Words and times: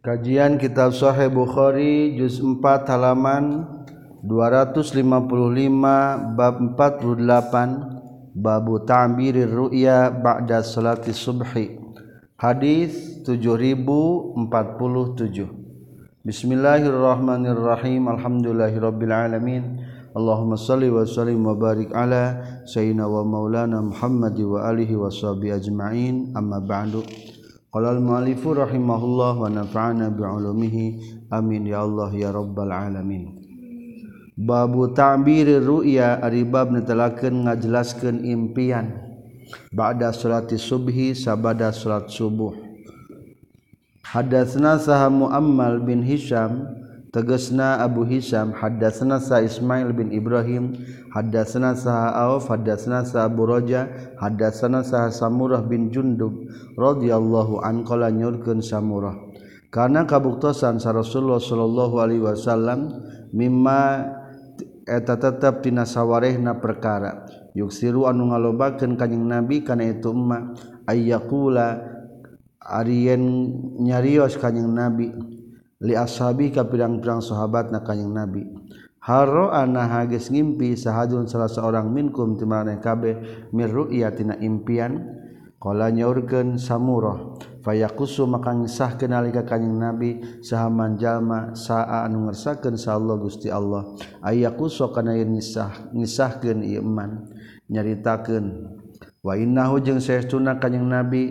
Kajian 0.00 0.56
Kitab 0.56 0.96
Sahih 0.96 1.28
Bukhari 1.28 2.16
juz 2.16 2.40
4 2.40 2.88
halaman 2.88 3.68
255 4.24 4.96
bab 6.40 6.56
48 6.72 8.32
bab 8.32 8.64
ta'birir 8.88 9.52
ru'ya 9.52 10.08
ba'da 10.08 10.64
salati 10.64 11.12
subhi. 11.12 11.76
Hadis 12.40 13.20
7047. 13.28 14.40
Bismillahirrahmanirrahim. 16.24 18.08
Alhamdulillahirabbil 18.08 19.12
alamin. 19.12 19.84
Allahumma 20.16 20.56
salli 20.56 20.88
wa 20.88 21.04
sallim 21.04 21.44
wa 21.44 21.52
barik 21.52 21.92
ala 21.92 22.40
sayyidina 22.64 23.04
wa 23.04 23.20
maulana 23.20 23.84
Muhammad 23.84 24.32
wa 24.40 24.64
alihi 24.64 24.96
wa 24.96 25.12
sahbihi 25.12 25.60
ajma'in. 25.60 26.32
Amma 26.32 26.56
ba'du. 26.56 27.04
Qala 27.70 27.94
al-mu'allifu 27.94 28.50
rahimahullah 28.50 29.38
wa 29.38 29.46
nafa'ana 29.46 30.10
bi'ulumihi. 30.10 30.98
Amin 31.30 31.70
ya 31.70 31.86
Allah 31.86 32.10
ya 32.10 32.34
rabbal 32.34 32.66
alamin. 32.74 33.38
Babu 34.34 34.90
ta'bir 34.90 35.62
ru'ya 35.62 36.18
ari 36.18 36.42
bab 36.42 36.74
netelakeun 36.74 37.46
ngajelaskeun 37.46 38.26
impian. 38.26 38.90
Ba'da 39.70 40.10
salati 40.10 40.58
subhi 40.58 41.14
sabada 41.14 41.70
salat 41.70 42.10
subuh. 42.10 42.58
Hadatsna 44.02 44.74
sah 44.82 45.06
Muammal 45.06 45.78
bin 45.86 46.02
Hisham 46.02 46.79
tegesna 47.10 47.82
Abu 47.82 48.06
Hisam 48.06 48.54
hadasna 48.54 49.18
sa 49.18 49.42
Ismail 49.42 49.90
bin 49.90 50.14
Ibrahim 50.14 50.78
hadasna 51.10 51.74
sa 51.74 52.14
Auf 52.14 52.46
hadasna 52.46 53.02
sa 53.02 53.26
Abu 53.26 53.50
Raja 53.50 53.90
hadasna 54.18 54.86
sa 54.86 55.10
Samurah 55.10 55.66
bin 55.66 55.90
Jundub 55.90 56.46
radhiyallahu 56.78 57.62
an 57.66 57.82
qala 57.82 58.14
nyurkeun 58.14 58.62
Samurah. 58.62 59.18
Karena 59.70 60.02
kabuktosan 60.02 60.82
sa 60.82 60.90
Rasulullah 60.90 61.38
sallallahu 61.38 61.94
alaihi 62.02 62.22
wasallam 62.26 62.90
mimma 63.30 64.02
eta 64.82 65.14
tetep 65.14 65.62
tina 65.62 65.86
sawarehna 65.86 66.58
perkara. 66.58 67.26
Yuksiru 67.54 68.06
anu 68.06 68.30
ngalobakeun 68.30 68.94
kanjing 68.94 69.26
Nabi 69.26 69.66
kana 69.66 69.86
itu 69.86 70.10
emma 70.14 70.54
ayyaqula 70.86 71.86
arien 72.62 73.22
nyarios 73.82 74.38
kanjing 74.38 74.70
Nabi. 74.70 75.38
li 75.80 75.96
ashabi 75.96 76.52
ka 76.52 76.68
pirang-pirang 76.68 77.24
sahabat 77.24 77.72
na 77.72 77.80
kanyang 77.80 78.12
nabi. 78.12 78.44
Haro 79.00 79.48
ana 79.48 79.88
hages 79.88 80.28
ngimpi 80.28 80.76
sahajun 80.76 81.24
salah 81.24 81.48
seorang 81.48 81.88
minkum 81.88 82.36
ti 82.36 82.44
kabeh 82.84 83.48
mir 83.56 83.72
ru'yatina 83.72 84.36
impian. 84.44 85.16
Qala 85.60 85.92
nyaurkeun 85.92 86.56
samurah 86.56 87.36
fayaqusu 87.60 88.24
maka 88.24 88.56
ngisah 88.56 88.96
kenalika 88.96 89.44
kanjing 89.44 89.76
nabi 89.76 90.40
saha 90.40 90.72
manjalma 90.72 91.52
saa 91.52 92.08
anu 92.08 92.28
ngersakeun 92.28 92.80
sa 92.80 92.96
Allah 92.96 93.20
Gusti 93.20 93.52
Allah. 93.52 93.92
Ayaqusu 94.24 94.88
kana 94.88 95.20
yen 95.20 95.36
ngisah 95.36 95.92
ngisahkeun 95.92 96.64
ieu 96.64 96.80
iman 96.80 97.28
nyaritakeun 97.68 98.72
wa 99.20 99.36
innahu 99.36 99.84
jeung 99.84 100.00
saestuna 100.00 100.56
kanjing 100.56 100.88
nabi. 100.88 101.28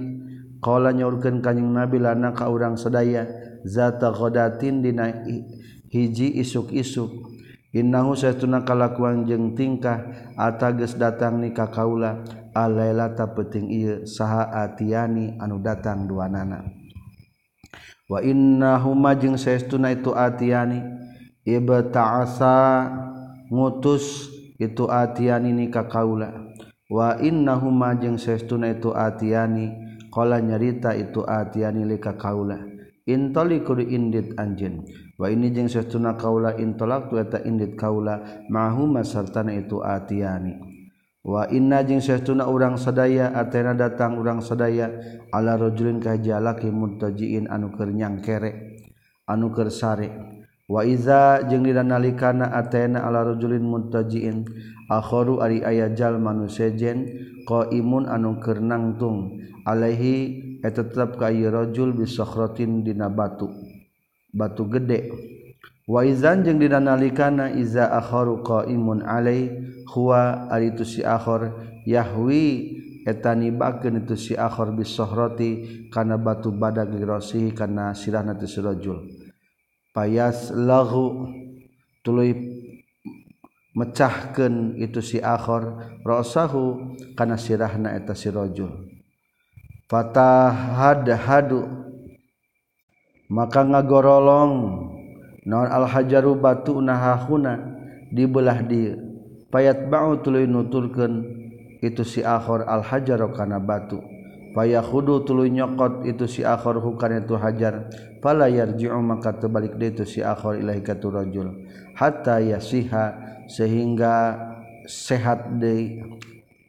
Qala 0.61 0.93
nyaurkeun 0.93 1.41
kanjing 1.41 1.69
nabi 1.69 1.97
lana 1.97 2.33
ka 2.33 2.53
urang 2.53 2.77
sadaya. 2.77 3.25
zatakhodatin 3.65 4.83
dina 4.83 5.25
hiji 5.89 6.39
isuk-isuk. 6.39 7.09
Innahu 7.69 8.17
saytuna 8.17 8.65
kalakuan 8.65 9.29
jeung 9.29 9.53
tingkah 9.53 10.01
atages 10.33 10.97
datang 10.97 11.37
ni 11.37 11.53
ka 11.53 11.69
kaula 11.69 12.25
alailata 12.57 13.29
peting 13.37 13.69
ieu 13.69 14.09
saha 14.09 14.49
atiani 14.65 15.37
anu 15.37 15.61
datang 15.61 16.09
dua 16.09 16.25
nana 16.25 16.65
wa 18.09 18.25
innahuma 18.25 19.13
jeung 19.13 19.37
saestuna 19.37 19.93
itu 19.93 20.09
atiani 20.17 20.81
ibta'asa 21.45 22.89
ngutus 23.53 24.33
itu 24.57 24.89
atiani 24.89 25.53
ni 25.53 25.69
ka 25.69 25.85
kaula. 25.85 26.49
Wa 26.89 27.21
innahuma 27.21 27.93
jeung 28.01 28.17
saestuna 28.17 28.73
itu 28.73 28.89
atiani 28.97 29.77
qala 30.09 30.41
nyarita 30.41 30.97
itu 30.97 31.21
atiani 31.21 31.85
li 31.85 32.01
ka 32.01 32.17
kaula. 32.17 32.57
intoli 33.07 33.61
kudu 33.63 33.85
indit 33.85 34.35
anjin 34.35 34.83
wa 35.19 35.27
ini 35.29 35.51
jeung 35.53 35.67
sesuna 35.67 36.15
kaula 36.15 36.55
intolak 36.57 37.11
tu 37.11 37.19
eta 37.19 37.43
indit 37.43 37.75
kaula 37.79 38.43
mahuma 38.49 39.03
sartana 39.03 39.53
itu 39.55 39.83
atiani. 39.83 40.55
Wa 41.19 41.51
inna 41.51 41.83
jeung 41.83 41.99
sesuna 41.99 42.47
urang 42.47 42.79
sadaya 42.79 43.35
atena 43.35 43.75
datang 43.75 44.15
urang 44.15 44.39
sadaya 44.39 44.87
ala 45.35 45.59
rajulin 45.59 45.99
ka 45.99 46.15
jalaki 46.15 46.71
murtajiin 46.71 47.51
anu 47.51 47.75
keur 47.75 47.91
nyangkere 47.91 48.79
anu 49.27 49.51
keur 49.51 49.67
sare. 49.67 50.09
Wa 50.71 50.87
iza 50.87 51.43
jeung 51.49 51.67
dina 51.67 51.83
nalikana 51.83 52.55
atena 52.55 53.03
ala 53.03 53.27
rajulin 53.35 53.61
muntajiin 53.67 54.47
akharu 54.87 55.43
ari 55.43 55.59
aya 55.59 55.91
jalma 55.91 56.31
nu 56.31 56.47
sejen 56.47 57.03
qaimun 57.43 58.07
anu 58.07 58.39
keur 58.39 58.63
nangtung 58.63 59.43
alaihi 59.67 60.48
eta 60.59 60.83
tetap 60.83 61.15
ka 61.15 61.31
ieu 61.31 61.51
rajul 61.51 61.95
bi 61.95 62.03
sakhratin 62.03 62.83
dina 62.83 63.07
batu. 63.07 63.47
Batu 64.29 64.67
gede. 64.69 65.09
Wa 65.89 66.05
izan 66.05 66.45
jeung 66.45 66.61
dina 66.61 66.77
nalikana 66.77 67.49
iza 67.49 67.89
akharu 67.89 68.45
qaimun 68.45 69.01
alai 69.01 69.49
huwa 69.89 70.45
aritu 70.53 70.85
si 70.85 71.01
akhar 71.01 71.49
yahwi 71.81 72.77
eta 73.09 73.33
nibakeun 73.33 74.05
itu 74.05 74.13
si 74.13 74.33
akhar 74.37 74.69
bi 74.77 74.85
kana 75.89 76.21
batu 76.21 76.53
badag 76.53 76.93
lirasi 76.93 77.49
kana 77.57 77.97
sirahna 77.97 78.37
tu 78.37 78.45
si 78.45 78.61
rajul. 78.61 79.09
Payas 79.89 80.53
lahu 80.53 81.25
tuluy 82.05 82.37
mecahkeun 83.73 84.77
itu 84.77 85.01
si 85.01 85.17
akhar 85.17 85.89
rasahu 86.05 86.93
kana 87.17 87.33
sirahna 87.33 87.97
eta 87.97 88.13
si 88.13 88.29
rajul. 88.29 88.88
fatahadhadu. 89.89 91.65
Maka 93.29 93.61
ngagorolong. 93.65 94.53
Naon 95.49 95.69
al 95.69 95.89
hajaru 95.89 96.37
batu 96.37 96.77
nahahuna. 96.77 97.57
Dibelah 98.09 98.65
di 98.65 98.93
payat 99.49 99.89
ba'u 99.89 100.21
tuluy 100.21 100.45
nuturkeun. 100.45 101.25
Itu 101.81 102.03
si 102.05 102.21
akhor 102.21 102.67
alhajaru 102.67 103.33
kana 103.33 103.57
batu. 103.57 104.01
Payah 104.53 104.81
khudu 104.81 105.25
tuluy 105.25 105.49
nyokot. 105.53 106.05
Itu 106.05 106.25
si 106.25 106.41
akhor 106.45 106.81
hukana 106.81 107.21
itu 107.21 107.37
hajar. 107.37 107.89
Fala 108.19 108.49
yarji'u 108.49 108.97
maka 108.99 109.37
terbalik 109.37 109.77
dia 109.77 109.93
itu 109.93 110.05
si 110.05 110.19
akhor 110.25 110.57
ilahi 110.57 110.81
ka 110.81 110.97
rajul. 110.97 111.65
Hatta 111.97 112.41
yasiha. 112.41 113.29
Sehingga 113.49 114.37
sehat 114.85 115.57
deui 115.57 116.05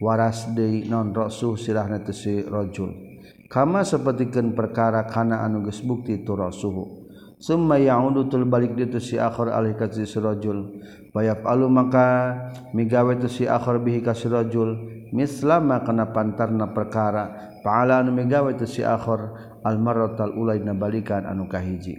waras 0.01 0.49
deui 0.57 0.89
non 0.89 1.13
rasuh 1.13 1.57
sirahna 1.57 2.01
tu 2.01 2.13
si 2.13 2.41
rajul. 2.41 3.10
Kama 3.51 3.83
sapertikeun 3.83 4.55
perkara 4.55 5.05
kana 5.11 5.43
anu 5.43 5.67
geus 5.67 5.83
bukti 5.83 6.23
tu 6.23 6.39
suhu. 6.55 7.01
Summa 7.41 7.81
ya'udu 7.81 8.29
tul 8.29 8.45
balik 8.45 8.77
ditu 8.77 9.01
si 9.01 9.17
akhir 9.17 9.49
alih 9.49 9.73
ka 9.73 9.89
si 9.89 10.05
rajul. 10.21 10.77
Bayaf 11.11 11.41
alu 11.49 11.73
maka 11.73 12.37
migawe 12.77 13.17
tu 13.17 13.33
si 13.33 13.49
akhir 13.49 13.81
bihi 13.81 14.05
ka 14.05 14.13
si 14.13 14.29
rajul. 14.29 14.77
Mislama 15.17 15.81
kana 15.81 16.13
pantarna 16.13 16.69
perkara. 16.77 17.57
Paala 17.65 18.05
anu 18.05 18.13
migawe 18.13 18.53
tu 18.61 18.69
si 18.69 18.85
akhir. 18.85 19.51
Al 19.65 19.81
marratal 19.81 20.37
ulaina 20.37 20.77
balikan 20.77 21.25
anu 21.25 21.49
kahiji 21.49 21.97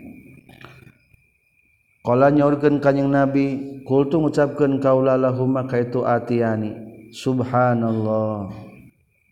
Qala 2.02 2.34
nyaurkeun 2.34 2.82
kanjing 2.82 3.14
Nabi, 3.14 3.46
kultu 3.86 4.18
ngucapkeun 4.18 4.82
kaula 4.82 5.22
lahum 5.22 5.54
maka 5.54 5.78
itu 5.78 6.02
atiani. 6.02 6.74
Subhanallah. 7.14 8.71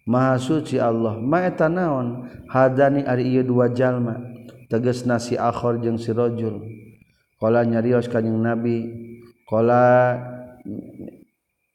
Maha 0.09 0.41
suci 0.41 0.81
Allah. 0.81 1.21
Maeta 1.21 1.69
naon? 1.69 2.25
Hadani 2.49 3.05
ari 3.05 3.29
ieu 3.29 3.45
dua 3.45 3.69
jalma. 3.69 4.17
Teges 4.65 5.05
nasi 5.05 5.37
akhor 5.37 5.77
jeung 5.81 6.01
si 6.01 6.09
rajul 6.09 6.65
qala 7.37 7.61
nyarios 7.61 8.09
kanjing 8.09 8.41
nabi. 8.41 8.89
Qala 9.45 10.17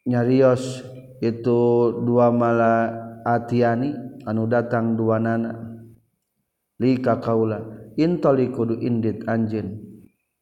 nyarios 0.03 0.83
itu 1.23 1.61
dua 2.03 2.35
mala 2.35 2.91
atiani 3.23 3.95
anu 4.27 4.51
datang 4.51 4.99
dua 4.99 5.23
nana. 5.23 5.55
Lika 6.83 7.23
kaula 7.23 7.63
intoli 7.95 8.51
kudu 8.51 8.83
indit 8.83 9.23
anjin 9.31 9.79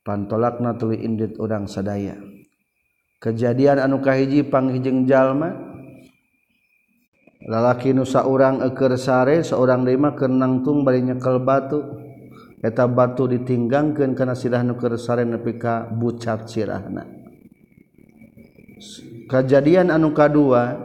pantolakna 0.00 0.80
tuluy 0.80 1.04
indit 1.04 1.36
urang 1.36 1.68
sadaya. 1.68 2.16
Kejadian 3.20 3.84
anu 3.84 4.00
kahiji 4.00 4.48
panghijeng 4.48 5.04
jalma 5.04 5.71
lalaki 7.48 7.90
nusa 7.90 8.26
orang 8.26 8.62
eker 8.62 8.94
sare 8.98 9.42
seorang 9.42 9.82
lima 9.86 10.14
kenangtung 10.14 10.86
bari 10.86 11.02
nyekel 11.02 11.42
batu. 11.42 11.80
Eta 12.62 12.86
batu 12.86 13.26
ditinggangkan 13.26 14.14
kana 14.14 14.38
sirah 14.38 14.62
nu 14.62 14.78
keur 14.78 14.94
sare 14.94 15.26
nepi 15.26 15.58
ka 15.58 15.90
bucat 15.90 16.46
sirahna. 16.46 17.02
Kejadian 19.26 19.90
anu 19.90 20.14
kadua 20.14 20.78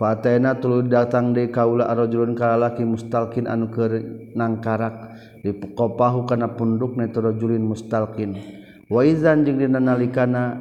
fatena 0.00 0.56
tuluy 0.56 0.88
datang 0.88 1.36
de 1.36 1.52
kaula 1.52 1.84
arjulun 1.92 2.32
ka 2.32 2.56
lalaki 2.56 2.80
mustalkin 2.80 3.44
anu 3.44 3.68
keur 3.68 4.00
nangkarak 4.32 5.20
dipokopahu 5.44 6.24
kana 6.24 6.56
pundukna 6.56 7.12
tu 7.12 7.20
rajulin 7.20 7.60
mustalkin. 7.60 8.40
Wa 8.88 9.04
izan 9.04 9.44
jeung 9.44 9.60
dina 9.60 9.84
nalikana 9.84 10.56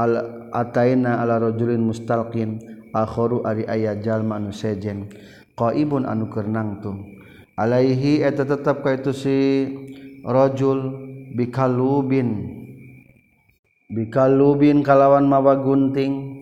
al 0.00 0.48
ataina 0.48 1.20
ala 1.20 1.44
rajulin 1.44 1.84
mustalkin. 1.84 2.79
alkhoru 2.94 3.42
ari 3.46 3.66
aya 3.66 3.98
jalma 3.98 4.38
anu 4.38 4.54
sejen 4.54 5.10
qaibun 5.58 6.06
anu 6.06 6.30
keur 6.30 6.46
nangtung 6.46 7.06
alaihi 7.60 8.24
eta 8.24 8.48
tetep 8.48 8.80
ka 8.80 8.96
itu 8.96 9.12
si 9.12 9.36
rajul 10.24 11.10
bikalubin. 11.36 12.58
Bikalubin 13.90 14.86
kalawan 14.86 15.26
mawa 15.26 15.58
gunting 15.58 16.38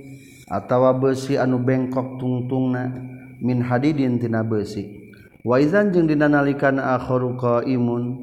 atawa 0.52 0.92
besi 0.92 1.40
anu 1.40 1.56
bengkok 1.60 2.20
tungtungna 2.20 2.92
min 3.40 3.64
hadidin 3.64 4.20
tina 4.20 4.44
besi 4.44 5.12
waizan 5.48 5.88
jeung 5.92 6.04
dina 6.04 6.28
nalikana 6.28 7.00
akhiru 7.00 7.40
qaimun 7.40 8.20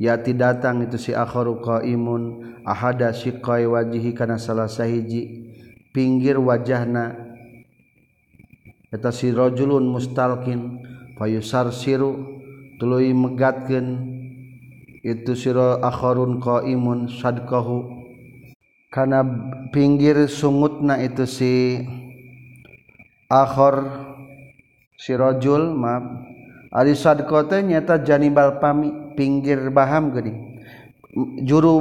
yati 0.00 0.32
datang 0.32 0.88
itu 0.88 0.96
si 0.96 1.12
akhiru 1.12 1.60
qaimun 1.60 2.56
ahada 2.64 3.12
siqai 3.12 3.68
wajihi 3.68 4.16
kana 4.16 4.40
salah 4.40 4.72
sahiji 4.72 5.52
pinggir 5.92 6.40
wajahna 6.40 7.31
eta 8.92 9.08
sirojulun 9.08 9.88
mustalkin 9.88 10.84
payusar 11.16 11.72
siru 11.72 12.40
tuluy 12.76 13.16
megatkeun 13.16 14.12
itu 15.02 15.32
siro 15.34 15.80
akhorun 15.82 16.38
qaimun 16.38 17.10
sadqahu. 17.10 18.04
Kana 18.92 19.24
pinggir 19.72 20.28
sungutna 20.28 21.00
itu 21.00 21.24
si 21.24 21.80
akhor 23.32 23.88
sirojul 25.00 25.72
maaf 25.72 26.28
ari 26.68 26.92
sadqa 26.92 27.48
teh 27.48 27.64
nyata 27.64 28.04
janibal 28.04 28.60
pami 28.60 29.16
pinggir 29.16 29.72
baham 29.72 30.12
geuning. 30.12 30.60
Juru 31.48 31.76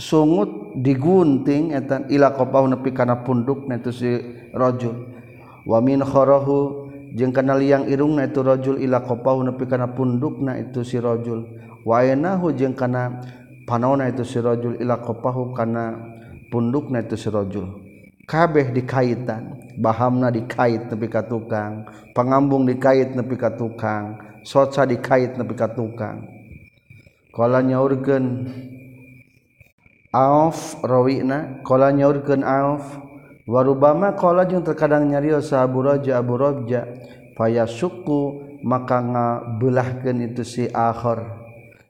sungut 0.00 0.80
digunting 0.80 1.76
eta 1.76 2.08
ila 2.08 2.32
qabahu 2.32 2.72
nepi 2.72 2.96
kana 2.96 3.20
pundukna 3.20 3.76
itu 3.76 3.92
si 3.92 4.10
rajul 4.56 5.21
wamin 5.68 6.02
khorohu 6.02 6.90
jeung 7.12 7.32
kana 7.32 7.56
liang 7.58 7.84
irungna 7.88 8.24
itu 8.24 8.40
rajul 8.40 8.80
ila 8.80 9.04
kopau 9.04 9.44
nepi 9.44 9.68
kana 9.68 9.92
pundukna 9.92 10.56
itu 10.56 10.80
si 10.80 10.96
rajul. 10.96 11.44
Wa 11.82 12.00
aynahu 12.00 12.54
jeung 12.54 12.72
kana 12.72 13.20
panaona 13.66 14.08
itu 14.08 14.24
si 14.24 14.38
rajul 14.40 14.78
ila 14.80 15.02
kopahu 15.02 15.52
kana 15.52 15.98
pundukna 16.48 17.02
itu 17.04 17.18
si 17.18 17.28
rajul. 17.28 17.68
Kabeh 18.22 18.70
dikaitan 18.70 19.76
bahamna 19.82 20.30
dikait 20.30 20.88
nepi 20.88 21.10
ka 21.10 21.26
tukang 21.26 21.84
pangambung 22.14 22.64
dikait 22.64 23.12
nepi 23.18 23.34
ka 23.34 23.50
tukang 23.58 24.16
soca 24.46 24.86
dikait 24.86 25.34
nepi 25.36 25.52
ka 25.58 25.68
tukang. 25.74 26.22
Kala 27.32 27.64
nyaurkeun 27.64 28.24
Auf 30.12 30.76
rawina 30.84 31.64
kala 31.64 31.88
nyaurkeun 31.88 32.44
Auf 32.44 32.84
warubama 33.48 34.14
qala 34.14 34.46
jeung 34.46 34.62
terkadang 34.62 35.10
nyarios 35.10 35.50
Abu 35.54 35.82
Raja 35.82 36.18
Abu 36.18 36.38
Raja 36.38 36.86
faya 37.34 37.66
suku 37.66 38.42
maka 38.62 39.02
ngabelahkeun 39.02 40.18
itu 40.30 40.42
si 40.46 40.64
akhir 40.70 41.26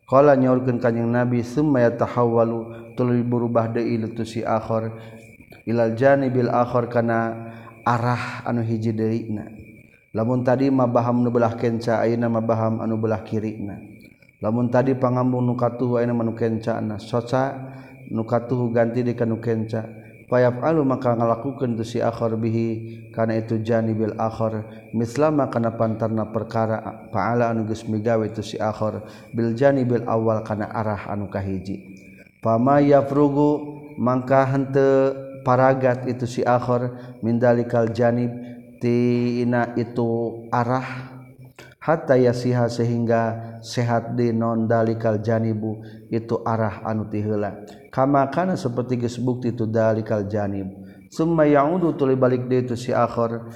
qala 0.08 0.36
nyaurkeun 0.36 0.80
kanjing 0.80 1.08
nabi 1.08 1.44
summa 1.44 1.84
yatahawwalu 1.84 2.92
tuluy 2.96 3.20
berubah 3.20 3.68
deui 3.68 4.00
itu 4.00 4.24
si 4.24 4.40
akhir 4.40 4.92
ilal 5.68 5.92
janibil 5.92 6.48
akhir 6.48 6.88
kana 6.88 7.52
arah 7.84 8.46
anu 8.48 8.64
hiji 8.64 8.96
deuna 8.96 9.62
lamun 10.12 10.44
tadi 10.44 10.68
mah 10.68 10.88
nubelah 10.88 11.08
nu 11.12 11.30
belah 11.32 11.54
kenca 11.56 12.04
ayeuna 12.04 12.28
mah 12.28 12.44
baham 12.44 12.84
anu 12.84 13.00
belah 13.00 13.24
kirina. 13.24 13.80
Lamun 14.44 14.68
tadi 14.68 14.92
pangambung 14.92 15.48
nu 15.48 15.56
katuhu 15.56 15.96
ayeuna 15.96 16.12
manu 16.12 16.36
kencana. 16.36 17.00
Soca 17.00 17.56
nukatuhu 18.12 18.68
ganti 18.74 19.00
di 19.00 19.16
kanu 19.16 19.40
kenca. 19.40 19.88
payap 20.32 20.64
alu 20.64 20.80
maka 20.80 21.12
ngalakukan 21.12 21.76
tu 21.76 21.84
si 21.84 22.00
akhor 22.00 22.40
bihi 22.40 23.12
karena 23.12 23.36
itu 23.36 23.60
jani 23.60 23.92
bil 23.92 24.16
akhor 24.16 24.64
mislama 24.96 25.52
karena 25.52 25.76
pantarna 25.76 26.32
perkara 26.32 26.80
paala 27.12 27.52
anu 27.52 27.68
geus 27.68 27.84
migawe 27.84 28.24
tu 28.32 28.40
si 28.40 28.56
akhor 28.56 29.04
bil 29.36 29.52
jani 29.52 29.84
bil 29.84 30.08
awal 30.08 30.40
karena 30.40 30.72
arah 30.72 31.12
anu 31.12 31.28
kahiji. 31.28 32.00
Pama 32.40 32.80
yafrugu 32.80 33.60
mangka 34.00 34.48
henteu 34.48 35.12
paragat 35.44 36.08
itu 36.08 36.24
si 36.24 36.40
akhor 36.40 36.96
mindalikal 37.20 37.92
janib 37.92 38.32
tina 38.80 39.76
itu 39.76 40.48
arah. 40.48 41.12
Hatta 41.76 42.16
yasiha 42.16 42.72
sehingga 42.72 43.58
sehat 43.60 44.14
di 44.14 44.32
non 44.32 44.70
dalikal 44.70 45.18
janibu 45.20 45.82
itu 46.14 46.38
arah 46.46 46.78
anu 46.86 47.10
tiheula 47.10 47.81
kama 47.92 48.24
kana 48.32 48.56
seperti 48.56 48.96
geus 48.96 49.20
bukti 49.20 49.52
tu 49.52 49.68
dalikal 49.68 50.24
janib. 50.24 50.72
Summa 51.12 51.44
yaudu 51.44 51.92
tuli 51.92 52.16
balik 52.16 52.48
deui 52.48 52.64
tu 52.64 52.72
si 52.72 52.88
akhir. 52.88 53.52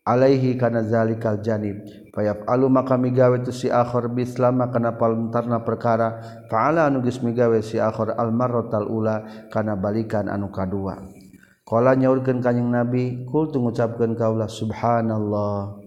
Alaihi 0.00 0.56
kana 0.56 0.80
zalikal 0.80 1.44
janib. 1.44 1.84
Fayaf 2.16 2.48
alu 2.48 2.72
maka 2.72 2.96
migawe 2.96 3.44
tu 3.44 3.52
si 3.52 3.68
akhir. 3.68 4.08
Bislama 4.16 4.72
kana 4.72 4.96
paluntarna 4.96 5.60
perkara. 5.60 6.40
Faala 6.48 6.88
anu 6.88 7.04
geus 7.04 7.20
migawe 7.20 7.60
si 7.60 7.76
akhir. 7.76 8.16
Al 8.16 8.32
marratal 8.32 8.88
ula 8.88 9.46
kana 9.52 9.76
balikan 9.76 10.32
anu 10.32 10.48
kadua. 10.48 10.96
Qala 11.68 11.94
nyaurkeun 11.94 12.42
kanjing 12.42 12.66
nabi 12.66 13.28
kul 13.28 13.52
tu 13.52 13.60
ngucapkeun 13.60 14.16
kaulah 14.16 14.48
subhanallah. 14.50 15.78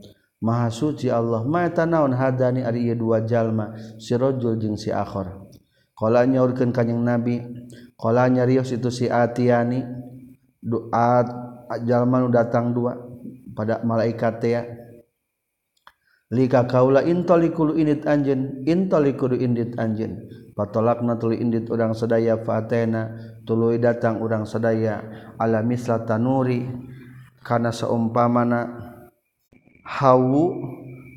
Maha 0.43 0.67
suci 0.67 1.07
Allah, 1.07 1.47
ma 1.47 1.63
tanaun 1.71 2.11
hadani 2.11 2.67
ari 2.67 2.91
ieu 2.91 2.99
dua 2.99 3.23
jalma, 3.23 3.79
si 3.95 4.11
rajul 4.11 4.59
jeung 4.59 4.75
si 4.75 4.91
akhir. 4.91 5.42
Kala 5.93 6.25
nyaurkeun 6.25 6.73
kanjing 6.73 7.05
Nabi, 7.05 7.41
kala 7.95 8.29
nyarios 8.29 8.73
itu 8.73 8.89
si 8.89 9.05
Atiani. 9.05 9.81
Doa 10.63 11.21
jalma 11.83 12.23
nu 12.23 12.31
datang 12.31 12.71
dua 12.73 12.97
pada 13.53 13.83
malaikat 13.85 14.33
teh. 14.41 14.63
Lika 16.33 16.65
kaula 16.65 17.05
intolikulu 17.05 17.77
indit 17.77 18.09
anjen 18.09 18.65
intolikulu 18.65 19.37
indit 19.37 19.77
anjen 19.77 20.25
Patolakna 20.53 21.17
tuluy 21.17 21.41
indit 21.41 21.65
urang 21.73 21.97
sadaya 21.97 22.37
fatena, 22.45 23.17
tuluy 23.41 23.81
datang 23.81 24.21
urang 24.21 24.45
sadaya 24.45 25.01
ala 25.41 25.65
misla 25.65 26.05
tanuri. 26.05 26.69
Kana 27.41 27.73
saumpamana 27.73 28.69
hawu 29.83 30.45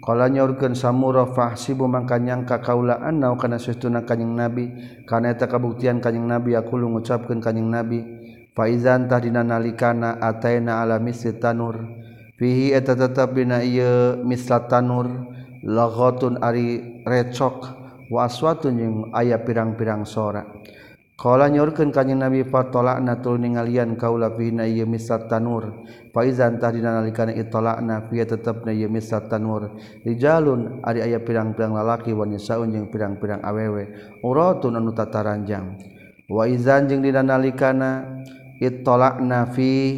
Kala 0.07 0.31
nyaurkeun 0.31 0.79
samura 0.79 1.27
fahsibu 1.35 1.91
mangka 1.91 2.23
nyangka 2.23 2.63
kaula 2.63 3.03
annau 3.03 3.35
kana 3.35 3.59
sesuna 3.59 4.07
kanjing 4.07 4.39
Nabi 4.39 4.71
kana 5.03 5.35
eta 5.35 5.51
kabuktian 5.51 5.99
kanjing 5.99 6.31
Nabi 6.31 6.55
aku 6.55 6.79
ngucapkeun 6.79 7.43
kanjing 7.43 7.67
Nabi 7.67 8.07
fa 8.55 8.71
izan 8.71 9.11
tahdina 9.11 9.43
nalikana 9.43 10.23
ataina 10.23 10.79
ala 10.79 11.03
misli 11.03 11.35
tanur 11.43 11.91
fihi 12.39 12.71
eta 12.71 12.95
tetep 12.95 13.35
dina 13.35 13.67
ieu 13.67 14.23
misla 14.23 14.71
tanur 14.71 15.11
laghatun 15.67 16.39
ari 16.39 17.03
recok 17.03 17.67
wa 18.07 18.31
aswatun 18.31 18.79
jeung 18.79 18.97
aya 19.11 19.43
pirang-pirang 19.43 20.07
sora. 20.07 20.47
Kala 21.17 21.49
nyorkeun 21.49 21.97
ka 21.97 22.05
Kanjeng 22.05 22.21
Nabi 22.21 22.45
fatolakna 22.45 23.25
tul 23.25 23.41
ningalian 23.41 23.97
kaula 23.97 24.37
fina 24.37 24.69
ieu 24.69 24.85
misat 24.85 25.33
tanur. 25.33 25.89
Faizan 26.13 26.61
tahdina 26.61 26.93
nalikana 27.01 27.33
itolakna 27.33 28.05
fi 28.13 28.21
tetepna 28.21 28.69
ieu 28.69 28.93
misat 28.93 29.33
tanur. 29.33 29.81
Rijalun 30.05 30.85
ari 30.85 31.01
aya 31.01 31.17
pirang-pirang 31.25 31.73
lalaki 31.73 32.13
wa 32.13 32.29
nisaun 32.29 32.69
jeung 32.69 32.93
pirang-pirang 32.93 33.41
awewe. 33.41 33.97
Uratun 34.21 34.77
anu 34.77 34.93
tataranjang. 34.93 35.81
Wa 36.29 36.45
izan 36.53 36.85
jeung 36.85 37.01
dina 37.01 37.25
nalikana 37.25 38.21
itolakna 38.61 39.49
fi 39.57 39.97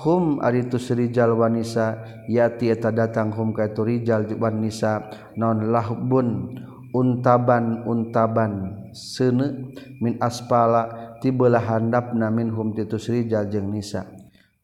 hum 0.00 0.40
ari 0.40 0.64
tu 0.72 0.80
rijal 0.80 1.36
wanisa 1.36 2.24
yati 2.24 2.72
eta 2.72 2.88
datang 2.88 3.36
hum 3.36 3.52
ka 3.52 3.68
itu 3.68 3.84
rijal 3.84 4.24
wanisa 4.40 5.12
non 5.36 5.68
lahbun 5.68 6.56
untaban 6.96 7.84
untaban. 7.84 8.83
seune 8.94 9.74
min 9.98 10.16
aspala 10.22 11.18
ti 11.18 11.34
beulah 11.34 11.60
handapna 11.60 12.30
minhum 12.30 12.72
titus 12.72 13.10
rijal 13.10 13.50
jeung 13.50 13.68
nisa. 13.68 14.06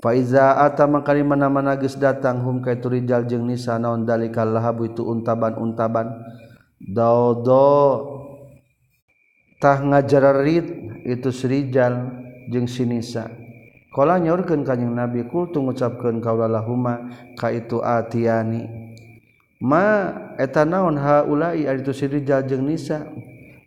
Faiza 0.01 0.57
ata 0.57 0.89
makari 0.89 1.21
mana-mana 1.21 1.77
geus 1.77 2.01
datang 2.01 2.41
hum 2.41 2.65
ka 2.65 2.73
itu 2.73 2.89
rijal 2.89 3.29
jeung 3.29 3.45
nisa 3.45 3.77
naon 3.77 4.09
dalikal 4.09 4.49
lahabu 4.49 4.89
itu 4.89 5.05
untaban-untaban. 5.05 6.09
Daudo 6.81 7.69
tah 9.61 9.85
ngajararit 9.85 10.65
itu 11.05 11.29
serijal 11.29 12.09
jeung 12.49 12.65
sinisa 12.65 13.29
kala 13.93 14.17
nyaurkeun 14.17 14.65
ka 14.65 14.73
jeung 14.81 14.97
nabi 14.97 15.29
kul 15.29 15.53
tu 15.53 15.61
ngucapkeun 15.61 16.25
kaula 16.25 16.49
lahuma 16.49 17.13
ka 17.37 17.53
itu 17.53 17.85
atiani. 17.85 18.65
Ma 19.61 20.17
eta 20.41 20.65
naon 20.65 20.97
haulai 20.97 21.69
itu 21.69 21.93
srijal 21.93 22.49
jeung 22.49 22.65
nisa? 22.65 23.05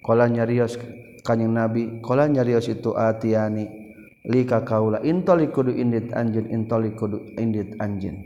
Kala 0.04 0.28
nyarios 0.28 0.76
kanjing 1.24 1.56
Nabi, 1.56 2.04
kala 2.04 2.28
nyarios 2.28 2.68
itu 2.68 2.92
atiani. 2.92 3.82
Lika 4.24 4.64
kaula 4.64 5.04
intoli 5.04 5.52
kudu 5.52 5.76
indit 5.76 6.16
anjin 6.16 6.48
intoli 6.48 6.96
kudu 6.96 7.36
indit 7.36 7.76
anjin 7.84 8.24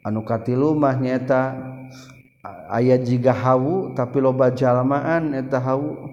Anu 0.00 0.24
katilu 0.24 0.72
mah 0.72 0.96
nyaeta 0.96 1.60
aya 2.72 2.96
jiga 2.96 3.36
hawu 3.36 3.92
tapi 3.92 4.18
loba 4.24 4.48
jalmaan 4.48 5.36
eta 5.36 5.60
hawu. 5.60 6.08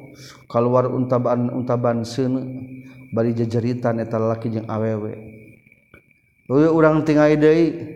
Kaluar 0.51 0.91
untaban 0.91 1.47
untaban 1.55 2.03
seuneu 2.03 2.43
bari 3.15 3.31
jejeritan 3.31 3.97
eta 4.03 4.19
lalaki 4.19 4.51
jeung 4.51 4.67
awewe. 4.67 5.15
Uyuh 6.49 6.73
urang 6.73 7.05
tingai 7.05 7.39
deui 7.39 7.88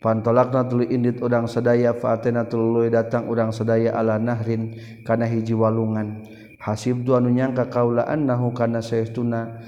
pantolakna 0.00 0.66
tuli 0.68 0.88
indit 0.92 1.20
urang 1.20 1.48
sadaya 1.48 1.96
faatena 1.96 2.46
tuluy 2.46 2.92
datang 2.92 3.26
urang 3.26 3.50
sadaya 3.50 3.96
ala 3.96 4.20
nahrin 4.20 4.76
kana 5.06 5.24
hiji 5.28 5.52
walungan. 5.56 6.24
Hasib 6.56 7.06
anu 7.06 7.30
nyangka 7.30 7.70
kaula 7.70 8.08
annahu 8.10 8.50
kana 8.50 8.82
saestuna 8.82 9.60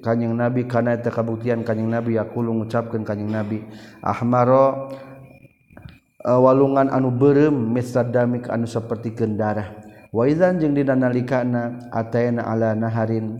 kanjing 0.00 0.32
nabi 0.32 0.64
kana 0.64 0.96
eta 0.96 1.12
kabuktian 1.12 1.66
kanjing 1.66 1.90
nabi 1.90 2.16
yaqulu 2.16 2.54
ngucapkeun 2.64 3.04
kanjing 3.04 3.28
nabi. 3.28 3.60
Ahmaro 4.00 4.88
e, 6.20 6.30
walungan 6.30 6.88
anu 6.88 7.12
beureum 7.12 7.72
misradamik 7.72 8.48
anu 8.48 8.68
saperti 8.68 9.12
gendarah 9.16 9.90
wa 10.10 10.26
idzan 10.26 10.58
jeung 10.58 10.74
dina 10.74 10.98
nalikana 10.98 11.86
atayna 11.94 12.44
ala 12.44 12.74
naharin 12.74 13.38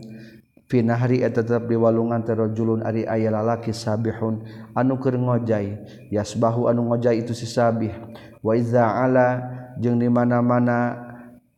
hari 0.71 1.27
eta 1.27 1.43
tetap 1.43 1.67
diwalungan 1.67 2.23
terojulun 2.23 2.87
ari 2.87 3.03
aya 3.03 3.35
lalaki 3.35 3.75
sabihun. 3.75 4.47
Anu 4.79 5.03
keur 5.03 5.19
ngojai 5.19 5.83
yasbahu 6.15 6.71
anu 6.71 6.87
ngojai 6.95 7.27
itu 7.27 7.35
si 7.35 7.51
sabih. 7.51 7.91
Wa 8.39 8.55
iza 8.55 8.87
ala 8.87 9.43
jeung 9.83 9.99
di 9.99 10.07
mana-mana 10.07 10.95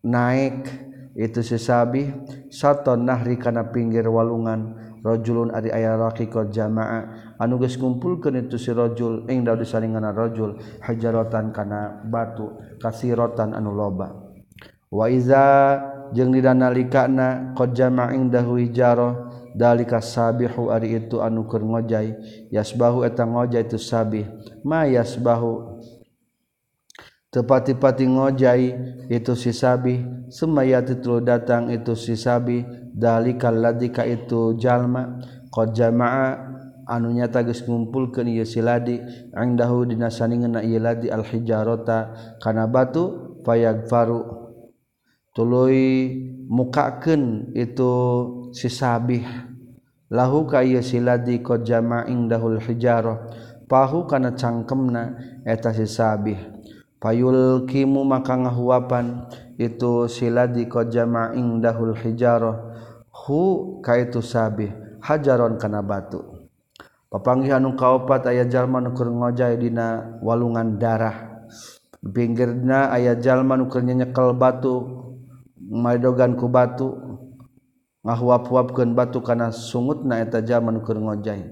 naik 0.00 0.64
itu 1.12 1.44
si 1.44 1.60
sabih 1.60 2.08
saton 2.48 3.04
nahri 3.04 3.36
kana 3.36 3.68
pinggir 3.68 4.08
walungan 4.08 4.80
rajulun 5.04 5.52
ari 5.52 5.68
aya 5.68 5.92
lalaki 6.00 6.32
qad 6.32 6.48
jamaa. 6.48 7.36
Anu 7.36 7.60
geus 7.60 7.76
ngumpulkeun 7.76 8.48
itu 8.48 8.56
si 8.56 8.72
rajul 8.72 9.28
ing 9.28 9.44
da 9.44 9.60
disalingana 9.60 10.16
rajul 10.16 10.56
hajaratan 10.80 11.52
kana 11.52 12.00
batu 12.08 12.48
kasiratan 12.80 13.52
anu 13.52 13.76
loba. 13.76 14.08
Wa 14.88 15.12
iza 15.12 15.44
jeung 16.12 16.32
didanalikaana 16.32 17.56
qjamaing 17.56 18.28
indahu 18.28 18.60
jaroh 18.68 19.32
dalika 19.52 20.00
sabihu 20.00 20.72
ari 20.72 20.96
itu 20.96 21.20
anu 21.20 21.44
keur 21.44 21.64
ngojay 21.64 22.16
yasbahu 22.48 23.04
eta 23.04 23.28
ngojay 23.28 23.68
itu 23.68 23.76
sabih. 23.76 24.24
Ma 24.64 24.88
yasbahu? 24.88 25.80
Tepati-pati 27.32 28.04
ngojay 28.12 28.60
itu 29.08 29.32
si 29.32 29.56
sabih 29.56 30.28
semayati 30.28 31.00
tulu 31.00 31.24
datang 31.24 31.72
itu 31.72 31.96
si 31.96 32.12
sabih 32.12 32.64
dalika 32.92 33.48
ladika 33.48 34.04
itu 34.04 34.56
jalma. 34.60 35.20
Qad 35.52 35.76
jamaa 35.76 36.52
anu 36.88 37.12
nyata 37.12 37.44
geus 37.44 37.64
ngumpulkeun 37.64 38.28
ieu 38.28 38.44
si 38.44 38.60
ladi 38.60 39.00
angdahu 39.32 39.88
dina 39.88 40.08
saningeunna 40.12 40.64
ieu 40.64 40.80
ladi 40.80 41.08
al 41.12 41.24
hijarata 41.24 42.12
kana 42.40 42.68
batu 42.68 43.36
fayagfaru. 43.44 44.41
tului 45.32 46.12
mukaken 46.48 47.52
itu 47.56 47.92
sisabih 48.52 49.24
lahu 50.12 50.44
kaya 50.44 50.84
siladi 50.84 51.40
ko 51.40 51.60
jama'ing 51.64 52.28
dahul 52.28 52.60
hijarah. 52.60 53.32
Pahu 53.64 54.04
kana 54.04 54.36
cangkemna 54.36 55.16
eta 55.48 55.72
sisabih 55.72 56.36
payul 57.00 57.64
kimu 57.64 58.04
maka 58.04 58.36
ngahuapan 58.36 59.26
itu 59.56 60.06
siladi 60.12 60.68
ko 60.68 60.84
jama'ing 60.84 61.64
dahul 61.64 61.96
hijarah. 61.96 62.76
Hu 63.12 63.80
kaitu 63.80 64.20
sabih 64.20 64.72
hajaron 65.00 65.56
kana 65.56 65.80
batu. 65.80 66.42
Papanggih 67.12 67.52
anu 67.52 67.76
kaopat 67.76 68.24
aya 68.28 68.48
jalma 68.48 68.80
nu 68.80 68.96
keur 68.96 69.12
ngojay 69.12 69.60
dina 69.60 70.16
walungan 70.24 70.80
darah. 70.80 71.44
Pinggirna 72.00 72.88
aya 72.88 73.12
jalma 73.20 73.56
nu 73.56 73.68
keur 73.68 73.84
nyekel 73.84 74.32
batu. 74.32 75.11
Dogan 75.72 76.36
ku 76.36 76.52
batu 76.52 76.92
ngawap-wapkeun 78.04 78.92
batu 78.92 79.24
kana 79.24 79.48
sungut 79.48 80.04
na 80.04 80.20
eta 80.20 80.44
zaman 80.44 80.84
keur 80.84 81.00
ngojai. 81.00 81.48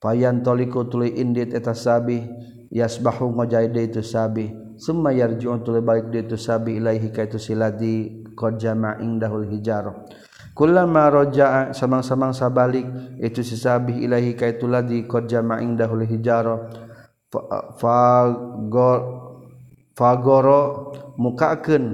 Payan 0.00 0.40
toliku 0.40 0.88
tuluy 0.88 1.12
indit 1.20 1.52
eta 1.52 1.76
sabi 1.76 2.24
yasbahu 2.72 3.36
ngojai 3.36 3.68
de 3.68 3.80
itu 3.84 4.00
sabi 4.00 4.48
summa 4.80 5.12
yarji'un 5.12 5.60
tuluy 5.60 5.84
balik 5.84 6.08
de 6.12 6.24
itu 6.24 6.36
sabi 6.40 6.80
ilaihi 6.80 7.12
ka 7.12 7.28
itu 7.28 7.36
siladi 7.36 8.24
qad 8.32 8.56
jama 8.56 8.96
indahul 9.00 9.44
hijarah. 9.48 10.08
Kullama 10.56 11.12
raja'a 11.12 11.76
samang-samang 11.76 12.32
sabalik 12.32 12.88
itu 13.20 13.44
si 13.44 13.60
sabi 13.60 14.08
ilaihi 14.08 14.32
ka 14.32 14.48
itu 14.48 14.64
ladi 14.64 15.04
qad 15.04 15.28
jama 15.28 15.60
indahul 15.60 16.08
hijarah. 16.08 16.72
Fa 17.76 18.32
fagoro 19.96 20.92
mukakeun 21.16 21.84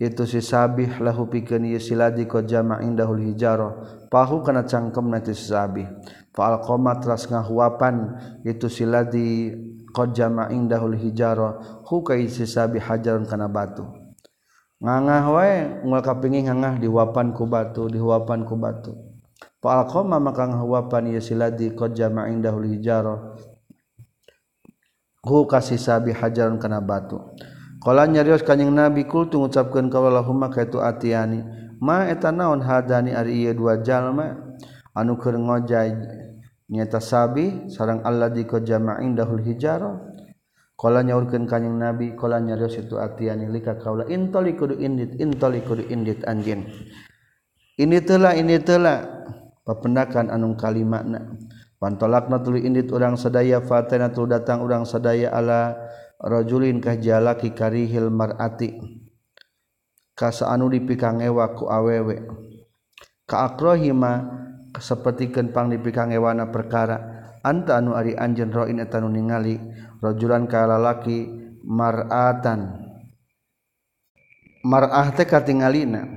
itu 0.00 0.24
sisabih 0.26 0.98
lahu 0.98 1.30
pikeun 1.30 1.70
ieu 1.70 1.78
siladi 1.78 2.26
qad 2.26 2.50
jama' 2.50 2.82
indahul 2.82 3.22
hijarah 3.22 4.06
pahu 4.10 4.42
kana 4.42 4.66
cangkem 4.66 5.06
nanti 5.06 5.34
sisabih 5.34 5.86
fa 6.34 6.50
alqama 6.50 6.98
tras 6.98 7.30
ngahuapan 7.30 8.18
itu 8.42 8.66
siladi 8.66 9.54
qad 9.94 10.10
jama' 10.10 10.50
indahul 10.50 10.98
hijarah 10.98 11.82
hu 11.86 12.02
ka 12.02 12.18
sisabih 12.18 12.82
hajarun 12.82 13.30
kana 13.30 13.46
batu. 13.46 13.86
Ngangah 14.82 15.24
wae 15.30 15.54
unggal 15.86 16.02
kapingin 16.02 16.50
ngangah 16.50 16.82
dihuapan 16.82 17.30
ku 17.30 17.46
batu 17.46 17.86
dihuapan 17.86 18.42
ku 18.42 18.58
batu. 18.58 18.92
Fa 19.62 19.80
alqama 19.80 20.18
maka 20.18 20.50
ngahuapan 20.50 21.14
ieu 21.14 21.22
siladi 21.22 21.70
qad 21.72 21.94
jama' 21.94 22.26
indahul 22.28 22.66
hijarah 22.66 23.38
hu 25.24 25.46
ka 25.46 25.62
sisabih 25.62 26.18
hajarun 26.18 26.58
kana 26.58 26.82
batu. 26.82 27.22
Kala 27.84 28.08
nyarios 28.08 28.40
kanjing 28.40 28.72
Nabi 28.72 29.04
kul 29.04 29.28
tu 29.28 29.36
ngucapkeun 29.44 29.92
ka 29.92 30.00
kaitu 30.48 30.80
atiani. 30.80 31.44
Ma 31.84 32.08
eta 32.08 32.32
naon 32.32 32.64
hadani 32.64 33.12
ari 33.12 33.44
ieu 33.44 33.52
dua 33.52 33.84
jalma 33.84 34.56
anu 34.96 35.20
keur 35.20 35.36
ngojay 35.36 35.92
nyata 36.72 36.96
sabi 36.96 37.68
sareng 37.68 38.00
Allah 38.00 38.32
di 38.32 38.48
ka 38.48 38.64
jama'in 38.64 39.12
dahul 39.12 39.44
hijaro. 39.44 40.00
Kala 40.80 41.04
nyaurkeun 41.04 41.44
Nabi 41.76 42.16
kala 42.16 42.40
nyarios 42.40 42.80
itu 42.80 42.96
atiani 42.96 43.52
lika 43.52 43.76
kaula 43.76 44.08
intoli 44.08 44.56
kudu 44.56 44.80
indit 44.80 45.20
intoli 45.20 45.60
kudu 45.60 45.84
indit 45.92 46.24
anjin. 46.24 46.64
Ini 47.76 48.00
telah 48.00 48.32
ini 48.32 48.64
telah 48.64 49.28
papendakan 49.60 50.32
anung 50.32 50.56
kali 50.56 50.88
makna. 50.88 51.36
Pantolakna 51.76 52.40
tuli 52.40 52.64
indit 52.64 52.88
urang 52.88 53.20
sadaya 53.20 53.60
fatena 53.60 54.08
tu 54.08 54.24
datang 54.24 54.64
urang 54.64 54.88
sadaya 54.88 55.28
ala 55.36 55.76
rajulin 56.20 56.78
kahjala 56.78 57.36
karihil 57.36 58.10
mar'ati. 58.10 58.76
Kasa 60.14 60.46
anu 60.54 60.70
dipikangewa 60.70 61.58
ku 61.58 61.66
awewe. 61.66 62.22
Ka 63.26 63.50
akrohima 63.50 64.22
sapertikeun 64.78 65.50
pang 65.50 65.70
dipikangewana 65.70 66.54
perkara. 66.54 67.14
Anta 67.44 67.82
anu 67.82 67.98
ari 67.98 68.14
anjeun 68.14 68.54
roin 68.54 68.78
eta 68.80 69.02
nu 69.02 69.10
ningali 69.10 69.58
rajulan 70.00 70.46
ka 70.46 70.64
lalaki 70.70 71.28
mar'atan. 71.66 72.84
Mar'ah 74.64 75.12
teh 75.12 75.28
katingalina. 75.28 76.08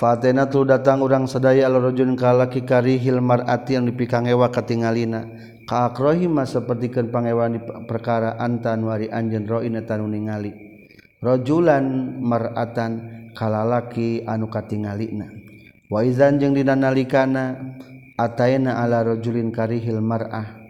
Fatena 0.00 0.48
tu 0.48 0.64
datang 0.64 1.04
urang 1.04 1.28
sadaya 1.28 1.68
al 1.68 1.76
rajulun 1.76 2.16
ka 2.16 2.32
lalaki 2.32 2.64
karihil 2.64 3.20
mar'ati 3.20 3.76
anu 3.76 3.92
dipikangewa 3.92 4.48
katingalina. 4.48 5.28
kaakrohima 5.66 6.46
sepertikan 6.46 7.08
pangewan 7.08 7.62
perkara 7.86 8.38
antan 8.38 8.84
wari 8.86 9.08
anjen 9.08 9.46
roin 9.46 9.78
tanu 9.86 10.06
ningali. 10.06 10.52
Rajulan 11.22 12.18
mar'atan 12.18 12.92
kalalaki 13.32 14.26
anu 14.26 14.50
katingalina. 14.50 15.30
Wa 15.86 16.02
izan 16.02 16.42
jeung 16.42 16.56
dina 16.56 16.74
nalikana 16.74 17.78
ataina 18.18 18.82
ala 18.82 19.06
rajulin 19.06 19.54
karihil 19.54 20.02
mar'ah. 20.02 20.62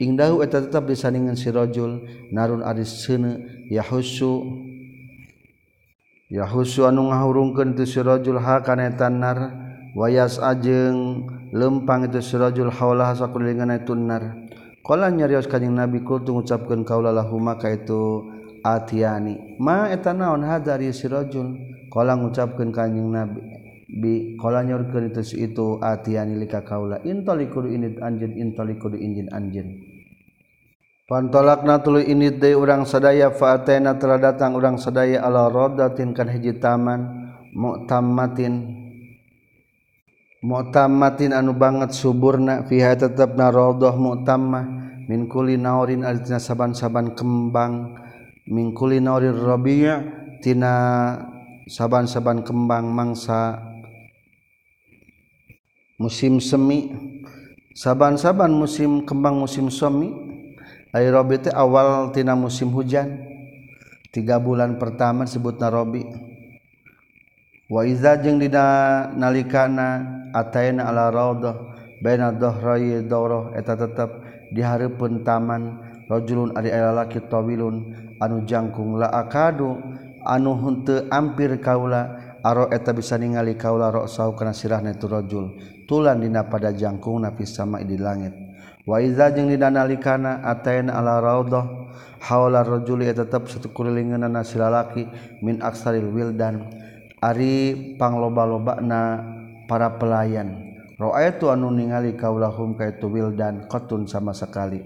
Ingdahu 0.00 0.42
eta 0.42 0.58
tetap 0.58 0.90
disandingan 0.90 1.38
si 1.38 1.54
rajul 1.54 2.02
narun 2.34 2.66
aris 2.66 3.06
seuneu 3.06 3.38
yahussu 3.70 4.42
yahussu 6.26 6.82
anu 6.82 7.14
ngahurungkeun 7.14 7.78
teu 7.78 7.86
si 7.86 8.02
rajul 8.02 8.42
ha 8.42 8.58
kana 8.58 8.90
nar 8.90 9.63
wayas 9.94 10.42
ajeng 10.42 11.24
lempang 11.54 12.10
itu 12.10 12.18
sirajul 12.20 12.68
haulah 12.68 13.14
sakulingan 13.14 13.70
nar. 14.04 14.22
Qala 14.84 15.08
nyarios 15.08 15.48
kanjing 15.48 15.72
nabi 15.72 16.04
kul 16.04 16.20
ngucapkeun 16.20 16.84
kaula 16.84 17.08
lahuma 17.08 17.56
itu 17.64 18.28
atiani. 18.60 19.56
Ma 19.56 19.88
eta 19.88 20.12
naon 20.12 20.44
hadari 20.44 20.92
sirajul? 20.92 21.56
Qala 21.88 22.20
ngucapkeun 22.20 22.68
kanjing 22.68 23.08
nabi 23.08 23.40
bi 23.88 24.34
qala 24.36 24.66
nyorkeun 24.66 25.08
itu 25.08 25.22
itu 25.40 25.80
atiani 25.80 26.36
lika 26.36 26.60
kaula. 26.66 27.00
Intalikud 27.00 27.70
init 27.70 27.96
anjeun 28.02 28.36
intalikud 28.36 28.98
injin 28.98 29.32
anjeun. 29.32 29.72
Pantolakna 31.04 31.84
tulu 31.84 32.00
ini 32.00 32.32
de 32.32 32.56
urang 32.56 32.88
sadaya 32.88 33.28
fa'atena 33.28 34.00
telah 34.00 34.16
datang 34.16 34.56
urang 34.56 34.80
sadaya 34.80 35.20
ala 35.20 35.52
rodatin 35.52 36.16
kan 36.16 36.28
hiji 36.28 36.56
taman 36.60 37.32
mu'tammatin. 37.52 38.83
mutamatin 40.44 41.32
anu 41.32 41.56
banget 41.56 41.96
suburna 41.96 42.68
fiha 42.68 42.92
tetap 42.92 43.32
narodoh 43.32 43.96
mutamah. 43.96 44.84
Min 45.04 45.28
kulli 45.28 45.56
naurin 45.56 46.04
artinya 46.04 46.40
saban-saban 46.40 47.16
kembang. 47.16 47.96
Min 48.48 48.76
kulli 48.76 49.00
naurin 49.00 49.32
rabi'a 49.32 49.96
tina 50.44 50.72
saban-saban 51.64 52.44
kembang 52.44 52.92
mangsa. 52.92 53.72
Musim 55.96 56.40
semi 56.40 56.92
saban-saban 57.72 58.52
musim 58.52 59.04
kembang 59.08 59.40
musim 59.40 59.72
semi. 59.72 60.12
Ai 60.94 61.10
rabi 61.10 61.40
teh 61.40 61.52
awal 61.52 62.12
tina 62.12 62.36
musim 62.36 62.72
hujan. 62.72 63.28
Tiga 64.14 64.38
bulan 64.38 64.78
pertama 64.78 65.26
disebut 65.26 65.58
narobi' 65.58 66.33
waiza 67.70 68.20
jeung 68.20 68.40
dina 68.40 69.08
nalikana 69.16 70.04
atain 70.36 70.80
ala 70.80 71.08
raudhah 71.08 71.76
baina 72.04 72.32
dhahrayi 72.32 73.04
dawrah 73.08 73.56
eta 73.56 73.72
tetep 73.78 74.10
di 74.52 74.60
hareupeun 74.60 75.24
taman 75.24 75.80
rajulun 76.10 76.52
ari 76.52 76.68
lalaki 76.68 77.24
tawilun 77.24 77.96
anu 78.20 78.44
jangkung 78.44 79.00
la 79.00 79.08
akadu 79.08 79.80
anu 80.24 80.52
henteu 80.60 81.08
ampir 81.08 81.56
kaula 81.60 82.20
aro 82.44 82.68
eta 82.68 82.92
bisa 82.92 83.16
ningali 83.16 83.56
kaula 83.56 83.88
ra'sau 83.88 84.36
kana 84.36 84.52
sirahna 84.52 84.92
tu 84.92 85.08
rajul. 85.08 85.56
Tulan 85.88 86.20
dina 86.20 86.44
pada 86.44 86.72
jangkung 86.76 87.24
nafi 87.24 87.48
sama 87.48 87.80
di 87.80 87.96
langit. 87.96 88.36
Waiza 88.84 89.32
jeung 89.32 89.48
dina 89.48 89.72
nalikana 89.72 90.44
ataina 90.44 91.00
ala 91.00 91.24
raudhah 91.24 91.64
haula 92.20 92.60
rajuli 92.60 93.08
eta 93.08 93.24
tetep 93.24 93.48
satu 93.48 93.72
kulilingeunana 93.72 94.44
si 94.44 94.60
lalaki 94.60 95.08
min 95.40 95.64
aksaril 95.64 96.12
wildan. 96.12 96.68
Ari 97.24 97.96
pangloba-lobana 97.96 99.24
para 99.64 99.96
pelayan 99.96 100.64
Roa 100.94 101.26
itu 101.26 101.50
anu 101.50 101.74
ningali 101.74 102.14
kaulahum 102.14 102.78
ka 102.78 102.86
itu 102.86 103.10
wildan 103.10 103.66
qatun 103.66 104.06
sama 104.06 104.30
sekali. 104.30 104.78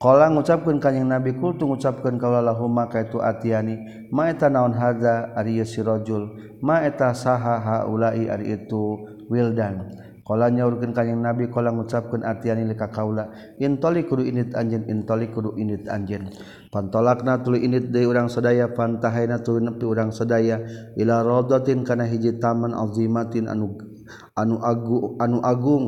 Qala 0.00 0.32
ngucapkeun 0.32 0.78
ka 0.80 0.88
Kanjeng 0.88 1.10
Nabi 1.10 1.36
kul 1.36 1.58
tu 1.60 1.68
ngucapkeun 1.68 2.16
kaulahum 2.16 2.80
ka 2.88 3.02
itu 3.04 3.20
atiani 3.20 4.08
ma 4.08 4.30
eta 4.32 4.48
naon 4.48 4.72
hadza 4.72 5.34
ari 5.36 5.60
si 5.68 5.84
rajul 5.84 6.32
ma 6.62 6.80
eta 6.86 7.12
saha 7.12 7.60
haula'i 7.60 8.30
ari 8.30 8.56
itu 8.56 9.04
wildan 9.28 9.90
Kala 10.28 10.52
nyaurkeun 10.52 10.92
ka 10.92 11.00
kanjing 11.00 11.24
Nabi 11.24 11.48
kala 11.48 11.72
ngucapkeun 11.72 12.20
atiani 12.20 12.68
ka 12.76 12.92
kaula. 12.92 13.32
Intoli 13.56 14.04
kudu 14.04 14.28
init 14.28 14.52
anjeun 14.52 14.84
intoli 14.84 15.32
kudu 15.32 15.56
init 15.56 15.88
anjeun. 15.88 16.28
Pantolakna 16.68 17.40
tuluy 17.40 17.64
init 17.64 17.88
deui 17.88 18.04
urang 18.04 18.28
sadaya 18.28 18.68
pantahaina 18.76 19.40
tuluy 19.40 19.64
nepi 19.64 19.88
urang 19.88 20.12
sadaya. 20.12 20.60
Ila 21.00 21.24
radatin 21.24 21.80
kana 21.80 22.04
hiji 22.04 22.36
taman 22.36 22.76
azimatin 22.76 23.48
anu 23.48 23.80
anu 24.36 24.60
agu 24.60 25.16
anu 25.16 25.40
agung. 25.40 25.86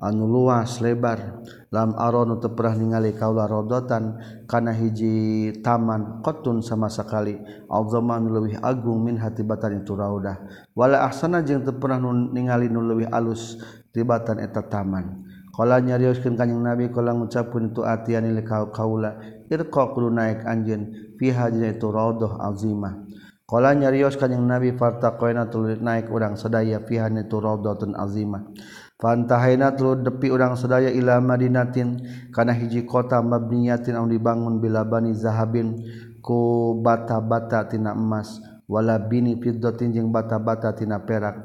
anu 0.00 0.28
luas 0.28 0.80
lebar. 0.84 1.42
Lam 1.72 1.92
aron 1.98 2.40
untuk 2.40 2.56
pernah 2.56 2.78
ningali 2.78 3.12
kaula 3.12 3.44
rodotan 3.44 4.16
kana 4.48 4.72
hiji 4.72 5.50
taman 5.60 6.24
qatun 6.24 6.64
sama 6.64 6.88
sekali 6.88 7.36
Allahman 7.68 8.32
lebih 8.32 8.56
agung 8.64 9.04
min 9.04 9.20
hatibatan 9.20 9.84
itu 9.84 9.92
raudah. 9.92 10.40
Wala 10.72 11.04
ahsana 11.04 11.44
jeung 11.44 11.66
teu 11.66 11.76
pernah 11.76 12.00
ningali 12.00 12.72
nu 12.72 12.80
leuwih 12.80 13.10
alus 13.12 13.60
tibatan 13.92 14.40
eta 14.40 14.64
taman. 14.64 15.26
Qala 15.56 15.80
nyarioskeun 15.80 16.36
kanjing 16.36 16.60
nabi 16.60 16.92
qala 16.92 17.16
ngucapkeun 17.16 17.72
tu 17.72 17.80
atian 17.80 18.28
li 18.28 18.44
kaula 18.44 19.16
irqa 19.48 19.82
kudu 19.96 20.12
naik 20.12 20.44
anjeun 20.44 21.16
fiha 21.16 21.48
hajna 21.48 21.72
itu 21.72 21.88
raudah 21.88 22.44
azimah. 22.44 23.08
Qala 23.48 23.72
nyarios 23.72 24.20
kanjing 24.20 24.44
nabi 24.44 24.76
fartaqaina 24.76 25.48
tuluy 25.48 25.80
naik 25.80 26.12
urang 26.12 26.36
sadaya 26.36 26.84
fiha 26.84 27.08
itu 27.08 27.36
raudatun 27.40 27.96
azimah. 27.96 28.52
Fantahayna 28.96 29.76
tulu 29.76 30.00
depi 30.00 30.32
urang 30.32 30.56
sadaya 30.56 30.88
ila 30.88 31.20
Madinatin 31.20 32.00
kana 32.32 32.56
hiji 32.56 32.88
kota 32.88 33.20
mabniyatin 33.20 33.92
anu 33.92 34.08
dibangun 34.08 34.56
bila 34.56 34.88
bani 34.88 35.12
zahabin 35.12 35.76
ku 36.24 36.72
bata-bata 36.80 37.68
tina 37.68 37.92
emas 37.92 38.40
wala 38.64 38.96
bini 38.96 39.36
fiddatin 39.36 39.92
jeung 39.92 40.08
bata-bata 40.08 40.72
tina 40.72 41.04
perak. 41.04 41.36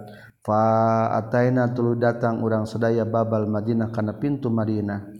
Fa 0.41 1.11
ataina 1.11 1.69
tulu 1.69 1.99
datang 1.99 2.41
urang 2.41 2.65
sadaya 2.65 3.03
babal 3.05 3.45
Madinah 3.45 3.91
kana 3.91 4.15
pintu 4.15 4.47
Madinah. 4.47 5.11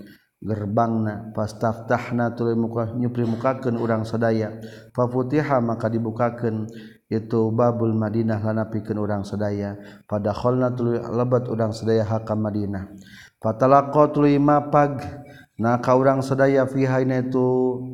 Gerbangna 0.42 1.30
fastaftahna 1.38 2.34
tuluy 2.34 2.58
muka 2.58 2.90
nyupri 2.98 3.28
mukakeun 3.30 3.78
urang 3.78 4.02
sadaya. 4.02 4.58
Fa 4.96 5.06
futiha 5.06 5.62
maka 5.62 5.86
dibukakeun. 5.92 6.66
itu 7.12 7.52
babul 7.52 7.92
Madinah 7.92 8.40
lana 8.40 8.72
pikeun 8.72 8.96
urang 8.96 9.28
sadaya. 9.28 9.76
Pada 10.08 10.32
kholna 10.32 10.72
tuluy 10.72 10.96
lebat 10.96 11.52
urang 11.52 11.76
sadaya 11.76 12.08
hakam 12.08 12.40
Madinah. 12.40 12.88
Fatalaqa 13.44 14.16
tuluy 14.16 14.40
mapag 14.40 15.04
na 15.60 15.84
ka 15.84 15.92
urang 16.00 16.24
sadaya 16.24 16.64
fiha 16.64 17.04
itu 17.04 17.48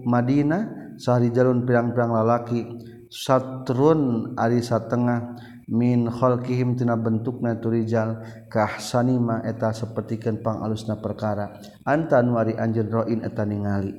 Madinah 0.06 0.94
sahri 1.02 1.34
jalun 1.34 1.66
pirang-pirang 1.66 2.14
lalaki. 2.14 2.62
Satrun 3.10 4.36
ari 4.38 4.62
satengah 4.62 5.34
min 5.66 6.12
khalqihim 6.14 6.78
tina 6.78 6.94
bentukna 6.94 7.58
tu 7.58 7.74
rijal. 7.74 8.22
Kahsanima 8.54 9.42
eta 9.42 9.74
sapertikeun 9.74 10.46
pangalusna 10.46 11.02
perkara. 11.02 11.58
Anta 11.90 12.22
nu 12.22 12.38
ari 12.38 12.54
anjeun 12.54 12.94
roin 12.94 13.20
eta 13.26 13.50
ningali. 13.50 13.98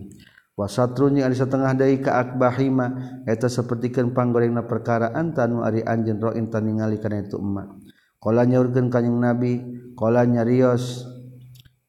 wasatrunya 0.58 1.30
Ari 1.30 1.38
setengah 1.38 1.70
dari 1.78 2.02
keakbahima 2.02 3.22
eta 3.30 3.46
sepertikan 3.46 4.10
panggoreng 4.10 4.58
na 4.58 4.66
perkaraan 4.66 5.30
tanu 5.30 5.62
Ari 5.62 5.86
anjen 5.86 6.18
roin 6.18 6.50
tan 6.50 6.66
ningali 6.66 6.98
karena 6.98 7.22
itu 7.22 7.38
emak. 7.38 7.78
Kola 8.18 8.42
nyaurkan 8.42 8.90
kanyang 8.90 9.22
nabi 9.22 9.62
kola 9.94 10.26
nyarios 10.26 11.06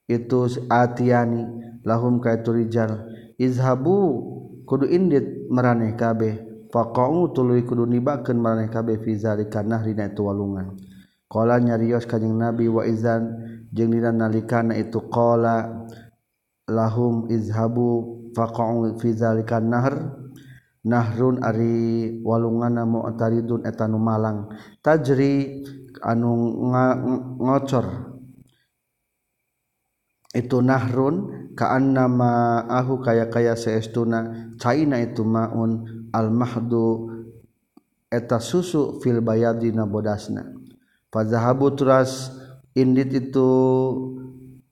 itu 0.05 0.45
atiani 0.69 1.49
lahum 1.81 2.21
kaitu 2.21 2.53
rijal. 2.53 3.09
Izhabu 3.41 3.97
kudu 4.69 4.85
indit 4.85 5.49
meraneh 5.49 5.97
kabeh. 5.97 6.45
Faqau 6.69 7.33
tuluy 7.33 7.65
kudu 7.65 7.89
nibakeun 7.89 8.37
maraneh 8.37 8.69
kabeh 8.69 9.01
fi 9.01 9.17
zalika 9.17 9.65
nahrina 9.65 10.13
itu 10.13 10.21
walungan. 10.21 10.77
Qala 11.25 11.57
nyarios 11.57 12.05
kanjing 12.05 12.37
nabi 12.37 12.69
wa 12.69 12.85
izan 12.85 13.33
jeung 13.73 13.89
dina 13.89 14.13
nalikana 14.13 14.77
itu 14.77 15.01
qala 15.09 15.89
lahum 16.69 17.25
izhabu 17.27 18.29
faqa'u 18.37 18.95
fi 19.01 19.11
zalika 19.17 19.57
nahr. 19.57 20.15
Nahrun 20.79 21.43
ari 21.43 22.23
walungana 22.23 22.87
mu'taridun 22.87 23.67
eta 23.67 23.83
nu 23.83 23.99
malang. 23.99 24.47
Tajri 24.79 25.67
anu 25.99 26.55
ngocor. 27.35 28.15
Itu 30.31 30.63
nahrun 30.63 31.49
ka'anna 31.57 32.07
ma'ahu 32.07 33.03
kaya-kaya 33.03 33.59
seestuna. 33.59 34.55
Caina 34.55 35.03
itu 35.03 35.27
maun 35.27 36.07
al-mahdu 36.15 37.11
eta 38.07 38.39
susu 38.39 39.03
fil 39.03 39.19
bayadina 39.19 39.83
bodasna. 39.83 40.47
Fazahabu 41.11 41.75
turas 41.75 42.31
indit 42.71 43.11
itu 43.11 43.49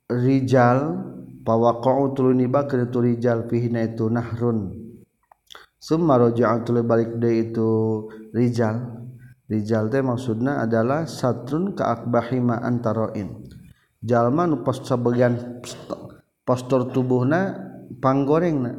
rijal 0.07 1.03
pawaqa'u 1.47 2.11
tuluni 2.11 2.51
bakri 2.51 2.91
turijal 2.91 3.47
fihina 3.47 3.87
itu 3.87 4.11
nahrun. 4.11 4.75
Summa 5.79 6.19
roja'u 6.19 6.67
tuluni 6.67 6.83
balik 6.83 7.15
deh 7.15 7.47
itu 7.47 7.69
rijal. 8.35 9.07
Rijal 9.47 9.87
teh 9.87 10.03
maksudna 10.03 10.67
adalah 10.67 11.07
satrun 11.07 11.71
ka 11.71 11.95
akbahi 11.95 12.43
ma 12.43 12.59
antaroin. 12.59 13.47
Jalma 14.03 14.43
nu 14.43 14.59
pos 14.59 14.83
sebagian 14.83 15.63
postur 16.43 16.91
tubuhna 16.91 17.55
panggorengna. 18.03 18.75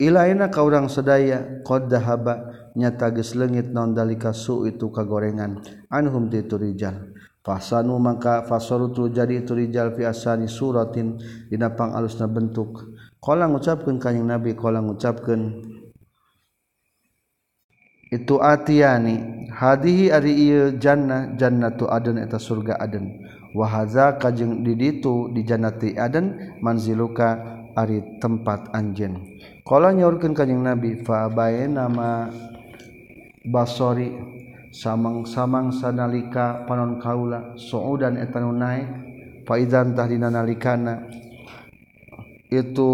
Ilaina 0.00 0.48
ka 0.48 0.64
urang 0.64 0.88
sadaya 0.88 1.60
qad 1.64 1.92
dahaba 1.92 2.52
nyata 2.76 3.12
geus 3.12 3.36
leungit 3.36 3.72
naon 3.72 3.92
dalika 3.92 4.32
su 4.32 4.64
itu 4.64 4.88
kagorengan. 4.88 5.60
Anhum 5.92 6.32
ditu 6.32 6.56
rijal. 6.56 7.15
Fasanu 7.46 7.94
mangka 8.02 8.42
fasorutu 8.42 9.06
jadi 9.06 9.46
itu 9.46 9.54
rijal 9.54 9.94
fi 9.94 10.02
asani 10.10 10.50
suratin 10.50 11.14
dina 11.46 11.70
pangalusna 11.70 12.26
bentuk. 12.26 12.90
Qala 13.22 13.46
ngucapkeun 13.46 14.02
kanjing 14.02 14.26
Nabi 14.26 14.58
qala 14.58 14.82
ngucapkeun 14.82 15.62
itu 18.10 18.38
atiyani 18.38 19.46
hadihi 19.50 20.14
ari 20.14 20.32
ieu 20.46 20.78
jannah 20.78 21.34
jannatu 21.34 21.90
aden 21.90 22.22
eta 22.22 22.38
surga 22.38 22.78
aden 22.78 23.18
wa 23.50 23.66
hadza 23.66 24.14
kajeng 24.14 24.62
di 24.62 24.78
ditu 24.78 25.34
di 25.34 25.42
jannati 25.42 25.98
aden 25.98 26.58
manziluka 26.62 27.42
ari 27.74 28.22
tempat 28.22 28.70
anjeun 28.70 29.26
qala 29.66 29.90
nyaurkeun 29.90 30.38
kanjing 30.38 30.62
nabi 30.62 31.02
fa 31.02 31.26
bayna 31.26 31.90
ma 31.90 32.30
basori 33.42 34.35
samang-samang 34.76 35.72
sanalika 35.72 36.68
panon 36.68 37.00
kaula 37.00 37.56
suudan 37.56 38.20
eta 38.20 38.44
nu 38.44 38.52
naik 38.52 38.84
tahdina 39.48 40.28
nalikana. 40.28 41.08
Itu 42.52 42.92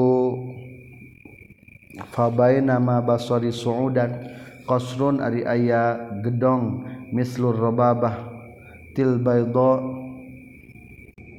fabaina 2.14 2.78
nama 2.78 3.02
basari 3.02 3.50
suudan 3.50 4.30
qasrun 4.64 5.18
ari 5.18 5.42
aya 5.42 6.14
gedong 6.22 6.86
mislur 7.10 7.58
robabah 7.58 8.30
tilbaydo 8.94 10.00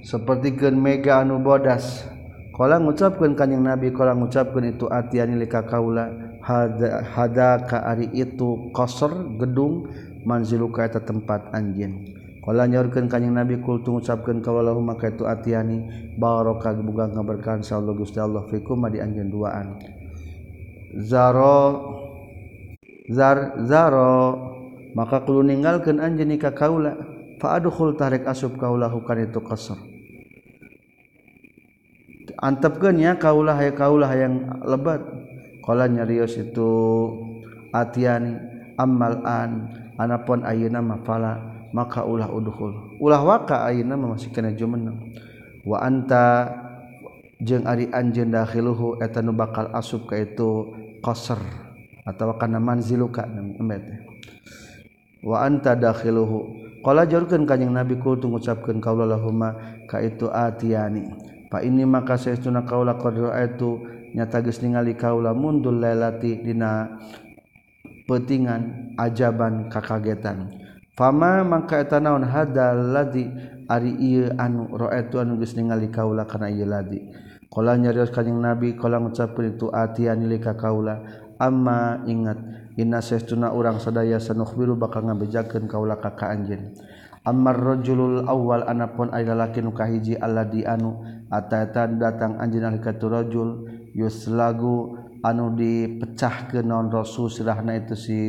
seperti 0.04 0.60
gen 0.60 0.76
mega 0.78 1.24
anu 1.24 1.40
bodas. 1.40 2.04
Kalau 2.54 2.78
ngucapkan 2.86 3.34
kanyang 3.34 3.66
nabi 3.66 3.90
kalau 3.90 4.14
ngucapkan 4.14 4.62
itu 4.70 4.86
atianilika 4.86 5.66
kaula 5.66 6.06
hada, 6.38 7.02
hada 7.02 7.66
ka 7.66 7.82
ari 7.82 8.14
itu 8.14 8.70
qasr 8.78 9.10
gedung 9.42 9.90
manziluka 10.24 10.88
eta 10.88 11.04
tempat 11.04 11.52
anjin 11.56 12.24
kalau 12.44 12.68
nyakan 12.68 13.08
kanyeng 13.08 13.40
nabi 13.40 13.56
kultu 13.64 13.96
ngucapkan 13.96 14.44
kawalau 14.44 14.84
maka 14.84 15.08
itu 15.08 15.24
atiani 15.24 16.12
barokah 16.20 16.76
buga 16.76 17.08
ngaberkan 17.08 17.64
Allah 17.72 17.96
Gusti 17.96 18.20
Allah 18.20 18.44
fikum 18.52 18.84
di 18.92 19.00
anjeun 19.00 19.32
duaan. 19.32 19.80
Zaro 21.08 21.64
zar 23.08 23.64
zaro 23.64 24.52
maka 24.92 25.24
kudu 25.24 25.48
ninggalkeun 25.48 26.04
anjeun 26.04 26.36
ka 26.36 26.52
kaula 26.52 27.00
fa 27.40 27.64
adkhul 27.64 27.96
tarik 27.96 28.28
asub 28.28 28.60
kaulahu 28.60 29.00
kan 29.08 29.24
itu 29.24 29.40
qasr. 29.40 29.80
Antepkeunnya 32.44 33.24
kaulah 33.24 33.56
hay 33.56 33.72
kaulah 33.72 34.12
yang 34.20 34.52
lebat. 34.68 35.00
Qala 35.64 35.88
nyarios 35.88 36.36
itu 36.36 36.76
atiani 37.72 38.36
ammal 38.76 39.24
an 39.24 39.83
anapun 40.00 40.46
ayeuna 40.46 40.80
mafala 40.82 41.40
maka 41.74 42.06
ulah 42.06 42.30
udhul. 42.30 42.98
Ulah 43.02 43.22
waka 43.26 43.66
ayeuna 43.66 43.98
masih 43.98 44.30
kana 44.30 44.54
jumeneng. 44.54 44.98
Wa 45.64 45.82
anta 45.82 46.54
jeung 47.42 47.66
ari 47.66 47.90
anjeun 47.90 48.32
dakhiluhu 48.32 49.02
eta 49.04 49.20
nu 49.20 49.36
bakal 49.36 49.72
asup 49.74 50.08
ka 50.08 50.16
itu 50.20 50.72
qasr 51.04 51.40
atawa 52.04 52.40
kana 52.40 52.60
manziluka 52.60 53.28
emet 53.60 53.84
wa 55.24 55.44
anta 55.44 55.76
dakhiluhu. 55.76 56.64
Kala 56.84 57.08
jarkeun 57.08 57.48
kanyang 57.48 57.80
Nabi 57.80 57.96
kul 57.96 58.20
tu 58.20 58.28
ngucapkan 58.28 58.84
lahumma 58.84 59.56
ka 59.88 60.04
itu 60.04 60.28
atiani. 60.28 61.08
Fa 61.48 61.64
ini 61.64 61.88
maka 61.88 62.20
saestuna 62.20 62.68
kaula 62.68 63.00
kaulah 63.00 63.40
itu 63.40 63.88
nyata 64.12 64.44
geus 64.44 64.60
ningali 64.60 64.92
kaula 65.00 65.32
mundul 65.32 65.80
lailati 65.80 66.44
dina 66.44 67.00
petingan 68.10 68.94
ajaban 69.00 69.68
kakagetan. 69.72 70.52
Fama 70.94 71.42
mangka 71.42 71.82
eta 71.82 71.98
naon 71.98 72.22
hadal 72.22 72.94
ladi 72.94 73.26
ari 73.66 73.98
ieu 73.98 74.30
anu 74.38 74.70
raaitu 74.78 75.18
anu 75.18 75.42
geus 75.42 75.58
ningali 75.58 75.90
kaula 75.90 76.30
kana 76.30 76.54
ieu 76.54 76.70
ladi. 76.70 77.02
Qala 77.54 77.78
nyarios 77.78 78.10
kanjing 78.10 78.42
nabi 78.42 78.74
qala 78.74 78.98
ngucapkeun 78.98 79.54
itu 79.54 79.70
atian 79.70 80.26
lika 80.26 80.58
kaula 80.58 81.06
amma 81.38 82.02
ingat 82.10 82.38
inna 82.78 82.98
sesuna 82.98 83.54
urang 83.54 83.78
sadaya 83.78 84.18
sanukhbiru 84.18 84.74
bakal 84.74 85.06
ngabejakeun 85.06 85.70
kaula 85.70 86.02
ka 86.02 86.18
ka 86.18 86.34
anjeun 86.34 86.74
Ammar 87.24 87.56
rajulul 87.56 88.28
awal 88.28 88.68
anapun 88.68 89.08
ari 89.16 89.24
lalaki 89.24 89.64
nu 89.64 89.72
kahiji 89.72 90.20
alladhi 90.20 90.68
anu 90.68 91.00
atatan 91.32 91.96
datang 91.96 92.36
anjeun 92.36 92.68
alika 92.68 92.92
rajul 93.00 93.64
yuslagu 93.96 95.00
anu 95.24 95.56
dipecahkeun 95.56 96.68
naon 96.68 96.92
rasul 96.92 97.32
sirahna 97.32 97.80
itu 97.80 97.96
si 97.96 98.20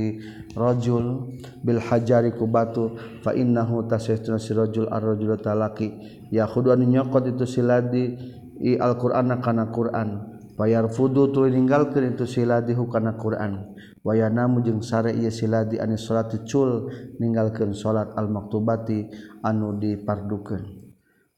rajul 0.55 1.35
bil 1.61 1.83
hajari 1.83 2.31
ku 2.39 2.47
batu 2.47 2.95
fa 3.21 3.35
innahu 3.35 3.91
tasaytuna 3.91 4.39
si 4.39 4.55
rajul 4.55 4.87
ar-rajul 4.87 5.35
talaki. 5.43 5.91
Ya 6.31 6.47
khudu 6.47 6.71
anu 6.71 6.87
nyokot 6.87 7.27
itu 7.35 7.45
siladi 7.51 8.15
i 8.63 8.79
al-Qur'an 8.79 9.35
kana 9.43 9.75
Qur'an. 9.75 10.39
Bayar 10.55 10.87
fudu 10.87 11.35
tu 11.35 11.43
ninggalkeun 11.51 12.15
itu 12.15 12.31
siladi 12.31 12.79
hukana 12.79 13.19
Qur'an. 13.19 13.75
Wayanamu 14.07 14.63
jeung 14.63 14.87
sare 14.87 15.11
ieu 15.11 15.35
siladi 15.35 15.83
ani 15.83 15.99
salat 15.99 16.31
cul 16.47 16.95
ninggalkeun 17.19 17.75
salat 17.75 18.15
al 18.15 18.31
maktubati 18.31 19.11
anu 19.43 19.75
dipardukeun. 19.83 20.63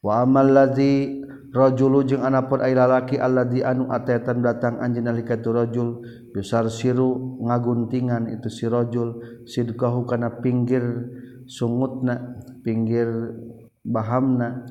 Wa 0.05 0.21
amal 0.21 0.53
ladzi 0.53 1.25
rajulu 1.57 2.05
jeung 2.05 2.21
anapun 2.21 2.61
ai 2.61 2.77
lalaki 2.77 3.17
alladzi 3.17 3.65
anu 3.65 3.89
atetan 3.89 4.45
datang 4.45 4.77
anjeun 4.77 5.09
nalika 5.09 5.41
tu 5.41 5.57
rajul 5.57 6.05
bisar 6.37 6.69
siru 6.69 7.41
ngaguntingan 7.41 8.29
itu 8.29 8.53
si 8.53 8.69
rajul 8.69 9.17
sidqahu 9.49 10.05
kana 10.05 10.45
pinggir 10.45 10.85
sungutna 11.49 12.37
pinggir 12.61 13.09
bahamna 13.81 14.69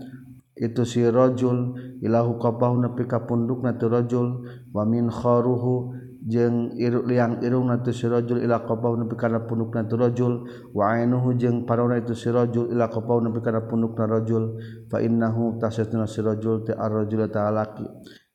itu 0.55 0.85
si 0.85 1.01
rajul 1.01 1.73
ilahu 2.05 2.37
qabahu 2.37 2.85
nepi 2.85 3.09
ka 3.09 3.25
pundukna 3.25 3.73
tu 3.75 3.89
rajul 3.89 4.45
wa 4.69 4.83
min 4.85 5.09
kharuhu 5.09 5.94
jeung 6.25 6.73
iru 6.73 7.05
liang 7.05 7.37
irungna 7.45 7.85
tu 7.85 7.93
sirajul 7.93 8.41
ila 8.41 8.65
qabau 8.65 8.97
nepi 8.97 9.13
kana 9.13 9.45
pundukna 9.45 9.85
tu 9.85 9.95
rajul. 9.95 10.49
Wa 10.73 10.97
ainuhu 10.97 11.37
jeung 11.37 11.69
parona 11.69 12.01
itu 12.01 12.17
sirajul 12.17 12.73
ila 12.73 12.89
qabau 12.89 13.21
nepi 13.21 13.39
kana 13.45 13.69
pundukna 13.69 14.09
rajul. 14.09 14.57
Fa 14.89 14.99
innahu 15.05 15.61
tasatuna 15.61 16.09
sirajul 16.09 16.65
ta 16.65 16.73
arrajul 16.81 17.29
ta'alaki 17.29 17.85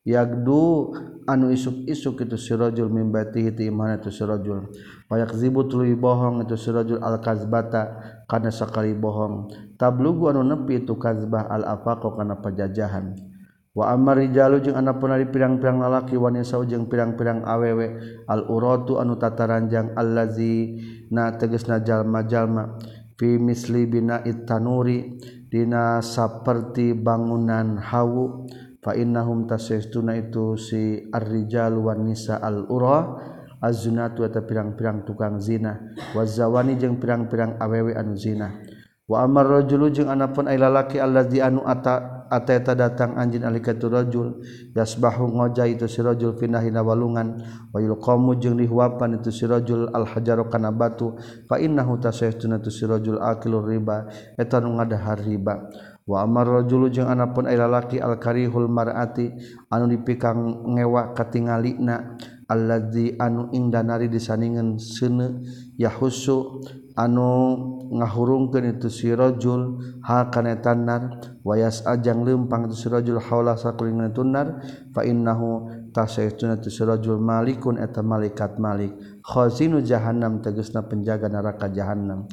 yagdu 0.01 0.97
anu 1.29 1.53
isuk-isuk 1.53 2.25
itu 2.25 2.37
sirajul 2.41 2.89
mimbatihi 2.89 3.53
ti 3.53 3.69
imana 3.69 4.01
itu 4.01 4.09
sirajul 4.09 4.73
payakzibu 5.13 5.69
tuluy 5.69 5.93
bohong 5.93 6.41
itu 6.49 6.57
sirajul 6.57 7.05
al 7.05 7.21
kazbata 7.21 8.01
kana 8.25 8.49
sakali 8.49 8.97
bohong. 8.97 9.53
Tablugu 9.77 10.33
anu 10.33 10.41
nepi 10.41 10.89
itu 10.89 10.97
kazbah 10.97 11.53
al 11.53 11.69
afaqo 11.69 12.17
kana 12.17 12.41
pajajahan. 12.41 13.30
wa 13.71 13.95
Ammarjalu 13.95 14.63
jeung 14.65 14.79
anak 14.79 14.99
punari 14.99 15.31
pirang-pirang 15.31 15.79
lalaki 15.79 16.19
wanita 16.19 16.63
jeung 16.67 16.91
pirang-pirang 16.91 17.47
awewe 17.47 18.03
al-urotu 18.27 18.99
anu 18.99 19.15
tataranjang 19.15 19.95
allazi 19.95 20.81
na 21.15 21.39
tegesna 21.39 21.79
jalma 21.81 22.27
jalma 22.27 22.77
fi 23.15 23.39
misli 23.39 23.87
bina 23.87 24.25
itanuri 24.27 25.21
dina 25.51 25.99
saperti 26.01 26.95
bangunan 26.95 27.79
hawu. 27.79 28.47
Fa 28.81 28.97
innahum 28.97 29.45
tasestuna 29.45 30.17
itu 30.17 30.57
si 30.57 31.05
ar-rijal 31.13 31.77
wan 31.85 32.09
nisa 32.09 32.41
al-ura 32.41 33.13
az-zinatu 33.61 34.25
eta 34.25 34.41
pirang-pirang 34.41 35.05
tukang 35.05 35.37
zina. 35.37 35.77
Wazawani 36.17 36.81
jeung 36.81 36.97
pirang-pirang 36.97 37.61
awewe 37.61 37.93
anu 37.93 38.17
zina. 38.17 38.57
Wa 39.05 39.29
amar 39.29 39.53
rajulu 39.53 39.93
jeung 39.93 40.09
anapun 40.09 40.49
ay 40.49 40.57
lalaki 40.57 40.97
allazi 40.97 41.45
anu 41.45 41.61
ata 41.61 42.20
eta 42.31 42.79
datang 42.79 43.19
anjin 43.19 43.43
alikatu 43.43 43.91
rajul 43.91 44.39
yasbahu 44.71 45.35
ngoja 45.35 45.67
itu 45.67 45.91
si 45.91 45.99
rajul 45.99 46.39
finahina 46.39 46.87
walungan. 46.87 47.43
Wa 47.75 47.83
yulqamu 47.83 48.39
jeung 48.39 48.55
dihuapan 48.55 49.19
itu 49.19 49.35
si 49.35 49.51
rajul 49.51 49.91
al 49.91 50.07
hajaru 50.07 50.47
kana 50.47 50.71
batu 50.71 51.19
fa 51.51 51.59
innahu 51.59 51.99
tasaytuna 51.99 52.63
tu 52.63 52.71
si 52.71 52.87
rajul 52.87 53.19
akilur 53.19 53.67
riba 53.67 54.07
eta 54.39 54.63
nu 54.63 54.79
ngadahar 54.79 55.19
riba. 55.19 55.67
Wa 56.07 56.23
amar 56.27 56.47
rajulu 56.47 56.91
jeung 56.91 57.11
anapun 57.11 57.51
ai 57.51 57.59
lalaki 57.59 57.99
al 57.99 58.19
karihul 58.23 58.71
mar'ati 58.71 59.31
anu 59.71 59.91
dipikang 59.91 60.71
ngewa 60.75 61.15
katingalina 61.15 62.19
alladzi 62.51 63.15
anu 63.15 63.47
ing 63.55 63.71
danari 63.71 64.11
disaningan 64.11 64.75
seuneu 64.79 65.39
yahusu 65.79 66.67
anu 67.01 67.57
ngahurungkeun 67.91 68.77
itu 68.77 68.93
si 68.93 69.09
rajul 69.09 69.81
ha 70.05 70.29
kana 70.29 70.61
tannar 70.61 71.33
wayas 71.41 71.83
ajang 71.89 72.23
leumpang 72.23 72.69
itu 72.69 72.77
si 72.77 72.87
rajul 72.93 73.17
haula 73.17 73.57
sakulingan 73.57 74.13
tunar 74.13 74.61
fa 74.93 75.03
innahu 75.03 75.73
tasaytuna 75.97 76.61
itu 76.61 76.69
si 76.69 76.85
rajul 76.85 77.17
malikun 77.17 77.81
eta 77.81 78.05
malaikat 78.05 78.61
malik. 78.61 78.93
Khazinu 79.25 79.81
jahannam 79.81 80.45
tegasna 80.45 80.85
penjaga 80.85 81.33
neraka 81.33 81.73
jahannam. 81.73 82.29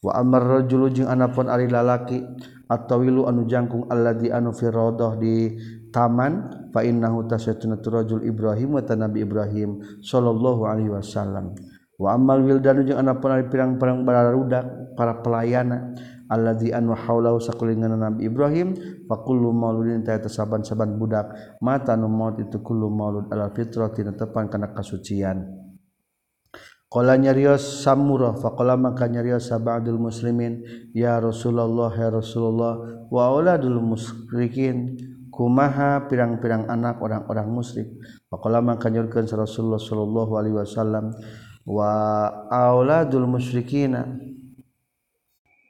Wa 0.00 0.16
amar 0.20 0.44
rajulu 0.44 0.92
jeung 0.92 1.08
anapun 1.08 1.48
ari 1.48 1.68
lalaki 1.68 2.20
atawilu 2.70 3.24
anu 3.26 3.44
jangkung 3.48 3.88
alladzi 3.90 4.32
anu 4.32 4.52
fi 4.54 4.70
radah 4.70 5.18
di 5.18 5.58
taman 5.90 6.68
fa 6.70 6.86
innahu 6.86 7.26
tasaytuna 7.26 7.82
rajul 7.82 8.22
ibrahim 8.24 8.78
wa 8.78 8.82
nabi 8.94 9.26
ibrahim 9.26 9.80
sallallahu 10.00 10.68
alaihi 10.68 10.92
wasallam. 10.92 11.52
Amal 12.08 12.40
Wildanu 12.40 12.86
jeung 12.88 13.00
anak 13.02 13.20
pernah 13.20 13.44
pirang-perang 13.44 14.08
bararudak 14.08 14.96
para 14.96 15.20
pelayana 15.20 15.92
alladzi 16.30 16.70
anu 16.70 16.94
haulahu 16.94 17.42
sakulingan 17.42 17.98
Nabi 17.98 18.30
Ibrahim 18.30 18.72
faqullu 19.10 19.50
mauludin 19.50 20.06
ta 20.06 20.16
saban-saban 20.22 20.94
budak. 20.96 21.58
Mata 21.58 21.98
nu 21.98 22.06
maut 22.06 22.38
itu 22.38 22.62
kullu 22.62 22.88
maulud 22.88 23.26
ala 23.34 23.50
fitrati 23.50 24.06
tepan 24.06 24.46
kana 24.46 24.70
kasucian. 24.70 25.44
Qala 26.90 27.14
nyarios 27.14 27.86
samurah 27.86 28.34
faqala 28.34 28.74
maka 28.74 29.06
nyarios 29.06 29.46
sabadul 29.46 29.98
muslimin 30.02 30.66
ya 30.90 31.22
Rasulullah 31.22 31.94
ya 31.94 32.10
Rasulullah 32.10 33.06
wa 33.06 33.22
auladul 33.30 33.78
musyrikin 33.78 34.98
kumaha 35.30 36.10
pirang-pirang 36.10 36.66
anak 36.66 36.98
orang-orang 36.98 37.46
musyrik? 37.46 37.94
Faqala 38.26 38.58
maka 38.58 38.90
nyurkeun 38.90 39.26
Rasulullah 39.30 39.78
sallallahu 39.78 40.32
alaihi 40.34 40.58
wasallam 40.58 41.14
waladul 41.66 43.26
musyrikin 43.28 43.96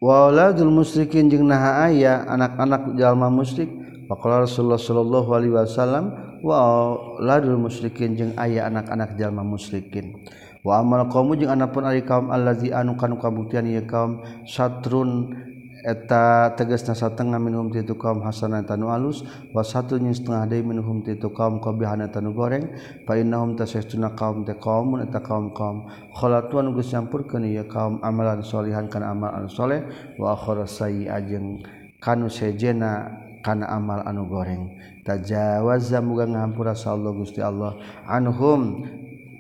waladul 0.00 0.72
musyrikin 0.72 1.29
jeung 1.29 1.46
naha 1.46 1.90
aya 1.90 2.24
anak-anak 2.26 2.96
jalma 2.96 3.29
musyrik. 3.29 3.68
Faqala 4.11 4.42
Rasulullah 4.42 4.81
sallallahu 4.81 5.31
alaihi 5.31 5.55
wasallam 5.55 6.11
waladul 6.42 7.62
musyrikin 7.62 8.18
jeung 8.18 8.33
aya 8.35 8.66
anak-anak 8.66 9.14
jalma 9.14 9.46
musyrikin. 9.46 10.26
Wa 10.66 10.83
amal 10.83 11.09
qaum 11.09 11.33
jeung 11.38 11.53
anapun 11.55 11.88
ari 11.88 12.05
kaum 12.05 12.29
allazi 12.29 12.74
anu 12.74 12.98
kanu 12.98 13.16
kabuktian 13.22 13.64
ieu 13.64 13.87
kaum 13.87 14.20
satrun 14.44 15.33
eta 15.80 16.52
teges 16.56 16.84
nasatengah 16.84 17.40
minum 17.40 17.72
titu 17.72 17.96
kaum 17.96 18.20
hasan 18.20 18.56
tanu 18.68 18.92
alus 18.92 19.24
wa 19.52 19.64
satu 19.64 19.96
setengah 19.96 20.44
day 20.48 20.60
minum 20.60 21.00
titu 21.00 21.32
kaum 21.32 21.60
qabihana 21.60 22.12
tanu 22.12 22.36
goreng 22.36 22.68
fa 23.08 23.16
innahum 23.16 23.56
tasaytuna 23.56 24.12
kaum 24.16 24.44
te 24.44 24.56
kaum 24.56 25.00
eta 25.00 25.20
kaum 25.20 25.52
kaum. 25.56 25.88
Khalatuan 26.12 26.72
geus 26.76 26.92
nyampurkeun 26.92 27.48
ieu 27.48 27.64
kaum 27.68 28.00
amalan 28.04 28.44
solihan 28.44 28.88
kana 28.88 29.12
amal 29.12 29.32
anu 29.32 29.48
saleh 29.48 29.84
wa 30.20 30.36
akhara 30.36 30.68
sayyi 30.68 31.08
ajeng 31.08 31.64
kanu 32.00 32.28
sejena 32.28 33.08
kana 33.40 33.68
amal 33.68 34.04
anu 34.04 34.28
goreng. 34.28 34.68
Tajawaza 35.04 36.04
muga 36.04 36.28
ngahampura 36.28 36.76
sallallahu 36.76 37.24
gusti 37.24 37.40
Allah 37.40 37.76
anhum 38.04 38.84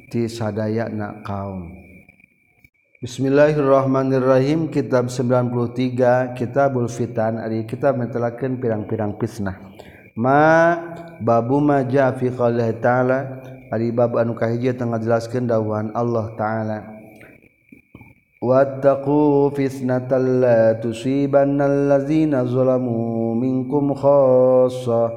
ti 0.08 0.24
sadayana 0.24 1.20
kaum. 1.24 1.79
Bismillahirrahmanirrahim. 3.00 4.68
Kitab 4.68 5.08
93 5.08 6.36
kitabul 6.36 6.84
fitan. 6.84 7.40
Ari 7.40 7.64
kitab 7.64 7.96
metelakeun 7.96 8.60
pirang-pirang 8.60 9.16
fitnah 9.16 9.56
ma 10.12 10.76
babu 11.16 11.64
ma 11.64 11.80
ja 11.80 12.12
fi 12.12 12.28
ta'ala. 12.28 13.40
Ari 13.72 13.88
bab 13.88 14.20
anu 14.20 14.36
kahiji 14.36 14.76
tengah 14.76 15.00
jelaskeun 15.00 15.48
dawuhan 15.48 15.96
Allah 15.96 16.28
taala. 16.36 16.78
Wattaqu 18.36 19.48
fitnatal 19.56 20.44
la 20.44 20.76
tusibannal 20.76 21.88
ladzina 21.88 22.44
zalamu 22.44 23.32
minkum 23.32 23.96
khassa. 23.96 25.08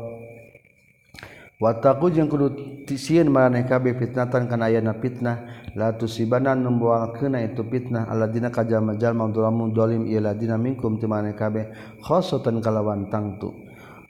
Wattaqu 1.60 2.16
jeung 2.16 2.32
kudu 2.32 2.48
tisieun 2.88 3.28
maraneh 3.28 3.68
kabeh 3.68 4.00
fitnatan 4.00 4.48
kana 4.48 4.72
ayana 4.72 4.96
fitnah 4.96 5.63
la 5.74 5.94
tusibana 5.98 6.54
membuang 6.54 7.18
kena 7.18 7.42
itu 7.42 7.66
fitnah 7.66 8.06
alladzina 8.06 8.54
kajjal-majal 8.54 9.18
maulamu 9.18 9.74
dolim 9.74 10.06
ialadina 10.06 10.58
mingkum 10.58 11.02
timane 11.02 11.34
kabeh 11.34 11.70
khosotan 12.02 12.62
kalawan 12.62 13.10
tangtu. 13.10 13.50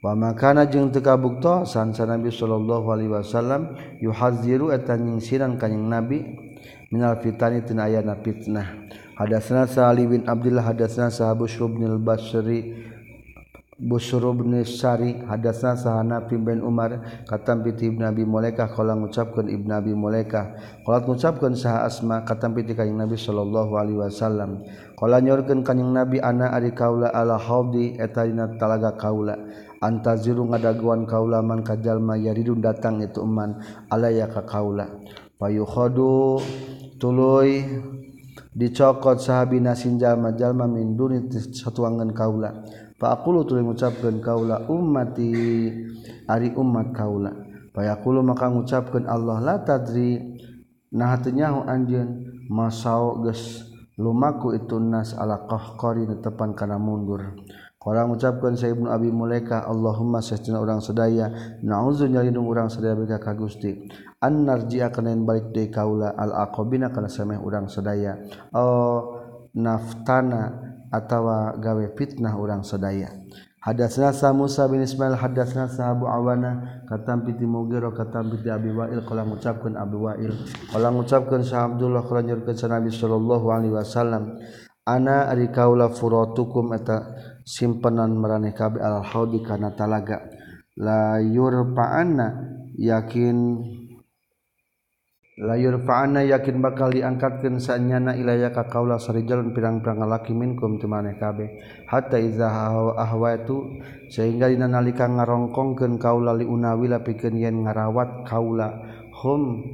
Wa 0.04 0.12
makana 0.20 0.68
jeung 0.68 0.92
teu 0.92 1.00
kabukto 1.00 1.64
sansa 1.64 2.04
Nabi 2.04 2.28
sallallahu 2.28 2.92
alaihi 2.92 3.12
wasallam 3.16 3.80
yuhadziru 4.04 4.76
eta 4.76 5.00
nyingsiran 5.00 5.56
ka 5.56 5.72
Nabi 5.72 6.28
minal 6.92 7.24
fitani 7.24 7.64
tina 7.64 7.88
ayana 7.88 8.20
fitnah. 8.20 8.68
Hadatsana 9.16 9.64
sa'ali 9.70 10.04
bin 10.10 10.22
Abdullah 10.28 10.66
hadatsana 10.68 11.14
Sahabu 11.14 11.46
Syubnil 11.46 12.02
Basri 12.02 12.76
Busrubnysari 13.74 15.26
hadasna 15.26 15.74
sahana 15.74 16.30
pimben 16.30 16.62
Umar 16.62 17.02
katampiti 17.26 17.90
Ibnabi 17.90 18.22
mulekah 18.22 18.70
kalau 18.70 18.94
ngucapkan 19.02 19.50
Ibnabi 19.50 19.98
Mulaikah. 19.98 20.54
Kalau 20.86 21.00
ngucapkan 21.10 21.58
saha 21.58 21.90
asma 21.90 22.22
katampiti 22.22 22.78
kanyang 22.78 23.10
Nabi 23.10 23.18
Shallallahu 23.18 23.74
Alaihi 23.74 23.98
Wasallam. 23.98 24.62
Kalau 24.94 25.18
nyorkan 25.18 25.66
kanyang 25.66 25.90
Nabi 25.90 26.22
anak 26.22 26.54
ari 26.54 26.72
kaula 26.78 27.10
ala 27.10 27.42
haudi 27.42 27.98
etalina 27.98 28.54
talaga 28.62 28.94
kaula. 28.94 29.42
Antaziru 29.82 30.46
ngadaguan 30.54 31.10
kaula 31.10 31.42
man 31.42 31.66
kajalma 31.66 32.14
yaridun 32.14 32.62
datang 32.62 33.02
itu 33.02 33.26
eman 33.26 33.58
alaya 33.90 34.30
ka 34.30 34.46
kaula. 34.46 34.86
Payukhadu 35.42 36.38
tuluy 37.02 37.66
dicokot 38.54 39.18
sahabina 39.18 39.74
sinjal 39.74 40.22
majalma 40.22 40.70
min 40.70 40.94
duni 40.94 41.26
satuangan 41.34 42.14
kaula. 42.14 42.83
Pakulu 43.04 43.44
tu 43.44 43.60
mengucapkan 43.60 44.16
kaula 44.24 44.64
ummati 44.72 45.36
ari 46.24 46.56
umat 46.56 46.96
kaula. 46.96 47.36
Payakulu 47.76 48.24
maka 48.24 48.48
mengucapkan 48.48 49.04
Allah 49.12 49.44
la 49.44 49.60
tadri 49.60 50.40
nah 50.88 51.20
nyahu 51.20 51.68
anjeun 51.68 52.08
masau 52.48 53.20
geus 53.28 53.68
lumaku 54.00 54.56
itu 54.56 54.80
nas 54.80 55.12
ala 55.20 55.44
qahqari 55.52 56.08
tepan 56.24 56.56
kana 56.56 56.80
mundur. 56.80 57.36
Kala 57.76 58.08
mengucapkan 58.08 58.56
saya 58.56 58.72
Ibnu 58.72 58.88
Abi 58.88 59.12
Mulaika 59.12 59.68
Allahumma 59.68 60.24
sestina 60.24 60.64
urang 60.64 60.80
sedaya 60.80 61.60
na'udzu 61.60 62.08
nyalindung 62.08 62.48
urang 62.48 62.72
sedaya 62.72 62.96
bika 62.96 63.20
ka 63.20 63.36
Gusti. 63.36 63.84
An 64.24 64.48
narji'a 64.48 64.96
kana 64.96 65.12
balik 65.20 65.52
deui 65.52 65.68
kaula 65.68 66.16
al 66.16 66.32
aqabina 66.32 66.88
kana 66.96 67.12
sameh 67.12 67.36
urang 67.36 67.68
sedaya. 67.68 68.16
Oh 68.56 69.20
naftana 69.60 70.63
atawa 70.94 71.58
gawe 71.58 71.98
fitnah 71.98 72.38
urang 72.38 72.62
sedaya 72.62 73.10
hadasna 73.64 74.12
sa 74.12 74.36
Musa 74.36 74.68
bin 74.68 74.84
Ismail 74.84 75.16
hadasna 75.16 75.72
sa 75.72 75.96
Abu 75.96 76.04
Awana 76.06 76.84
katam 76.84 77.24
piti 77.24 77.48
mugiro 77.48 77.96
katam 77.96 78.28
piti 78.28 78.52
Abi 78.52 78.76
Wa'il 78.76 79.00
qala 79.08 79.24
ngucapkeun 79.24 79.80
Abi 79.80 79.96
Wa'il. 79.96 80.36
Qala 80.68 80.92
ngucapkeun 80.92 81.48
sa 81.48 81.72
Abdullah 81.72 82.04
qala 82.04 82.28
nyurkeun 82.28 82.60
sa 82.60 82.68
Nabi 82.68 82.92
sallallahu 82.92 83.48
alaihi 83.48 83.72
wasallam. 83.72 84.36
Ana 84.84 85.32
ari 85.32 85.48
kaula 85.48 85.96
furatukum 85.96 86.76
eta 86.76 87.16
simpenan 87.48 88.20
maraneh 88.20 88.52
kabe 88.52 88.84
al 88.84 89.00
haudi 89.00 89.40
kana 89.40 89.72
talaga. 89.72 90.28
La 90.76 91.24
yurfa'anna 91.24 92.28
yakin 92.76 93.64
layur 95.34 95.82
faana 95.82 96.22
yakin 96.22 96.62
bakal 96.62 96.94
diangkatkan 96.94 97.58
sanyana 97.58 98.14
ilayah 98.14 98.54
ka 98.54 98.70
kaula 98.70 99.02
jalan 99.02 99.50
pirang-pirang 99.50 100.06
laki 100.06 100.30
minkum 100.30 100.78
tu 100.78 100.86
maneh 100.86 101.18
kabeh. 101.18 101.50
Hatta 101.90 102.22
iza 102.22 102.50
ahwa 102.94 103.34
itu 103.34 103.82
sehingga 104.14 104.46
dina 104.54 104.70
nalika 104.70 105.10
ngarongkongkeun 105.10 105.98
kaula 105.98 106.38
li 106.38 106.46
unawila 106.46 107.02
pikeun 107.02 107.34
yen 107.42 107.66
ngarawat 107.66 108.30
kaula. 108.30 108.78
Hum 109.26 109.66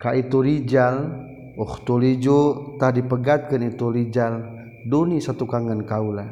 ka 0.00 0.16
itu 0.16 0.40
rijal 0.40 1.28
ukhtuliju 1.60 2.38
tadi 2.80 3.04
pegatkeun 3.04 3.68
itu 3.68 3.86
rijal 3.92 4.48
duni 4.88 5.20
satu 5.20 5.44
kangen 5.44 5.84
kaula. 5.84 6.24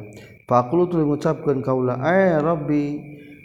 Faqulu 0.49 0.89
tu 0.89 0.97
ngucapkeun 1.05 1.61
kaula 1.61 2.01
eh 2.01 2.41
rabbi 2.41 2.97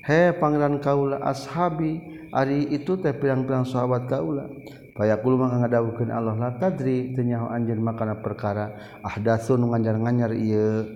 he 0.08 0.32
pangeran 0.40 0.80
kaula 0.80 1.20
ashabi 1.20 2.13
Ari 2.34 2.74
itu 2.74 2.98
teh 2.98 3.14
pirang-pirang 3.14 3.62
sahabat 3.62 4.10
kaula. 4.10 4.50
Payakul 4.94 5.38
maka 5.38 5.62
ngadawukeun 5.62 6.10
Allah 6.10 6.34
la 6.34 6.50
tadri 6.58 7.14
teu 7.14 7.22
nyaho 7.22 7.46
anjeun 7.50 7.78
makana 7.78 8.18
perkara. 8.18 8.74
Ahdatsun 9.06 9.62
nganjar-nganjar 9.70 10.34
ieu 10.34 10.86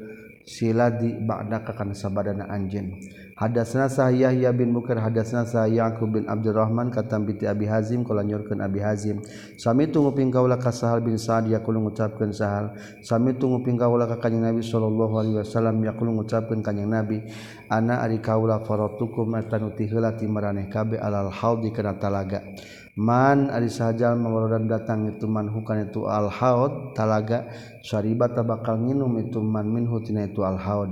siladi 0.43 1.15
ba'da 1.23 1.63
kana 1.63 1.95
sabadana 1.95 2.51
anjeun. 2.51 2.91
Hadasna 3.39 3.87
sah 3.87 4.11
Yahya 4.11 4.51
bin 4.51 4.75
Bukar 4.75 4.99
hadasna 4.99 5.47
sah 5.47 5.71
Yaqub 5.71 6.11
bin 6.11 6.27
Abdurrahman 6.27 6.91
katam 6.91 7.23
binti 7.23 7.47
Abi 7.47 7.71
Hazim 7.71 8.03
kala 8.03 8.27
nyorkeun 8.27 8.59
Abi 8.59 8.83
Hazim. 8.83 9.23
Sami 9.55 9.87
tunggu 9.87 10.11
nguping 10.11 10.35
kaula 10.35 10.59
ka 10.59 10.75
Sahal 10.75 11.07
bin 11.07 11.15
Sa'ad 11.15 11.47
yaqulu 11.47 11.87
ngucapkeun 11.87 12.35
Sahal. 12.35 12.75
Sami 12.99 13.39
tunggu 13.39 13.63
nguping 13.63 13.79
kaula 13.79 14.11
ka 14.11 14.19
Kanjeng 14.19 14.43
Nabi 14.43 14.59
sallallahu 14.59 15.15
alaihi 15.23 15.39
wasallam 15.39 15.79
yaqulu 15.87 16.19
ngucapkeun 16.19 16.67
Kanjeng 16.67 16.91
Nabi, 16.91 17.31
ana 17.71 18.03
ari 18.03 18.19
kaula 18.19 18.59
faratukum 18.67 19.31
atanuti 19.39 19.87
heula 19.87 20.19
ti 20.19 20.27
maraneh 20.27 20.67
kabe 20.67 20.99
alal 20.99 21.31
haudi 21.31 21.71
kana 21.71 21.95
talaga. 21.95 22.43
Man 22.99 23.55
ari 23.55 23.71
sajal 23.71 24.19
mangorodan 24.19 24.67
datang 24.67 25.07
itu 25.15 25.31
man 25.31 25.47
hukan 25.47 25.87
itu 25.87 26.11
al 26.11 26.27
haud 26.27 26.99
talaga 26.99 27.47
syaribata 27.87 28.43
bakal 28.43 28.83
nginum 28.83 29.15
itu 29.23 29.39
man 29.39 29.71
minhu 29.71 30.03
tina 30.03 30.27
itu 30.27 30.43
al 30.43 30.59
haud. 30.59 30.91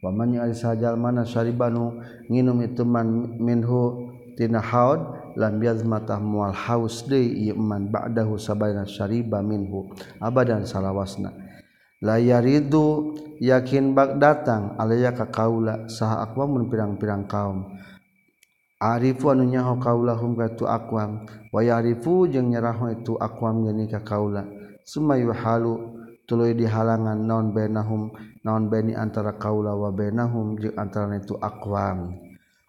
Pamannya 0.00 0.44
sajal 0.52 0.94
mana 1.00 1.24
syaribanu 1.24 2.00
nginum 2.28 2.62
itu 2.62 2.84
man 2.84 3.36
minhu 3.40 4.12
tina 4.36 4.60
haud 4.60 5.00
lam 5.36 5.56
yazmatah 5.60 6.20
mual 6.20 6.52
haus 6.52 7.04
deui 7.08 7.48
ieu 7.48 7.56
man 7.56 7.88
ba'dahu 7.92 8.36
sabaina 8.40 8.84
syariba 8.84 9.40
minhu. 9.44 9.88
Abadan 10.20 10.64
salawasna. 10.64 11.32
La 12.04 12.20
yaridu 12.20 13.16
yakin 13.40 13.96
bak 13.96 14.20
datang 14.20 14.76
alaya 14.76 15.16
ka 15.16 15.32
kaula 15.32 15.88
saha 15.88 16.28
aqwamun 16.28 16.68
pirang-pirang 16.68 17.24
kaum. 17.24 17.72
Arifu 18.76 19.32
anu 19.32 19.48
nyaho 19.48 19.80
kaulahum 19.80 20.36
ka 20.36 20.52
tu 20.52 20.68
aqwam 20.68 21.24
wa 21.48 21.60
yarifu 21.64 22.28
jeung 22.28 22.52
nyeraho 22.52 22.92
itu 22.92 23.16
aqwam 23.16 23.64
geni 23.64 23.88
ka 23.88 24.04
kaula. 24.04 24.44
Summa 24.84 25.16
yuhalu 25.16 25.95
tuluy 26.26 26.52
dihalangan 26.58 27.16
naon 27.22 27.54
bainahum 27.54 28.10
naon 28.42 28.68
baini 28.68 28.92
antara 28.98 29.38
kaula 29.38 29.72
wa 29.78 29.94
bainahum 29.94 30.58
jeung 30.58 30.74
antara 30.74 31.14
itu 31.16 31.38
aqwam 31.38 32.18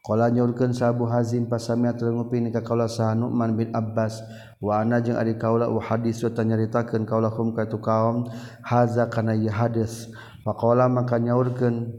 qala 0.06 0.32
nyurkeun 0.32 0.72
sabu 0.72 1.10
hazim 1.10 1.52
pasamia 1.52 1.92
telungupi 1.92 2.40
ni 2.40 2.54
ka 2.54 2.64
kaula 2.64 2.88
sahanuman 2.88 3.58
bin 3.58 3.76
abbas 3.76 4.24
wa 4.64 4.80
ana 4.80 5.04
jeung 5.04 5.20
ari 5.20 5.36
kaula 5.36 5.68
wa 5.68 5.84
hadis 5.84 6.24
wa 6.24 6.32
tanyaritakeun 6.32 7.04
kaula 7.04 7.28
hum 7.28 7.52
ka 7.52 7.68
tu 7.68 7.82
kaum 7.84 8.30
haza 8.64 9.10
kana 9.12 9.36
ieu 9.36 9.52
hadis. 9.52 10.08
Faqala 10.48 10.88
maka 10.88 11.20
nyaurkeun 11.20 11.92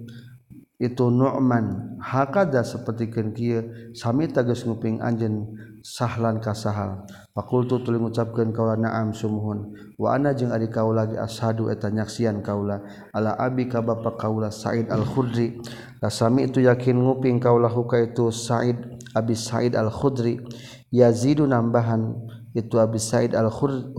itu 0.81 1.12
Nu'man 1.12 1.99
hakada 2.01 2.64
sapertikeun 2.64 3.37
kieu 3.37 3.92
sami 3.92 4.25
tegas 4.25 4.64
nguping 4.64 5.05
anjeun 5.05 5.53
sahlan 5.83 6.43
kasahal 6.43 7.07
fakultu 7.35 7.79
tuli 7.83 7.99
ngucapkeun 8.03 8.51
kaula 8.51 8.75
na'am 8.75 9.14
sumuhun. 9.14 9.71
Wa 9.95 10.19
ana 10.19 10.35
jeung 10.35 10.51
ari 10.51 10.67
kaula 10.67 11.07
ge 11.07 11.17
ashadu 11.17 11.71
eta 11.71 11.91
nyaksian 11.91 12.43
kaula. 12.43 12.83
Ala 13.14 13.38
abi 13.38 13.71
ka 13.71 13.83
bapa 13.83 14.19
kaula 14.19 14.51
Said 14.51 14.91
Al-Khudri. 14.91 15.62
La 16.03 16.11
sami 16.11 16.51
itu 16.51 16.62
yakin 16.62 16.99
nguping 16.99 17.38
kaula 17.38 17.71
hukaitu 17.71 18.31
Said 18.35 18.79
Abi 19.14 19.38
Said 19.38 19.79
Al-Khudri. 19.79 20.43
Yazidu 20.91 21.47
nambahan 21.47 22.17
itu 22.57 22.81
Abi 22.83 22.99
Said 22.99 23.38
Al-Khudri 23.38 23.95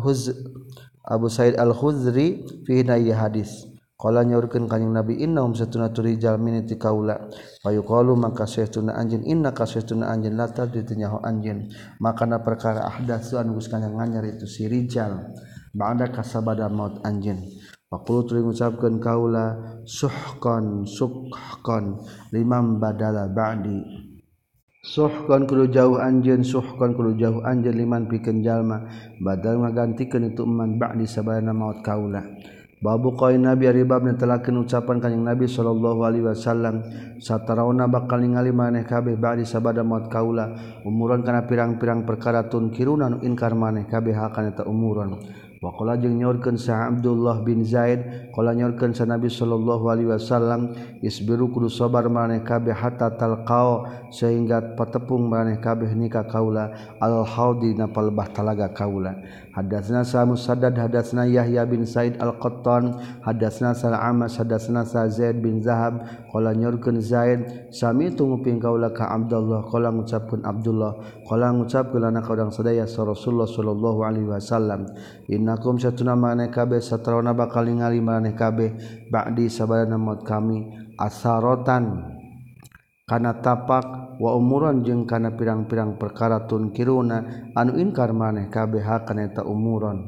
Abu 1.09 1.27
Said 1.31 1.57
Al-Khudri 1.57 2.45
fi 2.67 2.83
hadis. 3.15 3.65
Nyurkan 3.99 4.71
kanyang 4.71 4.95
nabi 4.95 5.19
innahum 5.19 5.51
satuna 5.51 5.91
turijal 5.91 6.39
miniti 6.39 6.79
kaula. 6.79 7.27
Fayuqalu 7.59 8.15
maka 8.15 8.47
saytuna 8.47 8.95
anjeun 8.95 9.27
inna 9.27 9.51
ka 9.51 9.67
saytuna 9.67 10.15
latar 10.15 10.71
ditunyaho 10.71 11.19
anjeun. 11.19 11.67
Makana 11.99 12.39
perkara 12.39 12.87
ahdatsu 12.87 13.35
anu 13.35 13.59
geus 13.59 13.67
nganyar 13.67 14.23
itu 14.23 14.47
si 14.47 14.71
rijal. 14.71 15.35
Ba'da 15.75 16.07
kasabada 16.15 16.71
maut 16.71 17.03
anjeun. 17.03 17.43
Fakulu 17.91 18.23
tuluy 18.23 18.43
ngucapkeun 18.47 19.03
kaula 19.03 19.59
suhkon 19.83 20.87
suhkon 20.87 21.99
limam 22.31 22.79
badala 22.79 23.27
ba'di. 23.27 23.83
Suhkon 24.79 25.43
kudu 25.43 25.75
jauh 25.75 25.99
anjeun 25.99 26.39
suhkon 26.39 26.95
kudu 26.95 27.19
jauh 27.19 27.43
anjeun 27.43 27.75
liman 27.75 28.07
pikeun 28.07 28.39
jalma 28.47 28.87
badal 29.19 29.59
ngagantikeun 29.59 30.31
itu 30.31 30.47
eman 30.47 30.79
ba'di 30.79 31.03
sabana 31.03 31.51
maut 31.51 31.83
kaula 31.83 32.23
Babu 32.79 33.11
koi 33.11 33.35
nabi 33.35 33.67
ribab 33.67 34.07
netelakeun 34.07 34.63
ucapan 34.63 35.03
kanyang 35.03 35.35
Nabi 35.35 35.51
sallallahu 35.51 35.99
alaihi 35.99 36.23
wasallam 36.23 36.79
Satarauna 37.19 37.91
bakal 37.91 38.23
ningali 38.23 38.55
maneh 38.55 38.87
kabeh 38.87 39.19
ba'di 39.19 39.43
sabada 39.43 39.83
maut 39.83 40.07
kaula. 40.07 40.79
Umuran 40.87 41.19
kana 41.19 41.43
pirang-pirang 41.43 42.07
perkara 42.07 42.47
tun 42.47 42.71
kirunan 42.71 43.19
inkar 43.19 43.51
maneh 43.51 43.83
kabeh 43.83 44.15
hakan 44.15 44.55
eta 44.55 44.63
umuran. 44.63 45.19
Wakola 45.59 45.99
jeung 45.99 46.15
nyorkeun 46.15 46.55
sa 46.55 46.87
Abdullah 46.87 47.43
bin 47.43 47.67
Zaid 47.67 48.31
qala 48.31 48.55
nyorkeun 48.55 48.95
sa 48.95 49.03
Nabi 49.03 49.27
sallallahu 49.27 49.91
alaihi 49.91 50.07
wasallam 50.07 50.71
isbiru 51.03 51.51
kudu 51.51 51.67
sabar 51.67 52.07
maneh 52.07 52.47
kabeh 52.47 52.71
hatta 52.71 53.11
talqao 53.19 53.83
sehingga 54.07 54.79
patepung 54.79 55.27
maneh 55.27 55.59
kabeh 55.59 55.91
nikah 55.91 56.23
kaula 56.31 56.95
al 57.03 57.27
haudi 57.27 57.75
na 57.75 57.91
palebah 57.91 58.31
talaga 58.31 58.71
kaula. 58.71 59.19
Hadatsna 59.51 60.07
sa 60.07 60.23
Musaddad 60.23 60.79
hadatsna 60.79 61.27
Yahya 61.27 61.67
bin 61.67 61.83
Said 61.83 62.15
Al-Qattan 62.23 62.95
hadatsna 63.19 63.75
sa 63.75 63.91
Amas 63.99 64.39
hadatsna 64.39 64.87
sa 64.87 65.11
Zaid 65.11 65.43
bin 65.43 65.59
Zahab 65.59 66.07
qala 66.31 66.55
nyorkeun 66.55 67.03
Zaid 67.03 67.67
sami 67.75 68.15
tunguping 68.15 68.63
kaula 68.63 68.95
ka 68.95 69.11
Abdullah 69.11 69.67
qala 69.67 69.91
ngucapkeun 69.91 70.47
Abdullah 70.47 71.03
qala 71.27 71.51
ngucapkeun 71.51 72.07
anak 72.07 72.31
urang 72.31 72.55
sadaya 72.55 72.87
sa 72.87 73.03
Rasulullah 73.03 73.49
sallallahu 73.51 73.99
alaihi 74.07 74.31
wasallam 74.31 74.87
innakum 75.49 75.81
satuna 75.81 76.13
maneh 76.13 76.53
kabeh 76.53 76.77
satrona 76.77 77.33
bakal 77.33 77.65
ningali 77.65 77.97
maneh 78.05 78.37
kabeh 78.37 78.77
ba'di 79.09 79.49
sabana 79.49 79.97
maut 79.97 80.21
kami 80.21 80.93
asarotan. 80.93 82.05
Kana 83.09 83.41
tapak 83.41 84.21
wa 84.21 84.37
umuran 84.37 84.85
jeung 84.85 85.09
kana 85.09 85.33
pirang-pirang 85.33 85.97
perkara 85.97 86.45
tunkiruna 86.45 87.49
anu 87.57 87.81
inkar 87.81 88.13
maneh 88.13 88.53
kabeh 88.53 88.85
hakana 88.85 89.25
eta 89.25 89.41
umuran. 89.41 90.05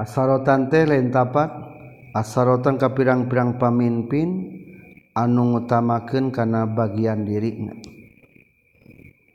Asarotan 0.00 0.72
teh 0.72 0.88
lain 0.88 1.12
tapak 1.12 1.52
asarotan 2.16 2.80
ka 2.80 2.96
pirang-pirang 2.96 3.60
pamimpin 3.60 4.56
anu 5.12 5.52
ngutamakeun 5.52 6.32
kana 6.32 6.64
bagian 6.64 7.28
dirina. 7.28 7.76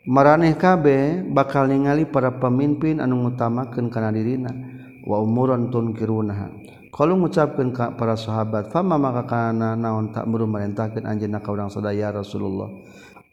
Maraneh 0.10 0.58
kabeh 0.58 1.30
bakal 1.30 1.70
ningali 1.70 2.10
para 2.10 2.42
pemimpin 2.42 2.98
anu 2.98 3.22
ngutamakeun 3.22 3.94
kana 3.94 4.10
dirina. 4.10 4.75
wa 5.06 5.22
umuron 5.22 5.70
tunkiruna 5.70 6.66
kalau 6.96 7.20
mengucapkan 7.20 7.76
para 8.00 8.16
sahabat 8.16 8.72
fama 8.72 8.96
maka 8.96 9.28
kana 9.28 9.76
naon 9.76 10.16
tak 10.16 10.32
meru 10.32 10.48
merintahkan 10.48 11.04
anjeunna 11.04 11.44
ka 11.44 11.52
urang 11.52 11.68
sadaya 11.68 12.08
Rasulullah. 12.08 12.72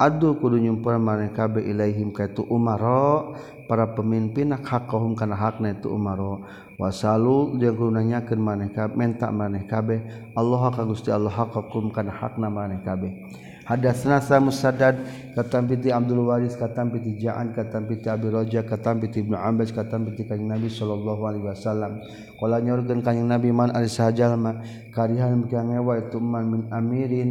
Adu 0.03 0.35
kudu 0.35 0.59
nyumpul 0.59 0.99
mareh 0.99 1.31
kabe 1.31 1.63
ilaihim 1.63 2.11
ka 2.11 2.27
itu 2.27 2.43
umara 2.51 3.23
para 3.71 3.95
pemimpin 3.95 4.51
hak 4.51 4.67
hakahum 4.67 5.15
kana 5.15 5.39
hakna 5.39 5.79
itu 5.79 5.95
umara 5.95 6.43
wasalu 6.83 7.63
jeung 7.63 7.79
kudu 7.79 7.95
nanyakeun 7.95 8.43
maneh 8.43 8.75
kabeh 8.75 8.99
menta 8.99 9.31
maneh 9.31 9.63
kabeh. 9.71 10.03
Allah 10.35 10.75
ka 10.75 10.83
Gusti 10.83 11.15
Allah 11.15 11.31
hakakum 11.31 11.95
kana 11.95 12.11
hakna 12.11 12.51
maneh 12.51 12.83
kabeh. 12.83 13.15
Hadatsna 13.63 14.19
sa 14.19 14.43
Musaddad 14.43 15.07
katam 15.39 15.71
piti 15.71 15.95
Abdul 15.95 16.27
Waris 16.27 16.59
katam 16.59 16.91
piti 16.91 17.23
Ja'an 17.23 17.55
katam 17.55 17.87
piti 17.87 18.11
Abi 18.11 18.27
Raja 18.27 18.67
katam 18.67 18.99
piti 18.99 19.23
Ibnu 19.23 19.39
Abbas 19.39 19.71
katam 19.71 20.03
piti 20.11 20.27
Kanjeng 20.27 20.51
Nabi 20.51 20.67
sallallahu 20.67 21.23
alaihi 21.23 21.47
wasallam. 21.47 22.03
Qala 22.43 22.59
nyorkeun 22.59 23.07
Kanjeng 23.07 23.31
Nabi 23.31 23.55
man 23.55 23.71
al 23.71 23.87
sajalma 23.87 24.67
karihan 24.91 25.47
ngewa 25.47 25.95
itu 26.03 26.19
man 26.19 26.45
min 26.51 26.63
amirin 26.75 27.31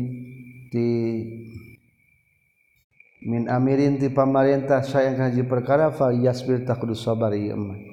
ti 0.71 0.87
min 3.27 3.51
amirin 3.51 3.99
ti 3.99 4.07
pamarentah 4.07 4.87
sayang 4.87 5.19
haji 5.19 5.43
perkara 5.43 5.91
fa 5.91 6.15
yasbir 6.15 6.63
takudu 6.63 6.95
sabar 6.95 7.35
ieu 7.35 7.59
mah 7.59 7.90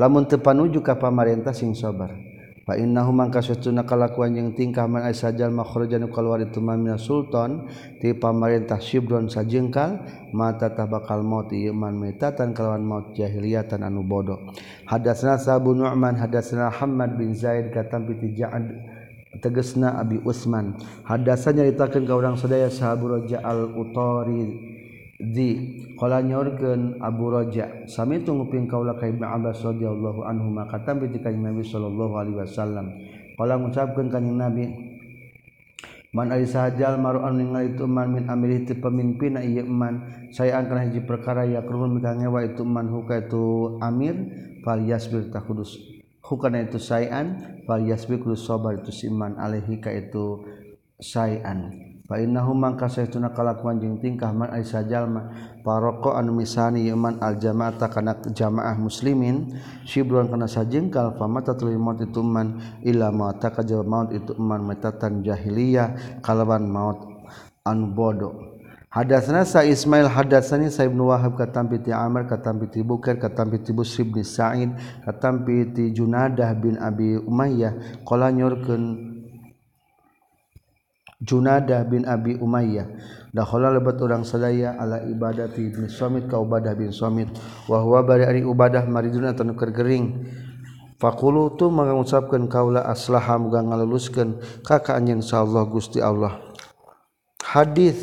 lamun 0.00 0.24
tepanuju 0.24 0.80
ka 0.80 0.96
pamarentah 0.96 1.52
sing 1.52 1.76
sabar. 1.76 2.16
Fa 2.64 2.76
innahu 2.76 3.10
mangka 3.10 3.42
satuna 3.42 3.82
kalakuan 3.82 4.36
jeung 4.36 4.54
tingkah 4.54 4.86
man 4.86 5.02
sajal 5.10 5.50
makhrajan 5.50 6.06
kaluar 6.12 6.38
itu 6.44 6.62
mamina 6.62 7.00
sultan 7.00 7.66
ti 7.98 8.14
pamarentah 8.14 8.78
syibron 8.78 9.26
sajengkal 9.26 10.00
mata 10.30 10.70
tabakal 10.70 11.24
maut 11.24 11.50
ieu 11.50 11.74
man 11.74 11.98
metatan 11.98 12.54
kalawan 12.54 12.84
maut 12.84 13.12
jahiliatan 13.16 13.80
anu 13.82 14.06
bodoh. 14.06 14.54
Hadatsna 14.86 15.40
sabu 15.40 15.74
nu'man 15.74 16.14
hadatsna 16.20 16.70
hamad 16.70 17.16
bin 17.18 17.34
zaid 17.34 17.74
katam 17.74 18.06
bi 18.06 18.16
ja'ad 18.38 18.70
tegesna 19.40 19.98
abi 19.98 20.22
usman. 20.22 20.76
Hadatsna 21.08 21.64
nyaritakeun 21.64 22.06
ka 22.06 22.14
urang 22.14 22.36
sadaya 22.38 22.70
sahabu 22.70 23.18
raja 23.18 23.40
al 23.42 23.72
utari 23.72 24.78
dikala 25.20 26.24
Abu 27.04 27.24
Raja 27.28 27.84
sami 27.84 28.24
tunguping 28.24 28.64
kaula 28.64 28.96
kaib 28.96 29.20
Abbas 29.20 29.60
radhiyallahu 29.60 30.24
Anhu 30.24 30.48
maka 30.48 30.80
tampil 30.80 31.12
di 31.12 31.20
kanjeng 31.20 31.44
Nabi 31.44 31.60
sallallahu 31.60 32.14
Alaihi 32.16 32.36
Wasallam. 32.40 32.86
Kalau 33.36 33.56
ngucapkeun 33.60 34.08
kanjeng 34.08 34.40
Nabi 34.40 34.64
man 36.10 36.34
ari 36.34 36.42
sahajal 36.48 36.98
maruan 36.98 37.38
ningali 37.38 37.76
itu 37.78 37.86
man 37.86 38.10
min 38.10 38.26
amiri 38.26 38.66
ti 38.66 38.74
pemimpin 38.74 39.38
ieu 39.38 39.62
man 39.62 40.26
saya 40.34 40.58
angkan 40.58 40.90
hiji 40.90 41.06
perkara 41.06 41.46
ya 41.46 41.62
kurun 41.62 41.94
mika 41.94 42.18
ngewa 42.18 42.50
itu 42.50 42.66
man 42.66 42.90
huka 42.90 43.30
itu 43.30 43.78
amir 43.78 44.18
fal 44.66 44.82
yasbir 44.82 45.30
takudus 45.30 45.78
hukana 46.26 46.66
itu 46.66 46.82
sayan 46.82 47.62
fal 47.62 47.78
yasbir 47.78 48.18
kudus 48.18 48.42
sabar 48.42 48.82
itu 48.82 48.90
siman 48.90 49.38
alaihi 49.38 49.78
ka 49.78 49.94
itu 49.94 50.42
sayan 50.98 51.89
Painnahu 52.10 52.58
mangka 52.58 52.90
saestuna 52.90 53.30
kalakuan 53.30 53.78
jeung 53.78 54.02
tingkah 54.02 54.34
man 54.34 54.50
ai 54.50 54.66
jalma 54.66 55.30
paroko 55.62 56.10
anu 56.10 56.34
misani 56.34 56.90
yeman 56.90 57.22
al 57.22 57.38
jamaata 57.38 57.86
kana 57.86 58.18
jamaah 58.34 58.74
muslimin 58.74 59.54
syibron 59.86 60.26
kana 60.26 60.50
sajengkal 60.50 61.14
famata 61.14 61.54
tuluy 61.54 61.78
maut 61.78 62.02
itu 62.02 62.18
man 62.18 62.58
illa 62.82 63.14
mata 63.14 63.54
ka 63.54 63.62
maut 63.86 64.10
itu 64.10 64.34
man 64.42 64.66
matatan 64.66 65.22
jahiliyah 65.22 66.18
kalawan 66.18 66.66
maut 66.66 66.98
anu 67.62 67.94
bodoh 67.94 68.58
Hadatsana 68.90 69.46
sa 69.46 69.62
Ismail 69.62 70.10
hadatsani 70.10 70.66
sa 70.66 70.82
Ibnu 70.82 71.14
Wahab 71.14 71.38
katam 71.38 71.70
piti 71.70 71.94
Amr 71.94 72.26
katam 72.26 72.58
piti 72.58 72.82
Bukair 72.82 73.22
katam 73.22 73.54
piti 73.54 73.70
Busri 73.70 74.02
bin 74.02 74.26
Sa'id 74.26 74.74
katam 75.06 75.46
piti 75.46 75.94
Junadah 75.94 76.50
bin 76.58 76.74
Abi 76.74 77.14
Umayyah 77.22 78.02
qala 78.02 78.34
nyorkeun 78.34 79.09
Junadah 81.20 81.84
bin 81.84 82.08
Abi 82.08 82.40
Umayyah. 82.40 82.88
Dakhala 83.30 83.70
lebat 83.70 84.00
urang 84.02 84.26
sadaya 84.26 84.74
ala 84.74 85.04
ibadati 85.06 85.70
bin 85.70 85.86
Suamit 85.86 86.26
ka 86.26 86.40
Ubadah 86.40 86.74
bin 86.74 86.90
Suamit 86.90 87.30
wa 87.70 87.78
huwa 87.78 88.02
bari 88.02 88.26
ari 88.26 88.42
Ubadah 88.42 88.88
maridun 88.88 89.28
atan 89.28 89.54
keur 89.54 89.70
gering. 89.70 90.26
Faqulu 91.00 91.56
tu 91.56 91.70
mengucapkan 91.72 92.44
kaula 92.50 92.84
aslaha 92.84 93.38
muga 93.40 93.62
ngaluluskeun 93.62 94.40
ka 94.66 94.82
ka 94.82 94.98
anjeun 94.98 95.22
insyaallah 95.22 95.64
Gusti 95.68 96.02
Allah. 96.02 96.40
Hadis 97.40 97.96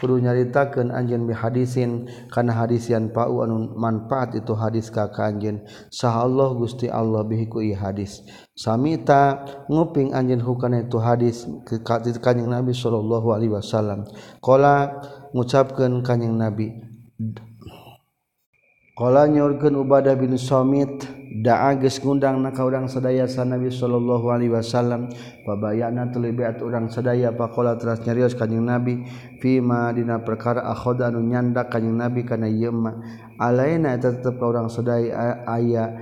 kudu 0.00 0.20
nyaritakeun 0.22 0.90
anjeun 0.90 1.26
bihadisin 1.26 2.08
kana 2.30 2.52
hadisian 2.52 3.14
pau 3.14 3.42
anu 3.42 3.72
manfaat 3.78 4.34
itu 4.34 4.52
hadis 4.54 4.90
ka 4.90 5.10
kanjeun 5.10 5.62
saha 5.90 6.26
Allah 6.26 6.50
Gusti 6.54 6.90
Allah 6.90 7.22
bihi 7.22 7.46
ku 7.46 7.62
hadis. 7.62 8.22
Samita 8.54 9.44
nguping 9.70 10.14
anjeun 10.14 10.42
hukana 10.42 10.86
itu 10.86 10.98
hadis 10.98 11.46
ke 11.66 11.82
kanjing 11.84 12.50
Nabi 12.50 12.74
sallallahu 12.74 13.34
alaihi 13.34 13.54
wasallam. 13.54 14.06
Qala 14.42 15.02
ngucapkeun 15.34 16.02
kanjing 16.06 16.34
Nabi 16.38 16.94
Kala 18.94 19.26
nyaurkeun 19.26 19.74
Ubadah 19.74 20.14
bin 20.14 20.38
Samit 20.38 21.02
da'a 21.42 21.74
geus 21.82 21.98
ngundang 21.98 22.38
na 22.38 22.54
ka 22.54 22.62
urang 22.62 22.86
sadaya 22.86 23.26
sa 23.26 23.42
Nabi 23.42 23.66
sallallahu 23.66 24.30
alaihi 24.30 24.54
wasallam 24.54 25.10
pabayana 25.42 26.14
tuluy 26.14 26.30
beat 26.30 26.62
urang 26.62 26.86
sadaya 26.86 27.34
paqala 27.34 27.74
teras 27.74 28.06
nyarios 28.06 28.38
kanjing 28.38 28.62
Nabi 28.62 29.02
fi 29.42 29.58
ma 29.58 29.90
dina 29.90 30.22
perkara 30.22 30.62
akhoda 30.70 31.10
anu 31.10 31.26
nyanda 31.26 31.66
kanjing 31.66 31.98
Nabi 31.98 32.22
kana 32.22 32.46
ieu 32.46 32.70
ma 32.70 32.94
alaina 33.42 33.98
eta 33.98 34.14
tetep 34.14 34.38
ka 34.38 34.46
urang 34.46 34.70
sadaya 34.70 35.42
aya 35.42 35.98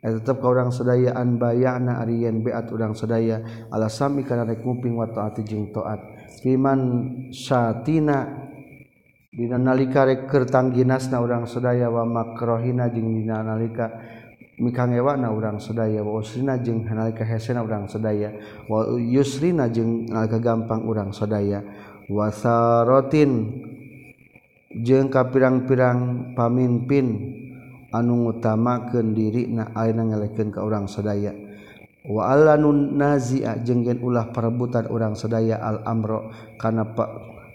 eta 0.00 0.16
tetep 0.16 0.40
ka 0.40 0.48
urang 0.48 0.72
sadaya 0.72 1.12
an 1.20 1.36
bayana 1.36 2.00
arian 2.00 2.40
beat 2.40 2.72
urang 2.72 2.96
sadaya 2.96 3.44
ala 3.68 3.92
sami 3.92 4.24
kana 4.24 4.48
rek 4.48 4.64
nguping 4.64 4.96
wa 4.96 5.04
taati 5.04 5.44
jeung 5.44 5.68
taat. 5.68 6.00
Fiman 6.40 6.80
satina 7.28 8.45
Dina 9.36 9.60
nalika 9.60 10.08
rek 10.08 10.32
tangginas 10.48 11.12
na 11.12 11.20
urang 11.20 11.44
sadaya 11.44 11.92
wa 11.92 12.08
makrohina 12.08 12.88
jeung 12.88 13.20
dina 13.20 13.44
nalika 13.44 13.92
mikangewa 14.56 15.12
na 15.20 15.28
urang 15.28 15.60
sedaya 15.60 16.00
wa 16.00 16.24
usrina 16.24 16.56
jeung 16.56 16.88
nalika 16.88 17.20
hesena 17.20 17.60
urang 17.60 17.84
sedaya 17.84 18.32
wa 18.64 18.96
yusrina 18.96 19.68
jeung 19.68 20.08
nalika 20.08 20.40
gampang 20.40 20.88
urang 20.88 21.12
sedaya 21.12 21.60
wasarotin 22.08 23.60
jeung 24.72 25.12
ka 25.12 25.28
pirang-pirang 25.28 26.32
pamimpin 26.32 27.36
anu 27.92 28.24
ngutamakeun 28.24 29.12
diri 29.12 29.52
na 29.52 29.68
ayeuna 29.76 30.16
ngelekeun 30.16 30.48
ka 30.48 30.64
urang 30.64 30.88
sedaya 30.88 31.36
wa 32.08 32.24
alanun 32.32 32.96
nazia 32.96 33.60
jeung 33.60 33.84
ulah 34.00 34.32
perebutan 34.32 34.88
urang 34.88 35.12
sedaya 35.12 35.60
al 35.60 35.84
amro 35.84 36.32
kana 36.56 36.88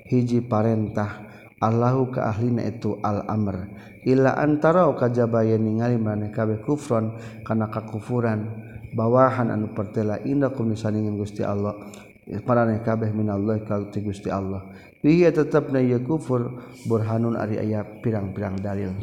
hiji 0.06 0.46
parentah. 0.46 1.31
Allahu 1.62 2.10
ka 2.10 2.34
ahlina 2.34 2.66
itu 2.66 2.98
al-amr. 3.06 3.70
Illa 4.10 4.34
antara 4.34 4.90
kajabaya 4.98 5.62
ningali 5.62 6.02
maneh 6.02 6.34
kabeh 6.34 6.66
kufron 6.66 7.22
kana 7.46 7.70
kakufuran. 7.70 8.50
Bawahan 8.98 9.54
anu 9.54 9.72
pertela 9.72 10.18
indakum 10.26 10.74
disaningan 10.74 11.16
Gusti 11.16 11.46
Allah. 11.46 11.78
Paraneh 12.26 12.82
kabeh 12.82 13.14
minallah 13.14 13.62
ka 13.62 13.78
Gusti 14.02 14.34
Allah. 14.34 14.66
Iya 15.02 15.34
tetap 15.34 15.74
na 15.74 15.82
kufur. 16.06 16.62
Burhanun 16.86 17.34
ari 17.34 17.58
aya 17.58 17.82
pirang-pirang 18.06 18.62
dalil. 18.62 18.94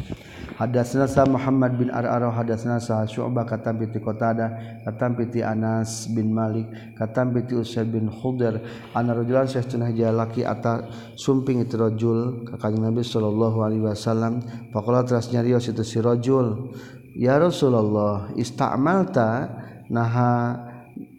Hadasna 0.54 1.10
sa 1.10 1.26
Muhammad 1.26 1.74
bin 1.74 1.90
Ar-Arah 1.90 2.34
hadasna 2.34 2.78
sa 2.78 3.02
Syu'bah 3.06 3.46
katam 3.46 3.78
piti 3.78 4.02
Qatada 4.02 4.78
katam 4.82 5.14
piti 5.14 5.42
Anas 5.42 6.10
bin 6.10 6.34
Malik 6.34 6.66
katam 6.98 7.30
piti 7.30 7.54
Usaid 7.54 7.90
bin 7.90 8.10
Khudair 8.10 8.58
ana 8.90 9.14
rajulan 9.14 9.46
sahtuna 9.46 9.94
jalaki 9.94 10.42
atas 10.42 10.90
sumping 11.14 11.62
itu 11.62 11.78
rajul 11.78 12.42
ka 12.46 12.58
kanjeng 12.58 12.90
Nabi 12.90 13.02
sallallahu 13.06 13.58
alaihi 13.62 13.86
wasallam. 13.86 14.42
Faqala 14.74 15.06
teras 15.06 15.30
nyarios 15.30 15.66
itu 15.70 15.82
si 15.86 15.98
rajul 16.02 16.74
ya 17.14 17.38
Rasulullah 17.38 18.30
istamalta 18.38 19.50
naha 19.90 20.62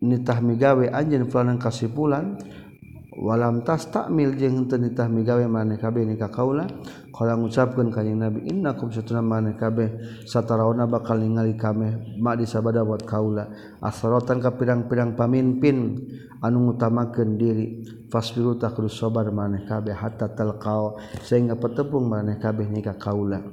nitah 0.03 0.39
migawe 0.39 0.87
anjeun 0.91 1.27
fulanan 1.31 1.59
kasipulan? 1.59 2.39
walam 3.19 3.67
tas 3.67 3.91
takmil 3.91 4.39
jeung 4.39 4.71
teu 4.71 4.79
nitah 4.79 5.11
migawe 5.11 5.43
maneh 5.45 5.75
kabeh 5.75 6.07
ni 6.07 6.15
kaula. 6.15 6.63
Qala 7.11 7.35
ngucapkeun 7.35 7.91
ka 7.91 7.99
nabi 8.01 8.47
innakum 8.47 8.87
satuna 8.89 9.19
maneh 9.19 9.59
kabeh. 9.59 10.23
Satarauna 10.23 10.87
bakal 10.87 11.19
ningali 11.19 11.59
kameh 11.59 12.17
ma 12.17 12.33
di 12.39 12.47
sabada 12.47 12.87
buat 12.87 13.03
kaula. 13.03 13.51
Asrotan 13.83 14.39
ka 14.39 14.55
pirang-pirang 14.55 15.19
pamimpin 15.19 15.99
anu 16.39 16.71
ngutamakeun 16.71 17.35
diri 17.35 17.83
fasbiru 18.07 18.55
tak 18.55 18.79
kudu 18.79 18.87
sabar 18.87 19.27
maneh 19.35 19.67
kabeh 19.67 19.91
hatta 19.91 20.31
talqau 20.31 20.95
sehingga 21.19 21.59
petepung 21.59 22.07
maneh 22.07 22.39
kabeh 22.39 22.71
ni 22.71 22.79
kaula. 22.81 23.43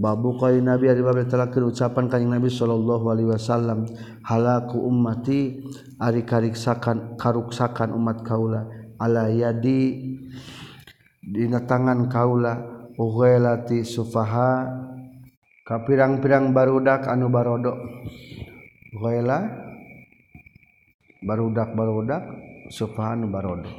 Babu 0.00 0.40
kali 0.40 0.64
Nabi 0.64 0.88
ada 0.88 1.04
bab 1.04 1.20
terakhir 1.28 1.60
ucapan 1.60 2.08
kanjing 2.08 2.32
Nabi 2.32 2.48
sallallahu 2.48 3.12
alaihi 3.12 3.36
wasallam 3.36 3.84
halaku 4.24 4.80
ummati 4.80 5.60
ari 6.00 6.24
kariksakan 6.24 7.20
karuksakan 7.20 7.92
umat 7.92 8.24
kaula. 8.24 8.79
alayadi 9.00 9.80
dina 11.24 11.64
tangan 11.64 12.12
kaula 12.12 12.60
ughilati 13.00 13.80
sufaha. 13.80 14.68
Ka 15.64 15.86
pirang-pirang 15.86 16.52
barudak 16.52 17.08
anu 17.08 17.32
barodo. 17.32 17.72
Ghaila 18.90 19.38
barudak-barudak 21.24 22.22
sufaha 22.68 23.16
anu 23.16 23.32
barodo. 23.32 23.70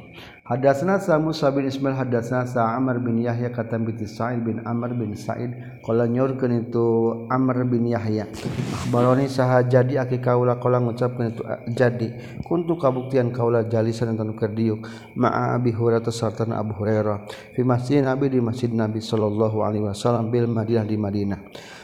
Hadatsana 0.42 0.98
Musa 1.22 1.54
bin 1.54 1.70
Ismail 1.70 1.94
hadatsana 1.94 2.50
Sa'amar 2.50 2.98
bin 2.98 3.22
Yahya 3.22 3.54
katam 3.54 3.86
bi 3.86 3.94
Sa'id 4.02 4.42
bin 4.42 4.58
Amr 4.66 4.90
bin 4.90 5.14
Sa'id. 5.14 5.54
Qala 5.86 6.10
nyorkeun 6.10 6.66
itu 6.66 6.86
Amr 7.30 7.62
bin 7.62 7.86
Yahya. 7.86 8.26
Akhbaroni 8.74 9.30
saha 9.30 9.62
jadi 9.62 10.02
aki 10.02 10.18
kaula 10.18 10.58
qala 10.58 10.82
ngucapkeun 10.82 11.26
itu 11.30 11.42
jadi. 11.78 12.42
Kuntu 12.42 12.74
kabuktian 12.74 13.30
kaula 13.30 13.70
jalisan 13.70 14.18
anu 14.18 14.34
keur 14.34 14.50
diuk. 14.50 14.82
Ma'a 15.14 15.54
Abi 15.62 15.70
Hurairah 15.70 16.10
sarta 16.10 16.42
Abu 16.50 16.74
Hurairah. 16.74 17.22
Fi 17.54 17.62
masjid 17.62 18.02
Nabi 18.02 18.26
di 18.26 18.42
masjid 18.42 18.74
Nabi 18.74 18.98
sallallahu 18.98 19.62
alaihi 19.62 19.86
wasallam 19.86 20.26
bil 20.34 20.50
Madinah 20.50 20.82
di 20.82 20.98
Madinah. 20.98 21.38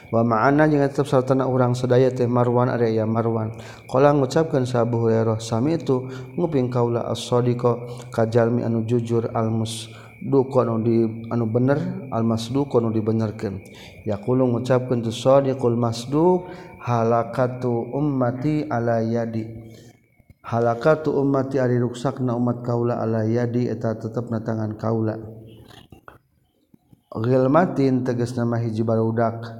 wa 0.08 0.24
ma'ana 0.24 0.64
jeung 0.68 0.80
tetep 0.84 1.04
sartana 1.04 1.44
urang 1.44 1.76
sadaya 1.76 2.08
teh 2.08 2.24
Marwan 2.24 2.72
ari 2.72 2.96
aya 2.96 3.04
Marwan. 3.04 3.52
Qala 3.84 4.16
ngucapkeun 4.16 4.64
sa 4.64 4.84
Abu 4.88 5.04
Hurairah 5.04 5.36
sami 5.40 5.76
itu 5.76 6.08
nguping 6.36 6.72
kaula 6.72 7.04
as-sadiqa 7.12 8.08
kajalmi 8.08 8.64
anu 8.64 8.88
jujur 8.88 9.28
al-mus 9.36 9.92
duko 10.18 10.66
anu 10.66 10.82
di 10.82 11.28
anu 11.30 11.46
bener 11.46 12.10
al-masduq 12.10 12.74
anu 12.80 12.90
dibenerkeun 12.90 13.62
yaqulu 14.02 14.50
ngucapkeun 14.50 15.04
tu 15.04 15.14
sadiqul 15.14 15.78
masduq 15.78 16.48
halakatu 16.82 17.92
ummati 17.92 18.66
ala 18.66 19.04
yadi. 19.04 19.44
Halakatu 20.48 21.12
ummati 21.12 21.60
ari 21.60 21.76
ruksakna 21.76 22.32
umat 22.32 22.64
kaula 22.64 23.04
ala 23.04 23.28
yadi 23.28 23.68
eta 23.68 23.92
tetepna 24.00 24.40
tangan 24.40 24.80
kaula. 24.80 25.20
Gilmatin 27.12 28.00
tegas 28.00 28.32
nama 28.32 28.56
hiji 28.56 28.80
barudak 28.80 29.57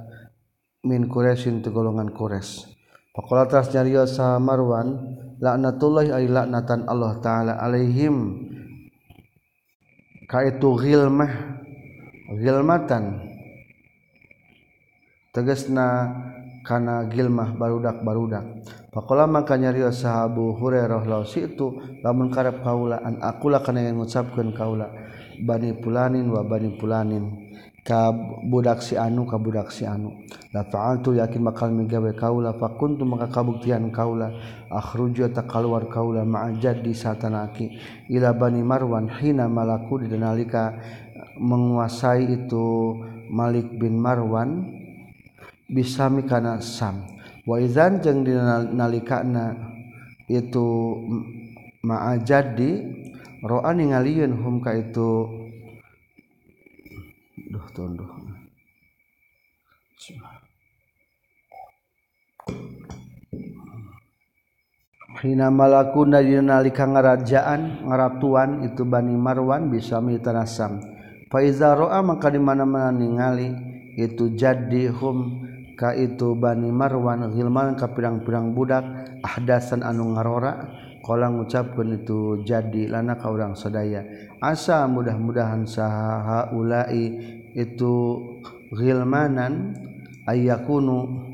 min 0.83 1.11
Quraisyin 1.11 1.59
tu 1.59 1.75
golongan 1.75 2.15
Quraisy. 2.15 2.71
Faqala 3.11 3.51
tas 3.51 3.67
nyariyo 3.75 4.07
sa 4.07 4.39
Marwan 4.39 4.95
laknatullah 5.43 6.07
ay 6.15 6.31
laknatan 6.31 6.87
Allah 6.87 7.19
taala 7.19 7.53
alaihim 7.59 8.47
kaitu 10.29 10.77
ghilmah 10.79 11.31
ghilmatan 12.39 13.27
tegasna 15.35 16.15
kana 16.63 17.11
gilmah 17.11 17.59
barudak-barudak. 17.59 18.63
Faqala 18.95 19.27
maka 19.27 19.59
nyariyo 19.59 19.91
sahabu 19.91 20.55
Hurairah 20.55 21.03
law 21.03 21.27
situ 21.27 21.99
lamun 21.99 22.31
karep 22.31 22.63
kaula 22.63 23.03
an 23.03 23.19
akula 23.19 23.59
kana 23.59 23.83
yang 23.83 23.99
ngucapkeun 23.99 24.55
kaula 24.55 24.87
bani 25.43 25.75
pulanin 25.75 26.31
wa 26.31 26.39
bani 26.39 26.71
pulanin 26.79 27.48
budak 28.45 28.83
si 28.83 28.99
anu 28.99 29.25
ka 29.25 29.37
budak 29.39 29.71
si 29.71 29.85
anu. 29.85 30.13
La 30.53 30.65
fa'altu 30.65 31.15
yakin 31.15 31.41
bakal 31.45 31.71
migawe 31.71 32.11
kaula. 32.17 32.53
Fa 32.57 32.73
kuntu 32.75 33.05
maka 33.05 33.29
kabuktian 33.29 33.89
kaula. 33.93 34.33
Akhruju 34.69 35.29
ta 35.31 35.45
kaluar 35.45 35.87
kaula. 35.87 36.25
Ma'a 36.25 36.57
jaddi 36.59 36.91
satanaki. 36.91 37.79
Ila 38.09 38.33
bani 38.35 38.61
marwan 38.65 39.07
hina 39.07 39.45
malaku 39.45 40.03
di 40.03 40.11
nalika 40.17 40.75
menguasai 41.39 42.27
itu 42.27 42.97
Malik 43.29 43.77
bin 43.77 44.01
Marwan 44.01 44.65
bisa 45.69 46.09
mikana 46.09 46.57
sam. 46.59 47.05
Wa 47.45 47.61
idzan 47.61 48.01
jeung 48.01 48.25
di 48.25 48.33
nalikana 48.73 49.53
itu 50.29 50.97
ma'a 51.85 52.21
jaddi 52.25 52.81
ro'a 53.45 53.71
ningalieun 53.73 54.35
hum 54.35 54.59
ka 54.59 54.75
itu 54.75 55.38
Duh, 57.49 57.65
tuh, 57.73 57.89
duh. 57.97 58.11
Hina 65.19 65.49
malakuna 65.49 66.21
nalika 66.21 66.85
ngarajaan 66.85 67.89
ngaratuan 67.89 68.69
itu 68.69 68.85
Bani 68.85 69.17
Marwan 69.17 69.73
bisa 69.73 69.97
mitanasam. 69.97 70.77
Faiza 71.33 71.73
ro'a 71.73 72.05
maka 72.05 72.29
di 72.29 72.37
mana-mana 72.37 72.93
ningali 72.93 73.49
itu 73.97 74.29
jadi 74.37 74.93
hum 74.93 75.41
ka 75.73 75.97
itu 75.97 76.37
Bani 76.37 76.69
Marwan 76.69 77.33
Hilman 77.33 77.73
ka 77.75 77.89
pirang-pirang 77.91 78.53
budak 78.53 78.85
ahdasan 79.25 79.81
anu 79.81 80.13
ngarora 80.13 80.69
kala 81.03 81.31
ngucapkeun 81.33 82.03
itu 82.03 82.45
jadi 82.45 82.91
lana 82.91 83.17
ka 83.17 83.31
urang 83.31 83.57
sadaya 83.57 84.05
asa 84.43 84.85
mudah-mudahan 84.85 85.65
saha 85.65 86.53
ulai 86.53 87.38
itu 87.59 87.95
hilmanan 88.71 89.75
ayyakunu 90.23 91.27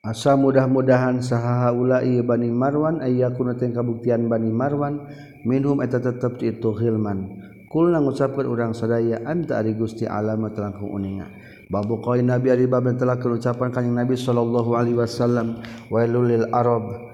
asa 0.00 0.32
mudah-mudahan 0.40 1.20
sahaha 1.20 1.76
ulai 1.76 2.24
Bani 2.24 2.48
Marwan 2.48 3.04
ayyakunu 3.04 3.60
teng 3.60 3.76
kabuktian 3.76 4.32
Bani 4.32 4.48
Marwan 4.48 5.04
minhum 5.44 5.84
eta 5.84 6.00
tetep 6.00 6.40
itu 6.40 6.72
hilman 6.72 7.52
kulna 7.72 8.04
ngucapkeun 8.04 8.44
urang 8.44 8.72
sadaya 8.76 9.24
anta 9.24 9.56
ari 9.56 9.72
Gusti 9.72 10.04
alama 10.04 10.52
langkung 10.52 10.92
uninga. 10.92 11.24
Babu 11.72 12.04
qaul 12.04 12.20
nabi 12.20 12.52
ari 12.52 12.68
bab 12.68 12.84
telah 13.00 13.16
ucapan 13.16 13.72
kanjing 13.72 13.96
nabi 13.96 14.12
sallallahu 14.12 14.76
alaihi 14.76 15.00
wasallam 15.00 15.64
wailul 15.88 16.28
lil 16.28 16.44
arab. 16.52 17.11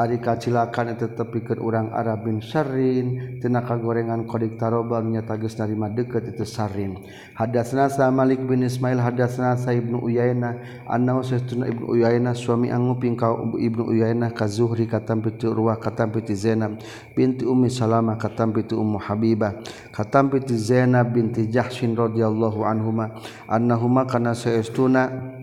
Ari 0.00 0.16
kacilakan 0.16 0.96
itu 0.96 1.12
tepikan 1.12 1.60
orang 1.60 1.92
Arab 1.92 2.24
bin 2.24 2.40
Syrin 2.40 3.36
tina 3.36 3.60
kagorengan 3.60 4.24
kodik 4.24 4.56
taroba 4.56 4.96
nyatagus 5.04 5.60
narima 5.60 5.92
deket 5.92 6.32
itu 6.32 6.48
Syrin 6.48 6.96
hadatsna 7.36 7.92
sa 7.92 8.08
Malik 8.08 8.40
bin 8.40 8.64
Ismail 8.64 8.96
hadatsna 8.96 9.60
sa 9.60 9.76
Ibnu 9.76 10.00
Uyainah. 10.00 10.88
Annahu 10.88 11.20
sesuna 11.20 11.68
Ibnu 11.68 11.92
Uyainah 11.92 12.32
suami 12.32 12.72
anguping 12.72 13.12
ka 13.12 13.28
Ibnu 13.60 13.92
Uyainah 13.92 14.32
ka 14.32 14.48
Zuhri 14.48 14.88
katam 14.88 15.20
piti 15.20 15.44
Urwah 15.44 15.76
katam 15.76 16.16
piti 16.16 16.32
Zainab. 16.32 16.80
Binti 17.12 17.44
Ummi 17.44 17.68
Salamah 17.68 18.16
katam 18.16 18.56
piti 18.56 18.72
Ummu 18.72 19.04
Habibah. 19.04 19.60
Katam 19.92 20.32
piti 20.32 20.56
Zainab 20.56 21.12
binti 21.12 21.44
Jahsyin 21.44 21.92
radhiyallahu 21.92 22.64
anhuma. 22.64 23.20
Annahuma 23.44 24.08
kana 24.08 24.32
sesuna 24.32 25.36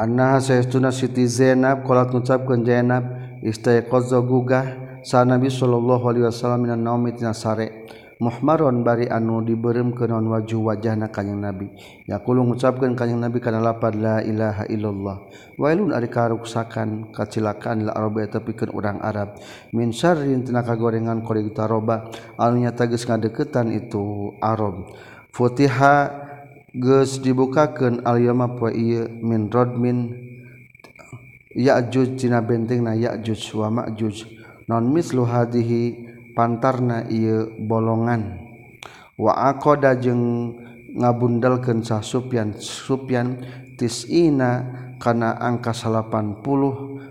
annaha 0.00 0.40
saestuna 0.40 0.88
Siti 0.88 1.28
Zainab 1.28 1.84
qolat 1.84 2.08
ngucapkeun 2.08 2.64
Zainab 2.64 3.04
istayqadza 3.44 4.24
gugah 4.24 4.66
sa 5.04 5.28
Nabi 5.28 5.52
sallallahu 5.52 6.08
alaihi 6.08 6.24
wasallam 6.24 6.64
minan 6.64 6.80
naumi 6.80 7.12
tina 7.12 7.36
sare 7.36 7.84
muhmaron 8.20 8.84
bari 8.84 9.08
anu 9.08 9.40
diberem 9.40 9.96
keun 9.96 10.28
waju 10.28 10.56
wajahna 10.72 11.08
kanjing 11.08 11.40
Nabi. 11.40 11.72
Yaqulu 12.04 12.44
ngucapkeun 12.52 12.92
kanjing 12.92 13.20
Nabi 13.20 13.40
kana 13.40 13.60
lapad 13.60 13.96
la 13.96 14.20
ilaha 14.20 14.68
illallah. 14.68 15.16
Wailun 15.56 15.92
ari 15.96 16.08
karuksakan 16.12 17.12
kacilakaan 17.12 17.88
la 17.88 17.92
arab 17.96 18.20
urang 18.72 19.00
Arab. 19.00 19.40
Min 19.72 19.92
syarrin 19.92 20.44
tina 20.44 20.60
kagorengan 20.60 21.24
qorig 21.24 21.48
alnya 21.56 22.08
anu 22.36 22.56
nyata 22.60 22.88
geus 22.88 23.08
ngadeukeutan 23.08 23.72
itu 23.72 24.36
Arab. 24.40 24.92
Futiha 25.32 26.28
geus 26.74 27.18
dibukakeun 27.18 28.06
al-yawma 28.06 28.54
poe 28.54 28.70
ieu 28.70 29.10
min 29.22 29.50
rodmin 29.50 30.14
ya'juj 31.50 32.14
dina 32.14 32.38
bentengna 32.38 32.94
ya'juj 32.94 33.40
wa 33.58 33.68
ma'juj. 33.82 34.38
Non 34.70 34.86
mislu 34.86 35.26
hadhihi 35.26 35.82
pantarna 36.38 37.10
ieu 37.10 37.50
bolongan. 37.58 38.38
Wa 39.18 39.50
aqada 39.50 39.98
jeung 39.98 40.54
ngabundalkeun 40.94 41.82
sah 41.82 42.02
Sufyan 42.02 42.54
Sufyan 42.58 43.42
tis'ina 43.74 44.66
kana 45.02 45.34
angka 45.42 45.74
80 45.74 46.42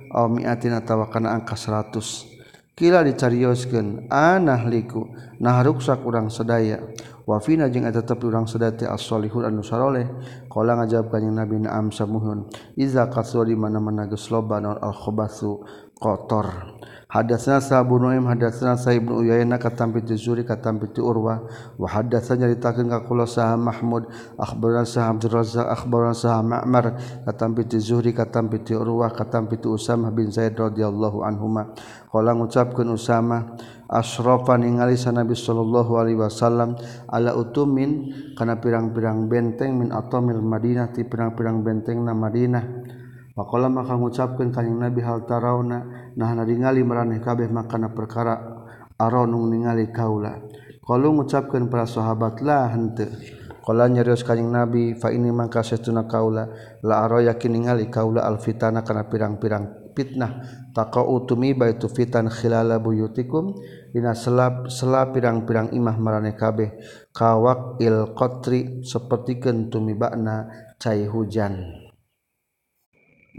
au 0.10 0.26
mi'atin 0.32 0.74
atawa 0.74 1.12
kana 1.12 1.36
angka 1.36 1.54
100 1.54 2.39
kila 2.80 3.04
dicarioskeun 3.04 4.08
anahliku 4.08 5.12
nah 5.44 5.60
ruksak 5.60 6.00
urang 6.08 6.32
sedaya 6.32 6.80
wafina 7.28 7.68
jeung 7.68 7.86
eta 7.86 8.02
tetep 8.02 8.24
urang 8.24 8.48
sedaya 8.48 8.96
as-solihun 8.96 9.46
anu 9.46 9.62
saroleh. 9.62 10.08
Qala 10.50 10.80
ngajawab 10.80 11.14
kanjing 11.14 11.36
nabi 11.38 11.62
na'am 11.62 11.94
samuhun 11.94 12.50
iza 12.74 13.06
kasuri 13.12 13.54
mana-mana 13.54 14.08
geus 14.10 14.32
loba 14.34 14.58
al 14.58 14.96
khabatsu 14.96 15.62
kotor 16.00 16.80
hadasna 17.10 17.58
Abu 17.74 17.98
Nuaim 17.98 18.30
hadasna 18.30 18.78
Sa'ib 18.78 19.10
bin 19.10 19.18
Uyainah 19.18 19.58
katampi 19.58 20.06
ti 20.06 20.14
Zuri 20.14 20.46
katampi 20.46 20.94
ti 20.94 21.02
Urwah. 21.02 21.42
Wa 21.82 21.90
hadasna 21.90 22.46
nyaritakeun 22.46 22.86
ka 22.86 23.02
kula 23.10 23.26
saha 23.26 23.58
Mahmud 23.58 24.06
akhbarana 24.38 24.86
saha 24.86 25.18
Abdul 25.18 25.34
Razzaq 25.34 25.66
akhbarana 25.66 26.14
saha 26.14 26.46
Ma'mar 26.46 27.02
katampi 27.26 27.66
ti 27.66 27.82
Zuhri 27.82 28.14
katampi 28.14 28.62
ti 28.62 28.78
Urwah 28.78 29.10
katampi 29.10 29.58
ti 29.58 29.66
Usamah 29.66 30.14
bin 30.14 30.30
Zaid 30.30 30.54
radhiyallahu 30.54 31.26
anhuma. 31.26 31.74
Qala 32.14 32.38
ngucapkeun 32.38 32.94
Usamah 32.94 33.58
asrafa 33.90 34.62
ningali 34.62 34.94
sanabi 34.94 35.34
sallallahu 35.34 35.98
alaihi 35.98 36.22
wasallam 36.22 36.78
ala 37.10 37.34
utumin 37.34 38.14
kana 38.38 38.62
pirang-pirang 38.62 39.26
benteng 39.26 39.82
min 39.82 39.90
atamil 39.90 40.46
Madinah 40.46 40.94
ti 40.94 41.02
pirang-pirang 41.10 41.66
bentengna 41.66 42.14
Madinah. 42.14 42.99
Pakola 43.36 43.70
maka 43.70 43.96
ngucapkan 43.96 44.50
kanyang 44.50 44.90
Nabi 44.90 45.02
hal 45.06 45.24
tarawna 45.30 46.12
nah 46.18 46.32
ningali 46.34 46.82
meraneh 46.84 47.22
kabeh 47.22 47.48
makana 47.48 47.94
perkara 47.94 48.36
aronung 49.00 49.48
ningali 49.48 49.94
kaula. 49.94 50.42
Kalau 50.84 51.14
ngucapkan 51.14 51.70
para 51.70 51.86
sahabat 51.86 52.42
lah 52.42 52.74
hente. 52.74 53.08
Kala 53.60 53.86
nyarios 53.86 54.26
kanyang 54.26 54.50
Nabi 54.50 54.98
fa 54.98 55.14
ini 55.14 55.30
maka 55.30 55.62
setuna 55.62 56.10
kaula 56.10 56.50
la 56.82 57.06
aro 57.06 57.22
yakin 57.22 57.54
ningali 57.54 57.86
kaula 57.94 58.26
alfitana 58.26 58.82
kana 58.82 59.06
pirang-pirang 59.06 59.94
fitnah 59.94 60.32
taqau 60.72 61.28
tumiba 61.28 61.68
baitu 61.68 61.92
fitan 61.92 62.32
khilala 62.32 62.80
buyutikum 62.80 63.52
dina 63.92 64.16
selap 64.16 64.72
selap 64.72 65.12
pirang-pirang 65.12 65.76
imah 65.76 66.00
maraneh 66.00 66.40
kabeh 66.40 66.80
kawak 67.12 67.78
il 67.84 68.16
qatri 68.16 68.82
sapertikeun 68.82 69.68
tumibana 69.68 70.48
cai 70.80 71.04
hujan. 71.04 71.89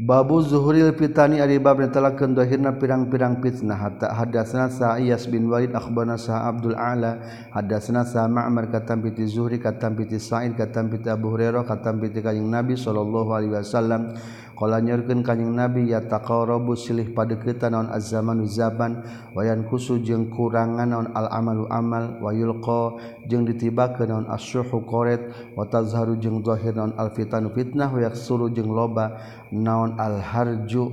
Babu 0.01 0.41
Zuhuril 0.41 0.97
pitani 0.97 1.45
ari 1.45 1.61
bab 1.61 1.77
dohirna 1.77 2.73
pirang-pirang 2.73 3.37
fitnah. 3.45 3.77
Hatta 3.77 4.09
hadatsna 4.09 4.73
Sa'iyas 4.73 5.29
bin 5.29 5.45
Walid 5.53 5.77
akhbarna 5.77 6.17
Sa 6.17 6.49
Abdul 6.49 6.73
Ala. 6.73 7.21
Hadatsna 7.53 8.09
Sa 8.09 8.25
Ma'mar 8.25 8.73
katam 8.73 9.05
piti 9.05 9.29
Zuhri 9.29 9.61
katam 9.61 9.93
piti 9.93 10.17
Sa'id 10.17 10.57
katam 10.57 10.89
piti 10.89 11.13
Abu 11.13 11.37
Hurairah 11.37 11.69
katam 11.69 12.01
piti 12.01 12.25
Kanjeng 12.25 12.49
Nabi 12.49 12.81
sallallahu 12.81 13.29
alaihi 13.29 13.53
wasallam. 13.53 14.17
Qala 14.61 14.77
nyorkeun 14.77 15.25
Nabi 15.57 15.89
ya 15.89 16.05
taqarabu 16.05 16.77
silih 16.77 17.17
padeukeutan 17.17 17.73
naon 17.73 17.89
az-zamanu 17.97 18.45
zaman 18.45 19.01
wayan 19.33 19.65
kusu 19.65 20.05
jeung 20.05 20.29
kurangan 20.29 20.85
naon 20.85 21.09
al-amalu 21.17 21.65
amal 21.73 22.21
wayulqa 22.21 23.01
jeung 23.25 23.49
ditibakeun 23.49 24.13
naon 24.13 24.27
asyuhu 24.29 24.85
qoret 24.85 25.33
wa 25.57 25.65
tazharu 25.65 26.21
jeung 26.21 26.45
zahir 26.45 26.77
naon 26.77 26.93
al-fitanu 27.01 27.49
fitnah 27.57 27.89
wa 27.89 28.05
yaksuru 28.05 28.53
jeung 28.53 28.69
loba 28.69 29.17
naon 29.53 29.99
alharju 29.99 30.91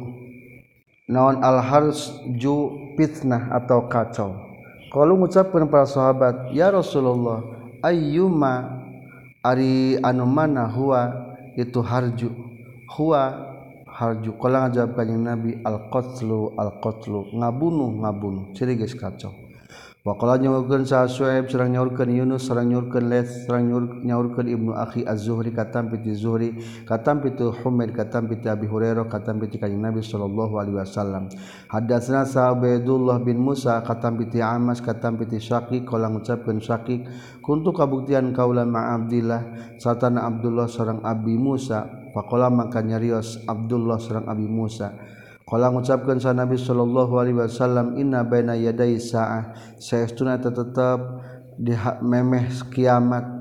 naon 1.07 1.39
alharju 1.39 2.55
fitnah 2.97 3.53
atau 3.53 3.87
kacau. 3.87 4.31
Kalau 4.91 5.19
ngucapkeun 5.19 5.67
para 5.67 5.85
sahabat 5.87 6.51
ya 6.55 6.71
Rasulullah 6.71 7.43
ayyuma 7.83 8.83
ari 9.43 9.99
anu 10.01 10.25
mana 10.27 10.67
huwa? 10.67 11.27
Itu 11.57 11.81
harju. 11.81 12.29
Huwa 12.93 13.33
harju. 13.89 14.37
Kalau 14.37 14.57
ngajawab 14.61 14.93
kanjeng 14.93 15.25
Nabi 15.25 15.57
al-qatlu 15.65 16.53
al-qatlu. 16.53 17.33
Ngabunuh 17.33 17.91
ngabunuh. 18.05 18.45
Ciri 18.53 18.77
geus 18.77 18.93
kacau. 18.93 19.46
Waqala 20.07 20.39
nyaurkeun 20.39 20.87
sa 20.87 21.03
Su'aib 21.03 21.51
sareng 21.51 21.75
nyaurkeun 21.75 22.07
Yunus 22.07 22.47
sareng 22.47 22.71
nyaurkeun 22.71 23.11
Laits 23.11 23.43
sareng 23.43 23.67
nyaurkeun 24.07 24.47
Ibnu 24.47 24.71
Akhi 24.71 25.03
Az-Zuhri 25.03 25.51
katam 25.51 25.91
piti 25.91 26.15
Zuhri 26.15 26.55
katam 26.87 27.19
piti 27.19 27.43
Humaid 27.43 27.91
katam 27.91 28.31
piti 28.31 28.47
Abi 28.47 28.71
Hurairah 28.71 29.03
katam 29.11 29.35
piti 29.43 29.59
Kanjeng 29.59 29.83
Nabi 29.83 29.99
sallallahu 29.99 30.63
alaihi 30.63 30.79
wasallam. 30.79 31.27
Hadatsna 31.67 32.23
Sa'baidullah 32.23 33.19
bin 33.19 33.43
Musa 33.43 33.83
katam 33.83 34.15
piti 34.15 34.39
Amas 34.39 34.79
katam 34.79 35.19
piti 35.19 35.43
Syaqiq 35.43 35.83
kala 35.83 36.07
ngucapkeun 36.07 36.63
Syaqiq 36.63 37.03
kuntu 37.43 37.75
kabuktian 37.75 38.31
kaula 38.31 38.63
ma 38.63 38.95
Abdillah 38.95 39.75
satana 39.75 40.23
Abdullah 40.23 40.71
sareng 40.71 41.03
Abi 41.03 41.35
Musa. 41.35 41.83
Faqala 42.15 42.47
maka 42.47 42.79
nyarios 42.79 43.43
Abdullah 43.43 43.99
sareng 43.99 44.31
Abi 44.31 44.47
Musa. 44.47 45.16
Kala 45.47 45.71
ngucapkeun 45.71 46.19
sa 46.19 46.35
Nabi 46.35 46.59
sallallahu 46.59 47.23
Alaihi 47.23 47.39
Wasallam 47.39 47.95
inna 47.95 48.27
baina 48.27 48.51
yadai 48.59 48.99
sa'ah. 48.99 49.55
Saestuna 49.79 50.35
tetep 50.43 50.99
di 51.55 51.71
memeh 52.03 52.51
kiamat. 52.67 53.39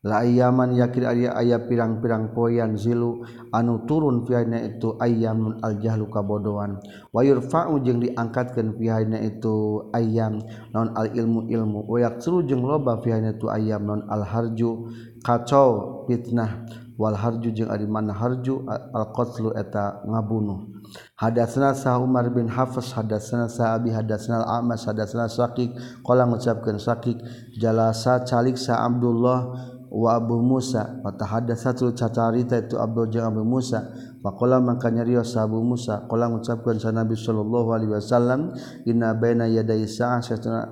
La 0.00 0.24
ayaman 0.24 0.74
yakin 0.74 1.04
aya 1.06 1.30
aya 1.36 1.60
pirang-pirang 1.60 2.32
poyan 2.32 2.72
zilu 2.72 3.20
anu 3.52 3.84
turun 3.84 4.24
fiana 4.24 4.58
itu 4.64 4.96
ayamun 4.98 5.62
aljahlu 5.62 6.10
kabodohan. 6.10 6.82
Wa 7.14 7.20
yurfa'u 7.22 7.78
jeung 7.84 8.02
diangkatkeun 8.02 8.80
fiana 8.80 9.20
itu 9.22 9.86
ayam 9.92 10.40
non 10.72 10.96
al 10.96 11.14
ilmu 11.14 11.46
ilmu 11.46 11.84
wa 11.84 12.00
yaksuru 12.00 12.42
jeung 12.48 12.64
loba 12.64 12.98
fiana 13.04 13.36
itu 13.36 13.46
ayam 13.52 13.86
non 13.86 14.02
al 14.08 14.24
harju 14.24 14.88
kacau 15.22 16.02
fitnah. 16.08 16.64
Walharju 17.00 17.56
jeung 17.56 17.72
Ariman 17.72 18.12
Harju 18.12 18.68
alqatlu 18.68 19.56
eta 19.56 20.04
ngabunuh. 20.04 20.68
Hadatsna 21.16 21.72
Sa 21.72 21.96
Umar 21.96 22.28
bin 22.28 22.44
hafs 22.44 22.92
hadatsna 22.92 23.48
Sa 23.48 23.72
Abi 23.80 23.88
hadatsna 23.88 24.44
Al-Amas 24.44 24.84
hadatsna 24.84 25.24
Saqiq 25.24 25.72
qala 26.04 26.28
ngucapkeun 26.28 26.76
Saqiq 26.76 27.16
jalasa 27.56 28.20
calik 28.28 28.60
Sa 28.60 28.84
Abdullah 28.84 29.48
wa 29.88 30.08
Abu 30.12 30.44
Musa. 30.44 31.00
Fatahaddatsa 31.00 31.72
tu 31.72 31.88
cacarita 31.96 32.60
itu 32.60 32.76
Abdul 32.76 33.08
jeung 33.08 33.32
Abu 33.32 33.48
Musa. 33.48 33.80
Faqala 34.20 34.60
mangka 34.60 34.92
nyarios 34.92 35.32
Sa 35.32 35.48
Abu 35.48 35.64
Musa. 35.64 36.04
Qala 36.04 36.28
ngucapkeun 36.28 36.76
Sa 36.84 36.92
Nabi 36.92 37.16
sallallahu 37.16 37.80
alaihi 37.80 37.96
wasallam 37.96 38.52
inna 38.84 39.16
baina 39.16 39.48
yaday 39.48 39.88
sa'ah. 39.88 40.20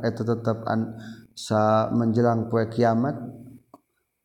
Eta 0.04 0.22
tetap 0.28 0.60
an 0.68 0.92
sa 1.32 1.88
menjelang 1.94 2.50
poe 2.50 2.66
kiamat 2.68 3.14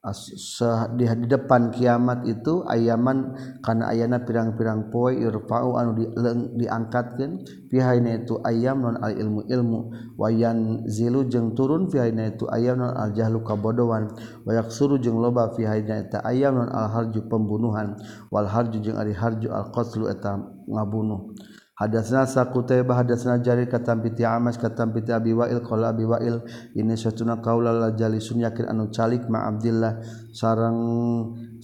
di 0.03 1.07
depan 1.31 1.71
kiamat 1.71 2.27
itu 2.27 2.67
ayaman 2.67 3.39
karena 3.63 3.87
ayana 3.87 4.19
pirang-pirang 4.27 4.91
poi 4.91 5.15
irfa'u 5.15 5.79
anu 5.79 5.95
di, 5.95 6.11
diangkatkan 6.59 7.39
pihaina 7.71 8.19
itu 8.19 8.35
ayam 8.43 8.83
non 8.83 8.99
al 8.99 9.15
ilmu 9.15 9.47
ilmu 9.47 9.79
wayan 10.19 10.83
zilu 10.91 11.23
jeung 11.31 11.55
turun 11.55 11.87
pihaina 11.87 12.35
itu 12.35 12.43
ayam 12.51 12.83
non 12.83 12.91
al 12.91 13.15
jahlu 13.15 13.47
kabodohan. 13.47 14.11
Wayak 14.43 14.75
suru 14.75 14.99
jeung 14.99 15.23
loba 15.23 15.55
pihaina 15.55 16.03
eta 16.03 16.19
ayam 16.27 16.59
non 16.59 16.67
al 16.75 16.91
harju 16.91 17.23
pembunuhan. 17.31 17.95
Wal 18.27 18.51
harju 18.51 18.83
jeung 18.83 18.99
ari 18.99 19.15
harju 19.15 19.55
al 19.55 19.71
qatlu 19.71 20.11
eta 20.11 20.35
ngabunuh. 20.67 21.31
Hadasna 21.73 22.29
Sakutai 22.29 22.85
hadasna 22.85 23.41
Jarir 23.41 23.65
katam 23.65 24.05
piti 24.05 24.21
Amas 24.21 24.61
katam 24.61 24.93
piti 24.93 25.09
Abi 25.09 25.33
Wa'il 25.33 25.57
qala 25.65 25.89
Abi 25.89 26.05
Wa'il 26.05 26.37
ini 26.77 26.93
satuna 26.93 27.41
kaula 27.41 27.73
la 27.73 27.89
jalisun 27.97 28.45
yakin 28.45 28.69
anu 28.69 28.93
calik 28.93 29.25
ma 29.25 29.49
Abdillah 29.49 30.05
sareng 30.29 30.77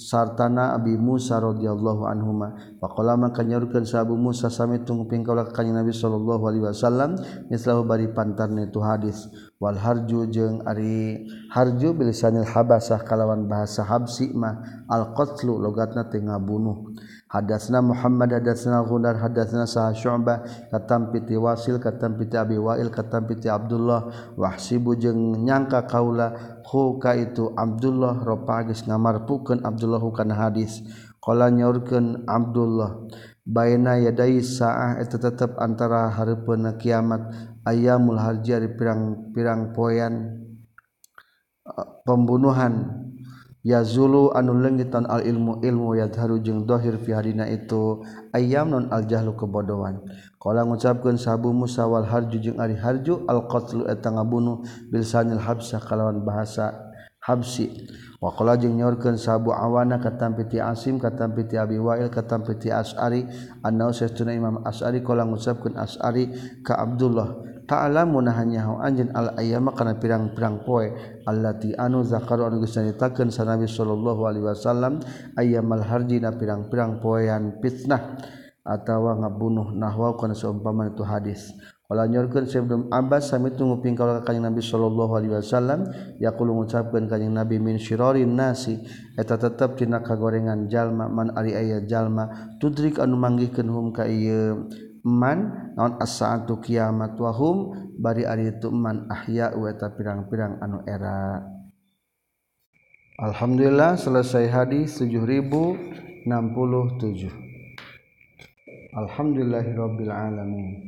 sartana 0.02 0.74
Abi 0.74 0.98
Musa 0.98 1.38
radhiyallahu 1.38 2.10
anhuma. 2.10 2.58
Faqala 2.82 3.22
maka 3.22 3.46
kanyurkeun 3.46 3.86
sa 3.86 4.02
Abu 4.02 4.18
Musa 4.18 4.50
sami 4.50 4.82
tungping 4.82 5.22
kaula 5.22 5.46
ka 5.46 5.62
Nabi 5.62 5.94
sallallahu 5.94 6.42
alaihi 6.42 6.66
wasallam 6.66 7.14
mislahu 7.54 7.86
bari 7.86 8.10
pantarna 8.10 8.66
itu 8.66 8.82
hadis. 8.82 9.30
Wal 9.62 9.78
harju 9.78 10.26
jeung 10.34 10.66
ari 10.66 11.30
harju 11.54 11.94
bilisanil 11.94 12.50
habasah 12.50 13.06
kalawan 13.06 13.46
bahasa 13.46 13.86
habsi 13.86 14.34
mah 14.34 14.88
al 14.90 15.14
qatlu 15.14 15.62
logatna 15.62 16.10
teu 16.10 16.26
ngabunuh. 16.26 16.98
Hadasna 17.30 17.86
Muhammad 17.86 18.34
hadasna 18.34 18.82
Ghundar 18.82 19.22
hadasna 19.22 19.70
Sah 19.70 19.94
Syu'bah 19.94 20.42
katam 20.74 21.14
piti 21.14 21.38
Wasil 21.38 21.78
katam 21.78 22.18
piti 22.18 22.34
Abi 22.34 22.58
Wa'il 22.58 22.90
katam 22.90 23.30
piti 23.30 23.46
Abdullah. 23.46 24.34
Wahsibu 24.34 24.98
jeung 24.98 25.46
nyangka 25.46 25.86
kaula 25.86 26.34
hu 26.66 26.98
ka 26.98 27.14
itu 27.14 27.54
Abdullah 27.54 28.26
ropa 28.26 28.66
geus 28.66 28.82
ngamarpukeun 28.82 29.62
Abdullah 29.62 30.02
kana 30.10 30.34
hadis. 30.34 30.82
Qala 31.22 31.54
nyaurkeun 31.54 32.26
Abdullah 32.26 33.06
baina 33.46 34.02
yadai 34.02 34.42
saah 34.42 34.98
eta 34.98 35.22
tetep 35.22 35.54
antara 35.62 36.10
hareupeun 36.10 36.66
kiamat 36.82 37.30
ayamul 37.62 38.18
harji 38.18 38.58
ari 38.58 38.74
pirang-pirang 38.74 39.78
poean 39.78 40.14
eh, 41.62 41.88
pembunuhan. 42.10 43.06
yazulu 43.64 44.32
anu 44.32 44.56
lengitan 44.56 45.04
al 45.10 45.26
ilmu 45.28 45.60
ilmu 45.60 46.00
yadharu 46.00 46.40
jeung 46.40 46.64
dohir 46.64 46.96
fihadina 47.04 47.44
itu 47.52 48.04
ayam 48.32 48.72
non 48.72 48.88
aljahlu 48.88 49.36
kebodohan. 49.36 50.00
Kalau 50.40 50.64
ngucapkeun 50.72 51.20
sabu 51.20 51.52
Musa 51.52 51.84
wal 51.84 52.08
harju 52.08 52.40
jeung 52.40 52.58
ari 52.64 52.80
harju 52.80 53.28
al 53.28 53.52
qatlu 53.52 53.84
eta 53.92 54.08
ngabunuh 54.16 54.64
bilsanil 54.88 55.44
habsa 55.44 55.84
kalawan 55.84 56.24
bahasa 56.24 56.96
habsi. 57.20 57.68
Wa 58.24 58.32
qala 58.32 58.56
jeung 58.56 58.80
nyorkeun 58.80 59.20
sabu 59.20 59.52
awana 59.52 60.00
katampi 60.00 60.48
ti 60.48 60.58
asim 60.64 60.96
katampi 61.00 61.48
ti 61.48 61.60
abi 61.60 61.76
wail 61.76 62.08
katampi 62.08 62.56
ti 62.56 62.68
as'ari 62.72 63.28
annau 63.64 63.92
sesuna 63.92 64.32
imam 64.32 64.64
as'ari 64.64 65.04
kala 65.04 65.28
ngucapkeun 65.28 65.76
as'ari 65.76 66.32
ka 66.64 66.80
abdullah. 66.80 67.49
ta'lamu 67.70 68.18
nahanyahu 68.26 68.82
anjeun 68.82 69.14
al 69.14 69.38
ayyama 69.38 69.78
kana 69.78 70.02
pirang-pirang 70.02 70.66
poe. 70.66 70.90
Allati 71.30 71.78
anu 71.78 72.02
zakaru 72.02 72.50
anu 72.50 72.66
geus 72.66 72.74
nyaritakeun 72.74 73.30
sanabi 73.30 73.70
sallallahu 73.70 74.26
alaihi 74.26 74.50
wasallam 74.50 75.06
ayyamal 75.38 75.86
harji 75.86 76.18
na 76.18 76.34
pirang-pirang 76.34 76.98
poean 76.98 77.62
fitnah 77.62 78.18
atawa 78.66 79.22
ngabunuh 79.22 79.78
nahwa 79.78 80.18
kana 80.18 80.34
seumpama 80.34 80.90
itu 80.90 81.06
hadis. 81.06 81.54
Wala 81.90 82.06
nyorkeun 82.06 82.46
sebelum 82.46 82.82
Abbas 82.94 83.34
sami 83.34 83.50
tunggu 83.50 83.82
pingkal 83.82 84.22
ka 84.22 84.30
Kanjeng 84.30 84.46
Nabi 84.46 84.62
sallallahu 84.62 85.10
alaihi 85.10 85.34
wasallam 85.34 85.90
yaqulu 86.22 86.62
ngucapkeun 86.62 87.10
Kanjeng 87.10 87.34
Nabi 87.34 87.58
min 87.58 87.82
syirarin 87.82 88.30
nasi 88.30 88.78
eta 89.18 89.42
tetep 89.42 89.74
tina 89.74 89.98
kagorengan 89.98 90.70
jalma 90.70 91.10
man 91.10 91.34
ari 91.34 91.58
aya 91.58 91.82
jalma 91.82 92.54
tudrik 92.62 93.02
anu 93.02 93.18
manggihkeun 93.18 93.66
hum 93.74 93.90
ka 93.90 94.06
ieu 94.06 94.70
man 95.04 95.74
naon 95.76 96.00
as-saatu 96.00 96.60
kiamat 96.64 97.16
wahum 97.20 97.76
bari 98.00 98.24
ari 98.24 98.56
itu 98.56 98.72
man 98.72 99.06
ahya 99.12 99.52
wa 99.56 99.68
eta 99.68 99.92
pirang-pirang 99.94 100.60
anu 100.64 100.80
era. 100.88 101.44
Alhamdulillah 103.20 104.00
selesai 104.00 104.48
hadis 104.48 105.04
7067 105.04 106.30
Alhamdulillahirabbil 108.90 110.10
alamin. 110.10 110.88